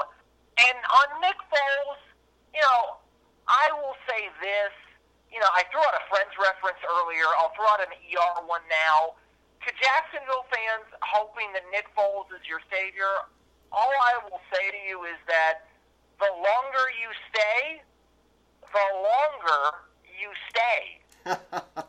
and 0.57 0.79
on 0.81 1.09
Nick 1.21 1.37
Foles, 1.53 2.01
you 2.53 2.61
know, 2.65 3.01
I 3.49 3.69
will 3.77 3.97
say 4.09 4.33
this. 4.41 4.73
You 5.29 5.43
know, 5.43 5.51
I 5.53 5.69
threw 5.69 5.83
out 5.85 5.93
a 5.93 6.05
Friends 6.09 6.33
reference 6.41 6.81
earlier. 6.87 7.29
I'll 7.37 7.53
throw 7.53 7.69
out 7.69 7.85
an 7.85 7.93
ER 7.93 8.47
one 8.49 8.65
now. 8.73 9.19
To 9.67 9.71
Jacksonville 9.83 10.47
fans 10.49 10.87
hoping 11.03 11.51
that 11.53 11.67
Nick 11.75 11.91
Foles 11.93 12.31
is 12.31 12.47
your 12.47 12.63
savior, 12.71 13.27
all 13.73 13.91
I 13.91 14.19
will 14.25 14.41
say 14.53 14.71
to 14.71 14.89
you 14.89 15.05
is 15.05 15.19
that 15.29 15.67
the 16.19 16.33
longer 16.35 16.87
you 17.01 17.11
stay, 17.31 17.83
the 18.73 18.87
longer 18.95 19.77
you 20.21 20.31
stay. 20.51 21.83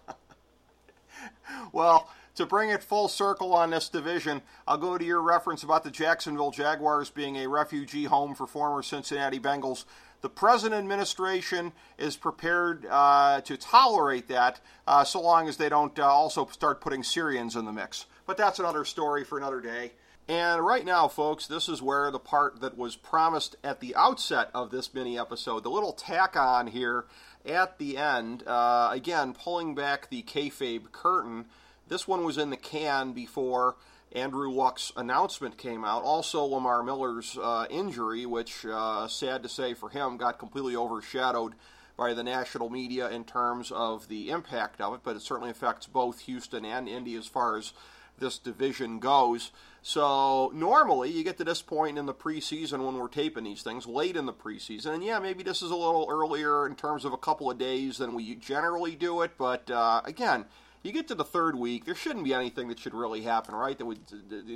well, 1.72 2.10
to 2.36 2.46
bring 2.46 2.70
it 2.70 2.84
full 2.84 3.08
circle 3.08 3.54
on 3.54 3.72
this 3.72 3.90
division, 3.90 4.42
I'll 4.68 4.78
go 4.78 4.98
to 4.98 5.04
your 5.04 5.22
reference 5.22 5.64
about 5.64 5.84
the 5.84 5.92
Jacksonville 5.92 6.52
Jaguars 6.52 7.10
being 7.10 7.38
a 7.38 7.48
refugee 7.48 8.04
home 8.06 8.36
for 8.36 8.46
former 8.46 8.84
Cincinnati 8.84 9.40
Bengals. 9.40 9.86
The 10.22 10.30
present 10.30 10.74
administration 10.74 11.74
is 11.98 12.16
prepared 12.16 12.86
uh, 12.90 13.42
to 13.42 13.58
tolerate 13.58 14.28
that 14.28 14.60
uh, 14.88 15.04
so 15.04 15.22
long 15.22 15.48
as 15.48 15.58
they 15.58 15.70
don't 15.70 15.98
uh, 15.98 16.06
also 16.06 16.46
start 16.48 16.82
putting 16.82 17.04
Syrians 17.04 17.56
in 17.56 17.66
the 17.66 17.72
mix. 17.72 18.06
But 18.26 18.38
that's 18.38 18.60
another 18.60 18.84
story 18.84 19.24
for 19.24 19.38
another 19.38 19.62
day. 19.62 19.94
And 20.30 20.66
right 20.66 20.84
now, 20.84 21.08
folks, 21.08 21.48
this 21.48 21.70
is 21.70 21.82
where 21.82 22.12
the 22.12 22.20
part 22.20 22.60
that 22.60 22.78
was 22.78 22.98
promised 22.98 23.56
at 23.64 23.80
the 23.80 23.96
outset 23.96 24.50
of 24.54 24.72
this 24.72 24.94
mini 24.94 25.18
episode, 25.18 25.64
the 25.64 25.70
little 25.70 25.94
tack 25.94 26.36
on 26.36 26.68
here 26.68 27.06
at 27.46 27.78
the 27.78 27.98
end, 27.98 28.44
uh, 28.46 28.90
again, 28.92 29.34
pulling 29.34 29.74
back 29.74 30.10
the 30.10 30.24
kayfabe 30.24 30.92
curtain. 30.92 31.46
This 31.88 32.10
one 32.10 32.26
was 32.26 32.38
in 32.38 32.50
the 32.50 32.58
can 32.58 33.14
before 33.14 33.78
Andrew 34.12 34.52
Luck's 34.52 34.92
announcement 34.98 35.58
came 35.58 35.86
out. 35.86 36.04
Also, 36.04 36.44
Lamar 36.44 36.84
Miller's 36.84 37.38
uh, 37.42 37.66
injury, 37.70 38.26
which, 38.26 38.66
uh, 38.66 39.08
sad 39.08 39.44
to 39.44 39.50
say 39.50 39.74
for 39.74 39.90
him, 39.90 40.18
got 40.18 40.40
completely 40.40 40.76
overshadowed 40.76 41.54
by 41.96 42.14
the 42.14 42.24
national 42.24 42.70
media 42.70 43.10
in 43.10 43.24
terms 43.24 43.72
of 43.72 44.10
the 44.10 44.30
impact 44.30 44.82
of 44.82 44.94
it, 44.94 45.00
but 45.04 45.16
it 45.16 45.22
certainly 45.22 45.50
affects 45.50 45.88
both 45.88 46.20
Houston 46.22 46.66
and 46.66 46.90
Indy 46.90 47.16
as 47.16 47.28
far 47.28 47.58
as 47.58 47.72
this 48.20 48.38
division 48.38 49.00
goes. 49.00 49.52
So 49.88 50.52
normally 50.54 51.12
you 51.12 51.24
get 51.24 51.38
to 51.38 51.46
this 51.46 51.62
point 51.62 51.98
in 51.98 52.08
the 52.08 52.14
preseason 52.14 52.86
when 52.86 52.98
we're 52.98 53.08
taping 53.08 53.46
these 53.46 53.64
things, 53.64 53.88
late 53.88 54.18
in 54.18 54.26
the 54.26 54.34
preseason, 54.34 54.96
and 54.96 55.02
yeah, 55.02 55.18
maybe 55.18 55.44
this 55.44 55.62
is 55.62 55.72
a 55.72 55.78
little 55.78 56.06
earlier 56.12 56.68
in 56.68 56.76
terms 56.76 57.06
of 57.06 57.14
a 57.14 57.18
couple 57.18 57.50
of 57.50 57.58
days 57.58 57.98
than 57.98 58.14
we 58.14 58.36
generally 58.36 58.98
do 58.98 59.22
it. 59.22 59.38
But 59.38 59.72
uh, 59.72 60.02
again, 60.04 60.44
you 60.84 60.92
get 60.92 61.08
to 61.08 61.16
the 61.16 61.24
third 61.24 61.58
week, 61.58 61.86
there 61.86 61.96
shouldn't 61.96 62.26
be 62.26 62.34
anything 62.34 62.68
that 62.68 62.80
should 62.80 62.94
really 62.94 63.22
happen, 63.22 63.56
right? 63.56 63.78
That 63.78 63.86
would 63.86 64.02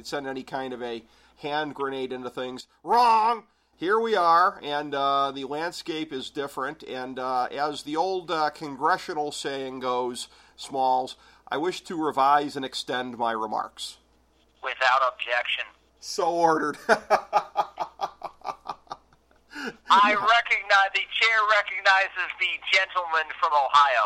send 0.05 0.27
any 0.27 0.43
kind 0.43 0.73
of 0.73 0.83
a 0.83 1.01
hand 1.37 1.75
grenade 1.75 2.11
into 2.11 2.29
things. 2.29 2.67
Wrong. 2.83 3.43
Here 3.77 4.01
we 4.01 4.17
are, 4.17 4.59
and 4.61 4.93
uh, 4.93 5.31
the 5.31 5.45
landscape 5.45 6.11
is 6.11 6.29
different. 6.29 6.83
And 6.83 7.17
uh, 7.17 7.45
as 7.45 7.83
the 7.83 7.95
old 7.95 8.31
uh, 8.31 8.49
congressional 8.49 9.31
saying 9.31 9.79
goes, 9.79 10.27
Smalls, 10.57 11.15
I 11.47 11.55
wish 11.55 11.85
to 11.85 11.95
revise 11.95 12.57
and 12.57 12.65
extend 12.65 13.17
my 13.17 13.31
remarks. 13.31 13.95
Without 14.63 15.01
objection. 15.13 15.65
So 15.99 16.31
ordered. 16.31 16.77
I 19.89 20.13
recognize 20.13 20.89
the 20.93 21.05
chair 21.19 21.39
recognizes 21.51 22.29
the 22.39 22.59
gentleman 22.71 23.27
from 23.39 23.51
Ohio. 23.53 24.05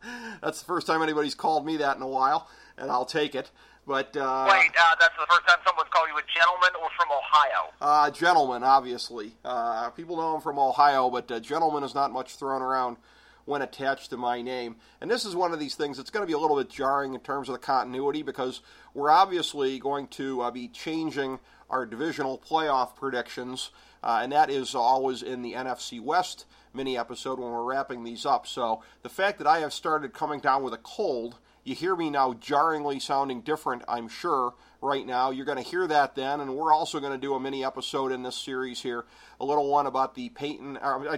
that's 0.42 0.60
the 0.60 0.66
first 0.66 0.86
time 0.86 1.02
anybody's 1.02 1.34
called 1.34 1.66
me 1.66 1.76
that 1.76 1.96
in 1.96 2.02
a 2.02 2.08
while, 2.08 2.48
and 2.78 2.90
I'll 2.90 3.04
take 3.04 3.34
it. 3.34 3.50
But 3.86 4.16
uh, 4.16 4.48
wait, 4.50 4.72
uh, 4.76 4.96
that's 4.98 5.14
the 5.16 5.26
first 5.28 5.46
time 5.46 5.58
someone's 5.64 5.90
called 5.90 6.08
you 6.12 6.18
a 6.18 6.22
gentleman 6.34 6.70
or 6.82 6.88
from 6.96 7.08
Ohio? 7.12 7.72
Uh, 7.80 8.10
gentleman, 8.10 8.64
obviously. 8.64 9.36
Uh, 9.44 9.90
people 9.90 10.16
know 10.16 10.34
I'm 10.34 10.40
from 10.40 10.58
Ohio, 10.58 11.08
but 11.08 11.30
uh, 11.30 11.38
gentleman 11.38 11.84
is 11.84 11.94
not 11.94 12.10
much 12.10 12.34
thrown 12.34 12.62
around 12.62 12.96
when 13.46 13.62
attached 13.62 14.10
to 14.10 14.16
my 14.16 14.42
name. 14.42 14.76
And 15.00 15.10
this 15.10 15.24
is 15.24 15.34
one 15.34 15.52
of 15.52 15.58
these 15.58 15.74
things 15.74 15.96
that's 15.96 16.10
going 16.10 16.22
to 16.22 16.26
be 16.26 16.34
a 16.34 16.38
little 16.38 16.58
bit 16.58 16.68
jarring 16.68 17.14
in 17.14 17.20
terms 17.20 17.48
of 17.48 17.54
the 17.54 17.58
continuity 17.58 18.22
because 18.22 18.60
we're 18.92 19.10
obviously 19.10 19.78
going 19.78 20.08
to 20.08 20.42
uh, 20.42 20.50
be 20.50 20.68
changing 20.68 21.38
our 21.70 21.86
divisional 21.86 22.38
playoff 22.38 22.94
predictions, 22.94 23.70
uh, 24.02 24.20
and 24.22 24.32
that 24.32 24.50
is 24.50 24.74
always 24.74 25.22
in 25.22 25.42
the 25.42 25.54
NFC 25.54 26.00
West 26.00 26.44
mini 26.74 26.96
episode 26.96 27.38
when 27.40 27.50
we're 27.50 27.64
wrapping 27.64 28.04
these 28.04 28.26
up. 28.26 28.46
So 28.46 28.82
the 29.02 29.08
fact 29.08 29.38
that 29.38 29.46
I 29.46 29.60
have 29.60 29.72
started 29.72 30.12
coming 30.12 30.40
down 30.40 30.62
with 30.62 30.74
a 30.74 30.78
cold. 30.78 31.38
You 31.64 31.74
hear 31.74 31.96
me 31.96 32.10
now 32.10 32.32
jarringly 32.34 33.00
sounding 33.00 33.40
different, 33.40 33.82
I'm 33.88 34.06
sure, 34.06 34.54
right 34.80 35.04
now. 35.04 35.32
You're 35.32 35.44
going 35.44 35.58
to 35.62 35.68
hear 35.68 35.84
that 35.88 36.14
then, 36.14 36.38
and 36.38 36.54
we're 36.54 36.72
also 36.72 37.00
going 37.00 37.10
to 37.10 37.18
do 37.18 37.34
a 37.34 37.40
mini 37.40 37.64
episode 37.64 38.12
in 38.12 38.22
this 38.22 38.36
series 38.36 38.80
here, 38.80 39.04
a 39.40 39.44
little 39.44 39.68
one 39.68 39.86
about 39.86 40.14
the 40.14 40.28
Peyton, 40.28 40.76
uh, 40.76 41.16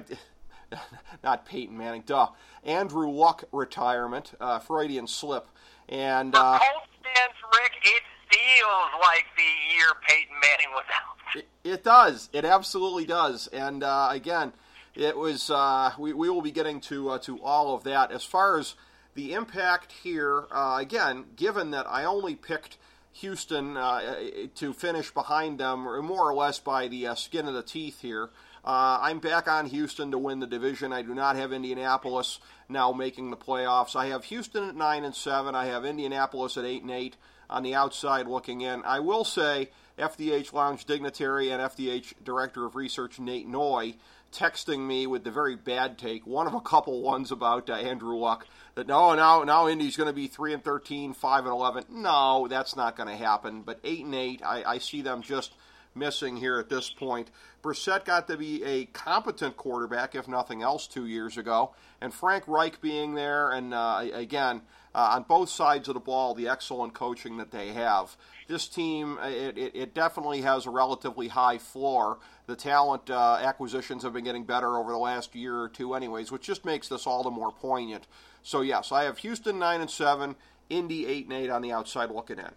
not 1.25 1.47
Peyton 1.47 1.77
Manning, 1.77 2.03
duh, 2.07 2.29
Andrew 2.65 3.11
Luck 3.11 3.45
retirement, 3.53 4.33
uh, 4.41 4.59
Freudian 4.59 5.07
slip, 5.07 5.47
and 5.89 6.35
uh, 6.35 6.59
stands, 6.59 7.37
Rick. 7.53 7.73
It 7.83 8.03
feels 8.31 9.03
like 9.03 9.25
the 9.37 9.77
year 9.77 9.89
Peyton 10.07 10.35
Manning 10.43 10.73
was 10.73 10.85
out. 10.95 11.37
It, 11.37 11.49
it 11.65 11.85
does. 11.85 12.29
It 12.33 12.45
absolutely 12.45 13.05
does. 13.05 13.47
And 13.49 13.83
uh, 13.83 14.09
again, 14.11 14.53
it 14.95 15.17
was. 15.17 15.51
Uh, 15.51 15.93
we 15.99 16.13
we 16.13 16.29
will 16.29 16.43
be 16.43 16.51
getting 16.51 16.81
to 16.83 17.11
uh, 17.11 17.19
to 17.21 17.41
all 17.43 17.75
of 17.75 17.85
that 17.85 18.13
as 18.13 18.25
far 18.25 18.59
as 18.59 18.75
the 19.15 19.33
impact 19.33 19.93
here. 19.93 20.45
Uh, 20.51 20.79
again, 20.81 21.25
given 21.37 21.71
that 21.73 21.87
I 21.89 22.05
only 22.05 22.35
picked. 22.35 22.79
Houston 23.13 23.77
uh, 23.77 24.15
to 24.55 24.73
finish 24.73 25.11
behind 25.11 25.59
them, 25.59 25.81
more 25.81 26.31
or 26.31 26.35
less 26.35 26.61
by 26.61 26.87
the 26.87 27.09
uh, 27.09 27.15
skin 27.17 27.49
of 27.49 27.55
the 27.55 27.65
teeth 27.65 28.01
here. 28.01 28.31
Uh, 28.69 28.99
I'm 29.01 29.19
back 29.19 29.49
on 29.49 29.65
Houston 29.65 30.11
to 30.11 30.19
win 30.19 30.41
the 30.41 30.47
division. 30.47 30.93
I 30.93 31.01
do 31.01 31.15
not 31.15 31.37
have 31.37 31.55
Indianapolis 31.55 32.39
now 32.69 32.93
making 32.93 33.31
the 33.31 33.37
playoffs. 33.37 33.97
I 33.97 34.09
have 34.09 34.25
Houston 34.25 34.69
at 34.69 34.77
nine 34.77 35.05
and 35.05 35.15
seven. 35.15 35.55
I 35.55 35.65
have 35.69 35.87
Indianapolis 35.87 36.59
at 36.59 36.67
eight 36.67 36.83
and 36.83 36.91
eight 36.91 37.17
on 37.49 37.63
the 37.63 37.75
outside 37.75 38.27
looking 38.27 38.61
in. 38.61 38.83
I 38.85 39.01
will 39.01 39.25
say 39.25 39.71
FDH 39.99 40.53
Lounge 40.53 40.85
dignitary 40.85 41.49
and 41.49 41.63
FDH 41.63 42.13
Director 42.23 42.67
of 42.67 42.77
Research 42.77 43.19
Nate 43.19 43.49
Noy 43.49 43.95
texting 44.35 44.87
me 44.87 45.07
with 45.07 45.25
the 45.25 45.31
very 45.31 45.57
bad 45.57 45.97
take, 45.97 46.27
one 46.27 46.47
of 46.47 46.53
a 46.53 46.61
couple 46.61 47.01
ones 47.01 47.33
about 47.33 47.71
uh, 47.71 47.73
Andrew 47.73 48.19
Luck, 48.19 48.47
that 48.75 48.87
no, 48.87 49.15
now 49.15 49.45
now 49.45 49.67
Indy's 49.67 49.97
going 49.97 50.11
to 50.11 50.13
be 50.13 50.27
three 50.27 50.53
and 50.53 50.63
13, 50.63 51.15
5 51.15 51.45
and 51.47 51.53
eleven. 51.55 51.85
No, 51.89 52.47
that's 52.51 52.77
not 52.77 52.97
going 52.97 53.09
to 53.09 53.17
happen. 53.17 53.63
But 53.63 53.81
eight 53.83 54.05
and 54.05 54.15
eight, 54.15 54.43
I, 54.45 54.63
I 54.63 54.77
see 54.77 55.01
them 55.01 55.23
just 55.23 55.55
missing 55.99 56.37
here 56.37 56.59
at 56.59 56.69
this 56.69 56.91
point. 56.91 57.31
Brissett 57.63 58.05
got 58.05 58.29
to 58.29 58.37
be 58.37 58.63
a 58.65 58.87
competent 58.87 59.57
quarterback, 59.57 60.15
if 60.15 60.29
nothing 60.29 60.63
else, 60.63 60.87
two 60.87 61.07
years 61.07 61.37
ago. 61.37 61.75
And 62.01 62.15
Frank 62.15 62.45
Reich 62.47 62.81
being 62.81 63.15
there, 63.15 63.51
and 63.51 63.75
uh, 63.75 64.05
again, 64.13 64.63
uh, 64.95 65.15
on 65.15 65.25
both 65.25 65.49
sides 65.49 65.89
of 65.89 65.95
the 65.95 66.01
ball, 66.01 66.35
the 66.35 66.49
excellent 66.49 66.95
coaching 66.95 67.37
that 67.37 67.51
they 67.51 67.69
have. 67.73 68.17
This 68.47 68.67
team, 68.69 69.19
it, 69.23 69.59
it, 69.59 69.77
it 69.77 69.95
definitely 69.95 70.41
has 70.43 70.67
a 70.67 70.71
relatively 70.71 71.29
high 71.29 71.59
floor. 71.59 72.19
The 72.47 72.57
talent 72.57 73.11
uh, 73.11 73.39
acquisitions 73.43 74.03
have 74.03 74.13
been 74.13 74.25
getting 74.25 74.45
better 74.45 74.79
over 74.79 74.91
the 74.91 74.99
last 74.99 75.35
year 75.35 75.57
or 75.61 75.69
two, 75.69 75.95
anyways, 75.95 76.33
which 76.33 76.43
just 76.43 76.65
makes 76.65 76.89
this 76.89 77.07
all 77.07 77.23
the 77.23 77.31
more 77.31 77.53
poignant. 77.53 78.07
So, 78.43 78.63
yes, 78.63 78.93
I 78.93 79.05
have 79.05 79.19
Houston 79.19 79.59
9 79.59 79.83
and 79.83 79.91
7, 79.91 80.35
Indy 80.71 81.07
8 81.07 81.25
and 81.25 81.33
8 81.35 81.51
on 81.51 81.63
the 81.63 81.73
outside 81.73 82.11
looking 82.11 82.39
in. 82.39 82.51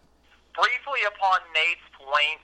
Briefly 0.55 0.99
upon 1.07 1.39
Nate's 1.53 1.81
point, 1.97 2.41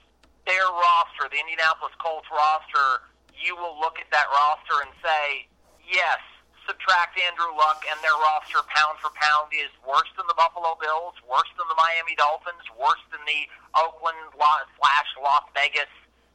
their 0.47 0.65
roster, 0.71 1.27
the 1.27 1.37
Indianapolis 1.37 1.93
Colts 1.99 2.27
roster, 2.31 3.03
you 3.35 3.53
will 3.59 3.77
look 3.77 3.99
at 3.99 4.09
that 4.15 4.25
roster 4.31 4.81
and 4.81 4.91
say, 5.03 5.45
yes, 5.83 6.17
subtract 6.65 7.19
Andrew 7.19 7.51
Luck, 7.55 7.83
and 7.87 7.99
their 8.03 8.15
roster 8.19 8.63
pound 8.71 8.99
for 8.99 9.11
pound 9.15 9.51
is 9.51 9.71
worse 9.83 10.09
than 10.15 10.27
the 10.27 10.35
Buffalo 10.35 10.75
Bills, 10.79 11.15
worse 11.27 11.47
than 11.55 11.67
the 11.71 11.77
Miami 11.79 12.15
Dolphins, 12.15 12.63
worse 12.75 12.99
than 13.11 13.23
the 13.23 13.47
Oakland 13.75 14.19
slash 14.35 15.09
Las 15.19 15.47
Vegas 15.55 15.91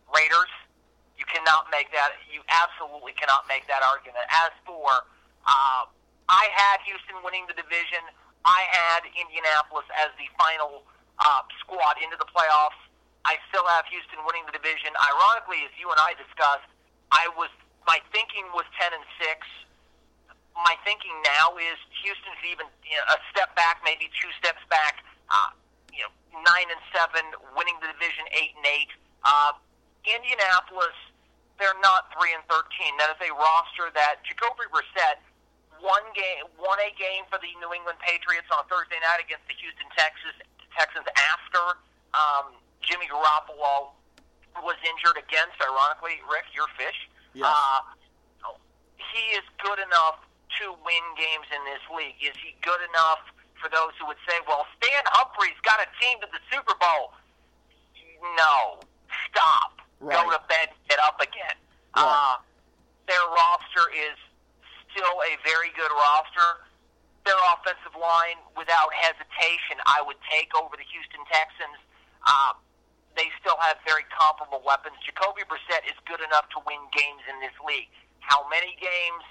Raiders. 0.08 0.52
You 1.16 1.28
cannot 1.28 1.68
make 1.68 1.92
that. 1.92 2.16
You 2.32 2.40
absolutely 2.48 3.12
cannot 3.16 3.44
make 3.48 3.68
that 3.68 3.84
argument. 3.84 4.24
As 4.32 4.52
for, 4.64 5.04
uh, 5.44 5.82
I 6.28 6.44
had 6.56 6.80
Houston 6.88 7.20
winning 7.20 7.44
the 7.48 7.54
division. 7.54 8.00
I 8.44 8.64
had 8.72 9.06
Indianapolis 9.12 9.86
as 10.00 10.10
the 10.18 10.26
final 10.34 10.82
uh, 11.20 11.44
squad 11.62 12.00
into 12.02 12.16
the 12.16 12.26
playoffs. 12.26 12.80
I 13.24 13.38
still 13.50 13.66
have 13.70 13.86
Houston 13.86 14.18
winning 14.26 14.42
the 14.50 14.54
division. 14.54 14.90
Ironically, 14.98 15.62
as 15.62 15.72
you 15.78 15.86
and 15.90 15.98
I 15.98 16.18
discussed, 16.18 16.66
I 17.14 17.30
was 17.38 17.50
my 17.86 17.98
thinking 18.10 18.46
was 18.54 18.66
ten 18.78 18.90
and 18.94 19.06
six. 19.18 19.46
My 20.54 20.76
thinking 20.84 21.14
now 21.24 21.56
is 21.56 21.78
Houston's 22.04 22.42
even 22.44 22.68
you 22.84 22.98
know, 22.98 23.16
a 23.16 23.18
step 23.32 23.54
back, 23.56 23.80
maybe 23.86 24.10
two 24.20 24.28
steps 24.36 24.60
back. 24.68 25.00
Uh, 25.32 25.54
you 25.94 26.04
know, 26.04 26.12
nine 26.44 26.68
and 26.68 26.82
seven, 26.92 27.24
winning 27.56 27.78
the 27.80 27.88
division, 27.88 28.26
eight 28.36 28.52
and 28.58 28.66
eight. 28.68 28.92
Uh, 29.24 29.56
Indianapolis, 30.02 30.94
they're 31.62 31.78
not 31.80 32.10
three 32.18 32.34
and 32.34 32.42
thirteen. 32.50 32.92
That 32.98 33.14
is 33.14 33.20
a 33.22 33.32
roster 33.32 33.88
that 33.94 34.22
Jacoby 34.26 34.66
Brissett 34.68 35.22
one 35.82 36.06
game, 36.14 36.46
one 36.62 36.78
a 36.78 36.94
game 36.94 37.26
for 37.26 37.42
the 37.42 37.50
New 37.58 37.74
England 37.74 37.98
Patriots 37.98 38.46
on 38.54 38.62
Thursday 38.70 39.02
night 39.02 39.18
against 39.18 39.42
the 39.50 39.56
Houston 39.58 39.90
Texas 39.98 40.34
Texans 40.78 41.04
after 41.18 41.82
um, 42.14 42.56
Jimmy 42.92 43.08
Garoppolo 43.08 43.96
was 44.60 44.76
injured 44.84 45.16
against, 45.16 45.56
ironically, 45.64 46.20
Rick, 46.28 46.44
your 46.52 46.68
fish. 46.76 47.08
Yes. 47.32 47.48
Uh, 47.48 47.96
he 49.00 49.32
is 49.32 49.40
good 49.64 49.80
enough 49.80 50.20
to 50.60 50.76
win 50.84 51.04
games 51.16 51.48
in 51.48 51.64
this 51.64 51.80
league. 51.88 52.20
Is 52.20 52.36
he 52.36 52.52
good 52.60 52.84
enough 52.92 53.24
for 53.56 53.72
those 53.72 53.96
who 53.96 54.04
would 54.12 54.20
say, 54.28 54.36
well, 54.44 54.68
Stan 54.76 55.08
Humphries 55.16 55.56
got 55.64 55.80
a 55.80 55.88
team 56.04 56.20
to 56.20 56.28
the 56.28 56.42
Super 56.52 56.76
Bowl? 56.76 57.16
No. 58.36 58.84
Stop. 59.32 59.80
Right. 59.96 60.12
Go 60.12 60.28
to 60.28 60.40
bed, 60.52 60.68
get 60.92 61.00
up 61.00 61.16
again. 61.16 61.56
Right. 61.96 62.04
Uh, 62.04 62.44
their 63.08 63.24
roster 63.32 63.88
is 63.96 64.20
still 64.92 65.16
a 65.24 65.32
very 65.48 65.72
good 65.72 65.92
roster. 65.96 66.68
Their 67.24 67.40
offensive 67.56 67.96
line, 67.96 68.36
without 68.52 68.92
hesitation, 68.92 69.80
I 69.88 70.04
would 70.04 70.20
take 70.28 70.52
over 70.52 70.76
the 70.76 70.84
Houston 70.92 71.24
Texans. 71.32 71.80
Uh, 72.28 72.52
they 73.16 73.28
still 73.40 73.58
have 73.60 73.76
very 73.84 74.04
comparable 74.08 74.64
weapons. 74.64 74.96
Jacoby 75.04 75.44
Brissett 75.44 75.84
is 75.84 75.96
good 76.08 76.20
enough 76.24 76.48
to 76.56 76.58
win 76.64 76.80
games 76.96 77.22
in 77.28 77.36
this 77.44 77.54
league. 77.64 77.92
How 78.24 78.46
many 78.48 78.76
games? 78.80 79.24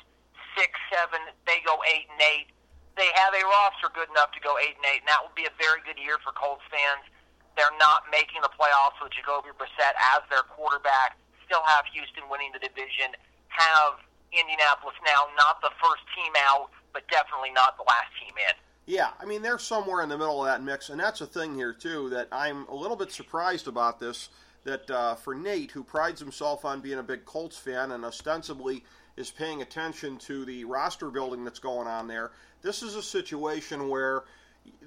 Six, 0.54 0.76
seven. 0.92 1.20
They 1.48 1.64
go 1.64 1.80
eight 1.88 2.12
and 2.12 2.20
eight. 2.20 2.52
They 3.00 3.08
have 3.16 3.32
a 3.32 3.44
roster 3.48 3.88
good 3.96 4.12
enough 4.12 4.36
to 4.36 4.42
go 4.44 4.60
eight 4.60 4.76
and 4.76 4.86
eight, 4.92 5.02
and 5.02 5.10
that 5.10 5.24
would 5.24 5.34
be 5.34 5.48
a 5.48 5.56
very 5.56 5.80
good 5.88 5.96
year 5.96 6.20
for 6.22 6.36
Colts 6.36 6.66
fans. 6.68 7.08
They're 7.56 7.74
not 7.80 8.08
making 8.12 8.44
the 8.44 8.52
playoffs 8.52 9.00
with 9.00 9.16
Jacoby 9.16 9.56
Brissett 9.56 9.96
as 10.16 10.22
their 10.28 10.44
quarterback. 10.44 11.16
Still 11.48 11.64
have 11.68 11.88
Houston 11.96 12.28
winning 12.28 12.52
the 12.52 12.64
division. 12.64 13.16
Have 13.52 14.00
Indianapolis 14.32 14.96
now 15.04 15.28
not 15.36 15.60
the 15.60 15.72
first 15.80 16.04
team 16.16 16.32
out, 16.48 16.72
but 16.96 17.08
definitely 17.12 17.52
not 17.52 17.76
the 17.76 17.84
last 17.88 18.12
team 18.20 18.36
in. 18.36 18.56
Yeah, 18.86 19.10
I 19.20 19.26
mean 19.26 19.42
they're 19.42 19.60
somewhere 19.60 20.02
in 20.02 20.10
the 20.10 20.18
middle 20.18 20.42
of 20.42 20.48
that 20.48 20.64
mix, 20.64 20.90
and 20.90 21.00
that's 21.00 21.22
a 21.22 21.28
thing 21.28 21.56
here 21.56 21.74
too 21.74 22.10
that 22.10 22.28
I'm 22.32 22.66
a 22.68 22.76
little 22.76 22.98
bit 22.98 23.12
surprised 23.12 23.68
about 23.68 24.00
this. 24.00 24.30
That 24.64 24.92
uh, 24.92 25.16
for 25.16 25.34
Nate, 25.34 25.72
who 25.72 25.84
prides 25.84 26.20
himself 26.20 26.66
on 26.66 26.82
being 26.82 27.00
a 27.00 27.04
big 27.04 27.26
Colts 27.26 27.58
fan 27.58 27.92
and 27.92 28.06
ostensibly 28.06 28.84
is 29.18 29.32
paying 29.32 29.64
attention 29.64 30.18
to 30.18 30.46
the 30.46 30.66
roster 30.66 31.10
building 31.10 31.44
that's 31.44 31.58
going 31.58 31.88
on 31.88 32.08
there, 32.08 32.30
this 32.62 32.84
is 32.84 32.96
a 32.96 33.02
situation 33.02 33.90
where 33.90 34.24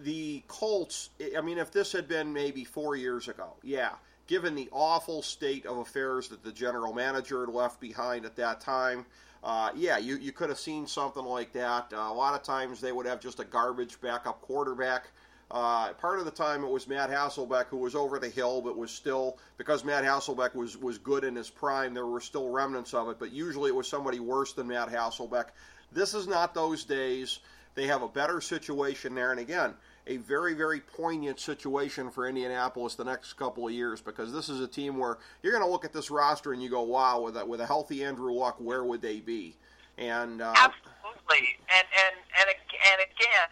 the 0.03 0.45
Colts. 0.47 1.11
I 1.37 1.41
mean, 1.41 1.59
if 1.59 1.73
this 1.73 1.91
had 1.93 2.07
been 2.07 2.33
maybe 2.33 2.63
four 2.65 2.95
years 2.95 3.27
ago, 3.27 3.55
yeah, 3.63 3.95
given 4.27 4.55
the 4.55 4.69
awful 4.73 5.23
state 5.23 5.67
of 5.67 5.79
affairs 5.79 6.29
that 6.29 6.43
the 6.43 6.53
general 6.53 6.93
manager 6.93 7.45
had 7.45 7.55
left 7.55 7.81
behind 7.81 8.25
at 8.25 8.37
that 8.37 8.61
time. 8.61 9.05
Uh, 9.43 9.71
yeah, 9.77 9.99
you, 9.99 10.17
you 10.17 10.33
could 10.33 10.49
have 10.49 10.59
seen 10.59 10.87
something 10.87 11.25
like 11.25 11.53
that. 11.53 11.93
Uh, 11.93 11.97
a 11.97 12.15
lot 12.15 12.35
of 12.35 12.43
times 12.43 12.81
they 12.81 12.93
would 12.93 13.07
have 13.07 13.21
just 13.21 13.41
a 13.41 13.45
garbage 13.45 14.01
backup 14.01 14.41
quarterback. 14.41 15.09
Uh, 15.51 15.93
part 15.95 16.19
of 16.19 16.25
the 16.25 16.31
time 16.31 16.65
it 16.65 16.71
was 16.71 16.89
Matt 16.89 17.11
Hasselbeck 17.11 17.67
who 17.67 17.77
was 17.77 17.95
over 17.95 18.19
the 18.19 18.31
hill, 18.31 18.63
but 18.63 18.77
was 18.77 18.91
still 18.91 19.39
because 19.59 19.85
Matt 19.85 20.03
Hasselbeck 20.03 20.55
was 20.55 20.77
was 20.77 20.97
good 20.97 21.23
in 21.23 21.37
his 21.37 21.51
prime. 21.51 21.93
There 21.93 22.07
were 22.07 22.21
still 22.21 22.49
remnants 22.49 22.95
of 22.95 23.11
it, 23.11 23.19
but 23.19 23.31
usually 23.33 23.69
it 23.69 23.75
was 23.75 23.87
somebody 23.87 24.21
worse 24.21 24.55
than 24.55 24.69
Matt 24.69 24.89
Hasselbeck. 24.89 25.49
This 25.93 26.15
is 26.15 26.27
not 26.27 26.55
those 26.55 26.85
days. 26.85 27.41
They 27.75 27.87
have 27.89 28.03
a 28.03 28.09
better 28.09 28.41
situation 28.41 29.15
there, 29.15 29.31
and 29.31 29.41
again, 29.41 29.75
a 30.07 30.19
very 30.19 30.55
very 30.55 30.81
poignant 30.81 31.41
situation 31.41 32.11
for 32.11 32.29
Indianapolis 32.29 32.95
the 32.95 33.05
next 33.05 33.33
couple 33.35 33.67
of 33.67 33.73
years 33.73 34.01
because 34.01 34.33
this 34.33 34.49
is 34.49 34.61
a 34.61 34.69
team 34.69 34.99
where 34.99 35.19
you're 35.43 35.53
going 35.53 35.65
to 35.65 35.71
look 35.71 35.85
at 35.85 35.93
this 35.93 36.11
roster 36.11 36.53
and 36.53 36.63
you 36.63 36.69
go, 36.69 36.83
wow, 36.83 37.21
with 37.21 37.37
a, 37.37 37.45
with 37.45 37.61
a 37.61 37.67
healthy 37.67 38.05
Andrew 38.05 38.33
Luck, 38.33 38.57
where 38.59 38.85
would 38.85 39.01
they 39.01 39.21
be? 39.21 39.57
And 39.97 40.43
uh, 40.43 40.53
Absolutely, 40.57 41.57
and 41.71 41.87
and 41.89 42.15
and 42.37 42.49
and 42.51 42.99
again, 43.01 43.51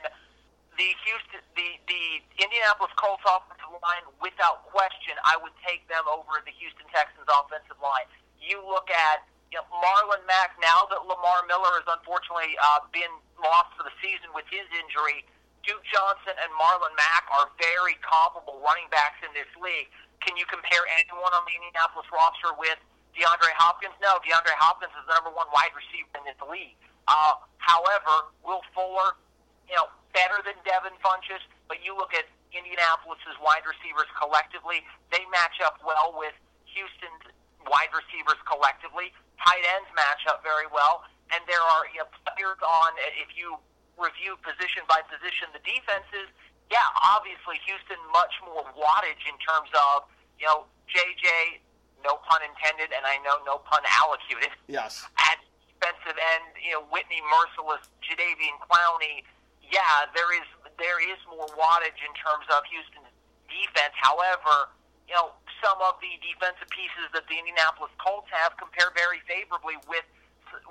the 0.77 0.91
Houston, 1.07 1.41
the 1.57 1.69
the 1.89 2.05
Indianapolis 2.43 2.93
Colts 2.99 3.23
offensive 3.25 3.79
line, 3.81 4.05
without 4.21 4.67
question, 4.69 5.15
I 5.25 5.39
would 5.39 5.55
take 5.65 5.87
them 5.87 6.03
over 6.11 6.43
the 6.45 6.53
Houston 6.59 6.85
Texans 6.91 7.31
offensive 7.31 7.79
line. 7.81 8.11
You 8.43 8.61
look 8.67 8.91
at 8.91 9.25
you 9.55 9.61
know, 9.61 9.69
Marlon 9.71 10.25
Mack. 10.27 10.59
Now 10.59 10.89
that 10.91 11.07
Lamar 11.07 11.47
Miller 11.47 11.79
has 11.79 11.87
unfortunately 11.87 12.59
uh, 12.59 12.83
been 12.91 13.13
lost 13.39 13.77
for 13.79 13.85
the 13.85 13.95
season 14.03 14.35
with 14.35 14.49
his 14.51 14.67
injury, 14.75 15.23
Duke 15.63 15.83
Johnson 15.87 16.35
and 16.43 16.51
Marlon 16.59 16.91
Mack 16.99 17.23
are 17.31 17.51
very 17.59 17.95
comparable 18.03 18.59
running 18.63 18.91
backs 18.91 19.23
in 19.23 19.31
this 19.31 19.49
league. 19.63 19.87
Can 20.19 20.35
you 20.35 20.47
compare 20.51 20.83
anyone 20.99 21.31
on 21.35 21.43
the 21.47 21.55
Indianapolis 21.55 22.07
roster 22.11 22.55
with 22.59 22.79
DeAndre 23.15 23.55
Hopkins? 23.55 23.95
No, 24.03 24.19
DeAndre 24.23 24.55
Hopkins 24.59 24.95
is 24.95 25.07
the 25.07 25.15
number 25.15 25.31
one 25.31 25.47
wide 25.55 25.75
receiver 25.75 26.11
in 26.19 26.27
this 26.27 26.39
league. 26.47 26.75
Uh, 27.07 27.39
however, 27.63 28.31
Will 28.43 28.63
Fuller, 28.75 29.19
you 29.67 29.75
know, 29.75 29.91
better 30.15 30.43
than 30.43 30.59
Devin 30.67 30.95
Funchess, 31.03 31.43
but 31.67 31.83
you 31.83 31.95
look 31.95 32.15
at 32.15 32.27
Indianapolis's 32.55 33.39
wide 33.43 33.65
receivers 33.67 34.11
collectively, 34.19 34.83
they 35.11 35.23
match 35.31 35.59
up 35.63 35.79
well 35.83 36.15
with 36.15 36.35
Houston's 36.75 37.25
wide 37.67 37.91
receivers 37.95 38.39
collectively. 38.45 39.15
Tight 39.41 39.65
ends 39.79 39.91
match 39.95 40.23
up 40.31 40.43
very 40.43 40.67
well, 40.71 41.03
and 41.35 41.43
there 41.47 41.63
are 41.63 41.87
you 41.91 42.03
know, 42.03 42.09
players 42.29 42.61
on. 42.63 42.95
If 43.19 43.35
you 43.35 43.59
review 44.01 44.39
position 44.41 44.83
by 44.89 45.05
position 45.07 45.53
the 45.53 45.63
defenses, 45.63 46.29
yeah, 46.73 46.85
obviously 47.05 47.61
Houston 47.69 48.01
much 48.13 48.33
more 48.47 48.65
wattage 48.73 49.23
in 49.29 49.37
terms 49.43 49.69
of 49.77 50.09
you 50.41 50.49
know 50.49 50.65
JJ, 50.89 51.61
no 52.05 52.17
pun 52.25 52.41
intended, 52.45 52.93
and 52.97 53.05
I 53.05 53.21
know 53.21 53.41
no 53.45 53.61
pun 53.65 53.85
allocated 53.85 54.53
yes, 54.69 55.05
at 55.29 55.39
defensive 55.83 56.15
end, 56.15 56.55
you 56.63 56.79
know, 56.79 56.87
Whitney 56.95 57.19
Mercilus, 57.27 57.83
Jadeveon 58.07 58.57
Clowney, 58.63 59.27
yeah, 59.67 60.07
there 60.15 60.31
is 60.31 60.47
there 60.79 61.01
is 61.03 61.19
more 61.27 61.49
wattage 61.59 61.99
in 62.01 62.13
terms 62.15 62.47
of 62.53 62.63
Houston's 62.71 63.11
defense. 63.49 63.93
However, 63.99 64.73
you 65.09 65.15
know, 65.17 65.35
some 65.61 65.77
of 65.83 65.99
the 66.01 66.17
defensive 66.23 66.69
pieces 66.71 67.11
that 67.13 67.27
the 67.27 67.37
Indianapolis 67.37 67.93
Colts 68.01 68.31
have 68.33 68.55
compare 68.57 68.93
very 68.95 69.21
favorably 69.27 69.81
with 69.89 70.07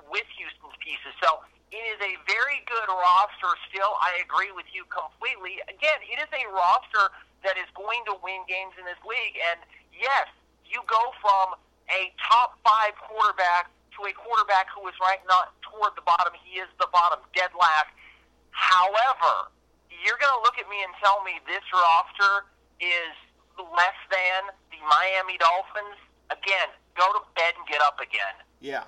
with 0.08 0.26
Houston's 0.38 0.78
pieces. 0.78 1.12
So 1.18 1.42
it 1.72 1.84
is 1.88 2.00
a 2.04 2.20
very 2.28 2.60
good 2.68 2.88
roster 2.92 3.56
still. 3.72 3.96
I 3.96 4.20
agree 4.20 4.52
with 4.52 4.68
you 4.76 4.84
completely. 4.92 5.64
Again, 5.72 6.04
it 6.04 6.20
is 6.20 6.28
a 6.28 6.44
roster 6.52 7.08
that 7.42 7.56
is 7.56 7.66
going 7.72 8.04
to 8.12 8.14
win 8.20 8.44
games 8.44 8.76
in 8.76 8.84
this 8.84 9.00
league. 9.02 9.40
And 9.40 9.64
yes, 9.96 10.28
you 10.68 10.84
go 10.84 11.00
from 11.24 11.56
a 11.88 12.12
top 12.20 12.60
five 12.60 12.92
quarterback 13.00 13.72
to 13.96 14.04
a 14.04 14.12
quarterback 14.12 14.68
who 14.68 14.84
is 14.84 14.96
ranked 15.00 15.24
not 15.26 15.56
toward 15.64 15.96
the 15.96 16.04
bottom. 16.04 16.36
He 16.44 16.60
is 16.60 16.68
the 16.76 16.92
bottom, 16.92 17.24
dead 17.32 17.56
last. 17.56 17.88
However, 18.52 19.48
you're 19.88 20.20
going 20.20 20.36
to 20.36 20.42
look 20.44 20.60
at 20.60 20.68
me 20.68 20.76
and 20.84 20.92
tell 21.00 21.24
me 21.24 21.40
this 21.48 21.64
roster 21.72 22.52
is 22.84 23.16
less 23.56 23.96
than 24.12 24.52
the 24.68 24.80
Miami 24.84 25.40
Dolphins. 25.40 25.96
Again, 26.28 26.68
go 27.00 27.08
to 27.16 27.20
bed 27.32 27.56
and 27.56 27.64
get 27.64 27.80
up 27.80 27.96
again. 27.96 28.36
yeah, 28.60 28.84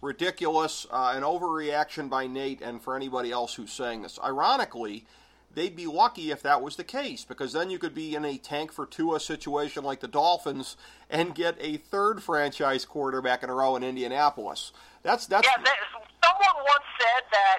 ridiculous, 0.00 0.86
uh, 0.90 1.12
an 1.14 1.22
overreaction 1.22 2.08
by 2.08 2.26
Nate 2.26 2.60
and 2.60 2.82
for 2.82 2.96
anybody 2.96 3.30
else 3.30 3.54
who's 3.54 3.72
saying 3.72 4.02
this. 4.02 4.18
Ironically, 4.22 5.06
they'd 5.54 5.76
be 5.76 5.86
lucky 5.86 6.30
if 6.30 6.42
that 6.42 6.62
was 6.62 6.76
the 6.76 6.84
case 6.84 7.24
because 7.24 7.52
then 7.52 7.70
you 7.70 7.78
could 7.78 7.94
be 7.94 8.14
in 8.14 8.24
a 8.24 8.36
tank 8.36 8.72
for 8.72 8.86
Tua 8.86 9.20
situation 9.20 9.84
like 9.84 10.00
the 10.00 10.08
Dolphins 10.08 10.76
and 11.08 11.34
get 11.34 11.56
a 11.60 11.78
third 11.78 12.22
franchise 12.22 12.84
quarterback 12.84 13.42
in 13.42 13.50
a 13.50 13.54
row 13.54 13.76
in 13.76 13.82
Indianapolis. 13.82 14.72
That's 15.02 15.26
that's 15.26 15.46
Yeah, 15.46 15.62
that, 15.62 15.76
someone 16.22 16.64
once 16.64 16.88
said 17.00 17.24
that 17.32 17.58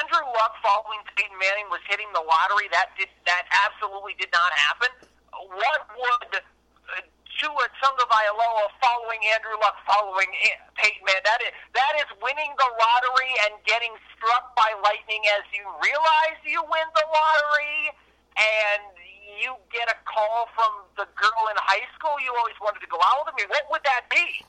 Andrew 0.00 0.26
Luck 0.26 0.54
following 0.62 1.00
Peyton 1.16 1.38
Manning 1.38 1.66
was 1.70 1.80
hitting 1.88 2.06
the 2.12 2.20
lottery. 2.20 2.68
That 2.72 2.90
did 2.98 3.08
that 3.26 3.44
absolutely 3.50 4.14
did 4.18 4.28
not 4.32 4.52
happen. 4.52 4.88
What 5.32 5.80
would 5.96 6.42
Tua 7.38 7.66
Tagovailoa 7.78 8.66
following 8.82 9.22
Andrew 9.30 9.54
Luck 9.62 9.78
following 9.86 10.26
Peyton 10.74 11.02
Manning? 11.06 11.22
That 11.22 11.38
is 11.40 11.54
that 11.74 11.94
is 12.02 12.10
winning 12.18 12.50
the 12.58 12.66
lottery 12.66 13.32
and 13.46 13.54
getting 13.62 13.94
struck 14.14 14.54
by 14.58 14.74
lightning 14.82 15.22
as 15.38 15.46
you 15.54 15.62
realize 15.78 16.38
you 16.42 16.58
win 16.66 16.88
the 16.98 17.06
lottery 17.06 17.94
and 18.34 18.82
you 19.38 19.54
get 19.70 19.86
a 19.86 19.98
call 20.02 20.50
from 20.54 20.82
the 20.98 21.06
girl 21.14 21.42
in 21.50 21.56
high 21.62 21.86
school 21.94 22.18
you 22.18 22.34
always 22.38 22.58
wanted 22.60 22.80
to 22.80 22.90
go 22.90 22.98
out 23.06 23.22
with. 23.22 23.34
I 23.34 23.36
mean, 23.38 23.48
what 23.48 23.64
would 23.70 23.84
that 23.86 24.10
be? 24.10 24.44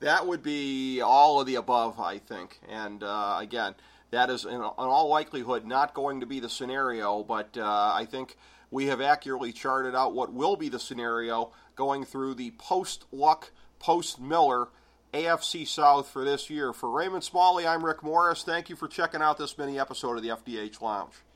That 0.00 0.26
would 0.26 0.42
be 0.42 1.00
all 1.00 1.40
of 1.40 1.46
the 1.46 1.56
above, 1.56 1.98
I 1.98 2.18
think. 2.18 2.60
And 2.68 3.02
uh, 3.02 3.38
again, 3.40 3.74
that 4.10 4.30
is 4.30 4.44
in, 4.44 4.54
in 4.54 4.60
all 4.62 5.08
likelihood 5.08 5.64
not 5.64 5.94
going 5.94 6.20
to 6.20 6.26
be 6.26 6.40
the 6.40 6.48
scenario, 6.48 7.22
but 7.22 7.56
uh, 7.56 7.92
I 7.94 8.04
think 8.04 8.36
we 8.70 8.86
have 8.86 9.00
accurately 9.00 9.52
charted 9.52 9.94
out 9.94 10.14
what 10.14 10.32
will 10.32 10.56
be 10.56 10.68
the 10.68 10.80
scenario 10.80 11.52
going 11.76 12.04
through 12.04 12.34
the 12.34 12.52
post 12.52 13.04
Luck, 13.12 13.50
post 13.78 14.20
Miller 14.20 14.68
AFC 15.12 15.66
South 15.66 16.08
for 16.08 16.24
this 16.24 16.48
year. 16.48 16.72
For 16.72 16.90
Raymond 16.90 17.24
Smalley, 17.24 17.66
I'm 17.66 17.84
Rick 17.84 18.02
Morris. 18.02 18.42
Thank 18.42 18.70
you 18.70 18.76
for 18.76 18.88
checking 18.88 19.22
out 19.22 19.38
this 19.38 19.58
mini 19.58 19.78
episode 19.78 20.16
of 20.16 20.22
the 20.22 20.30
FDH 20.30 20.80
Lounge. 20.80 21.14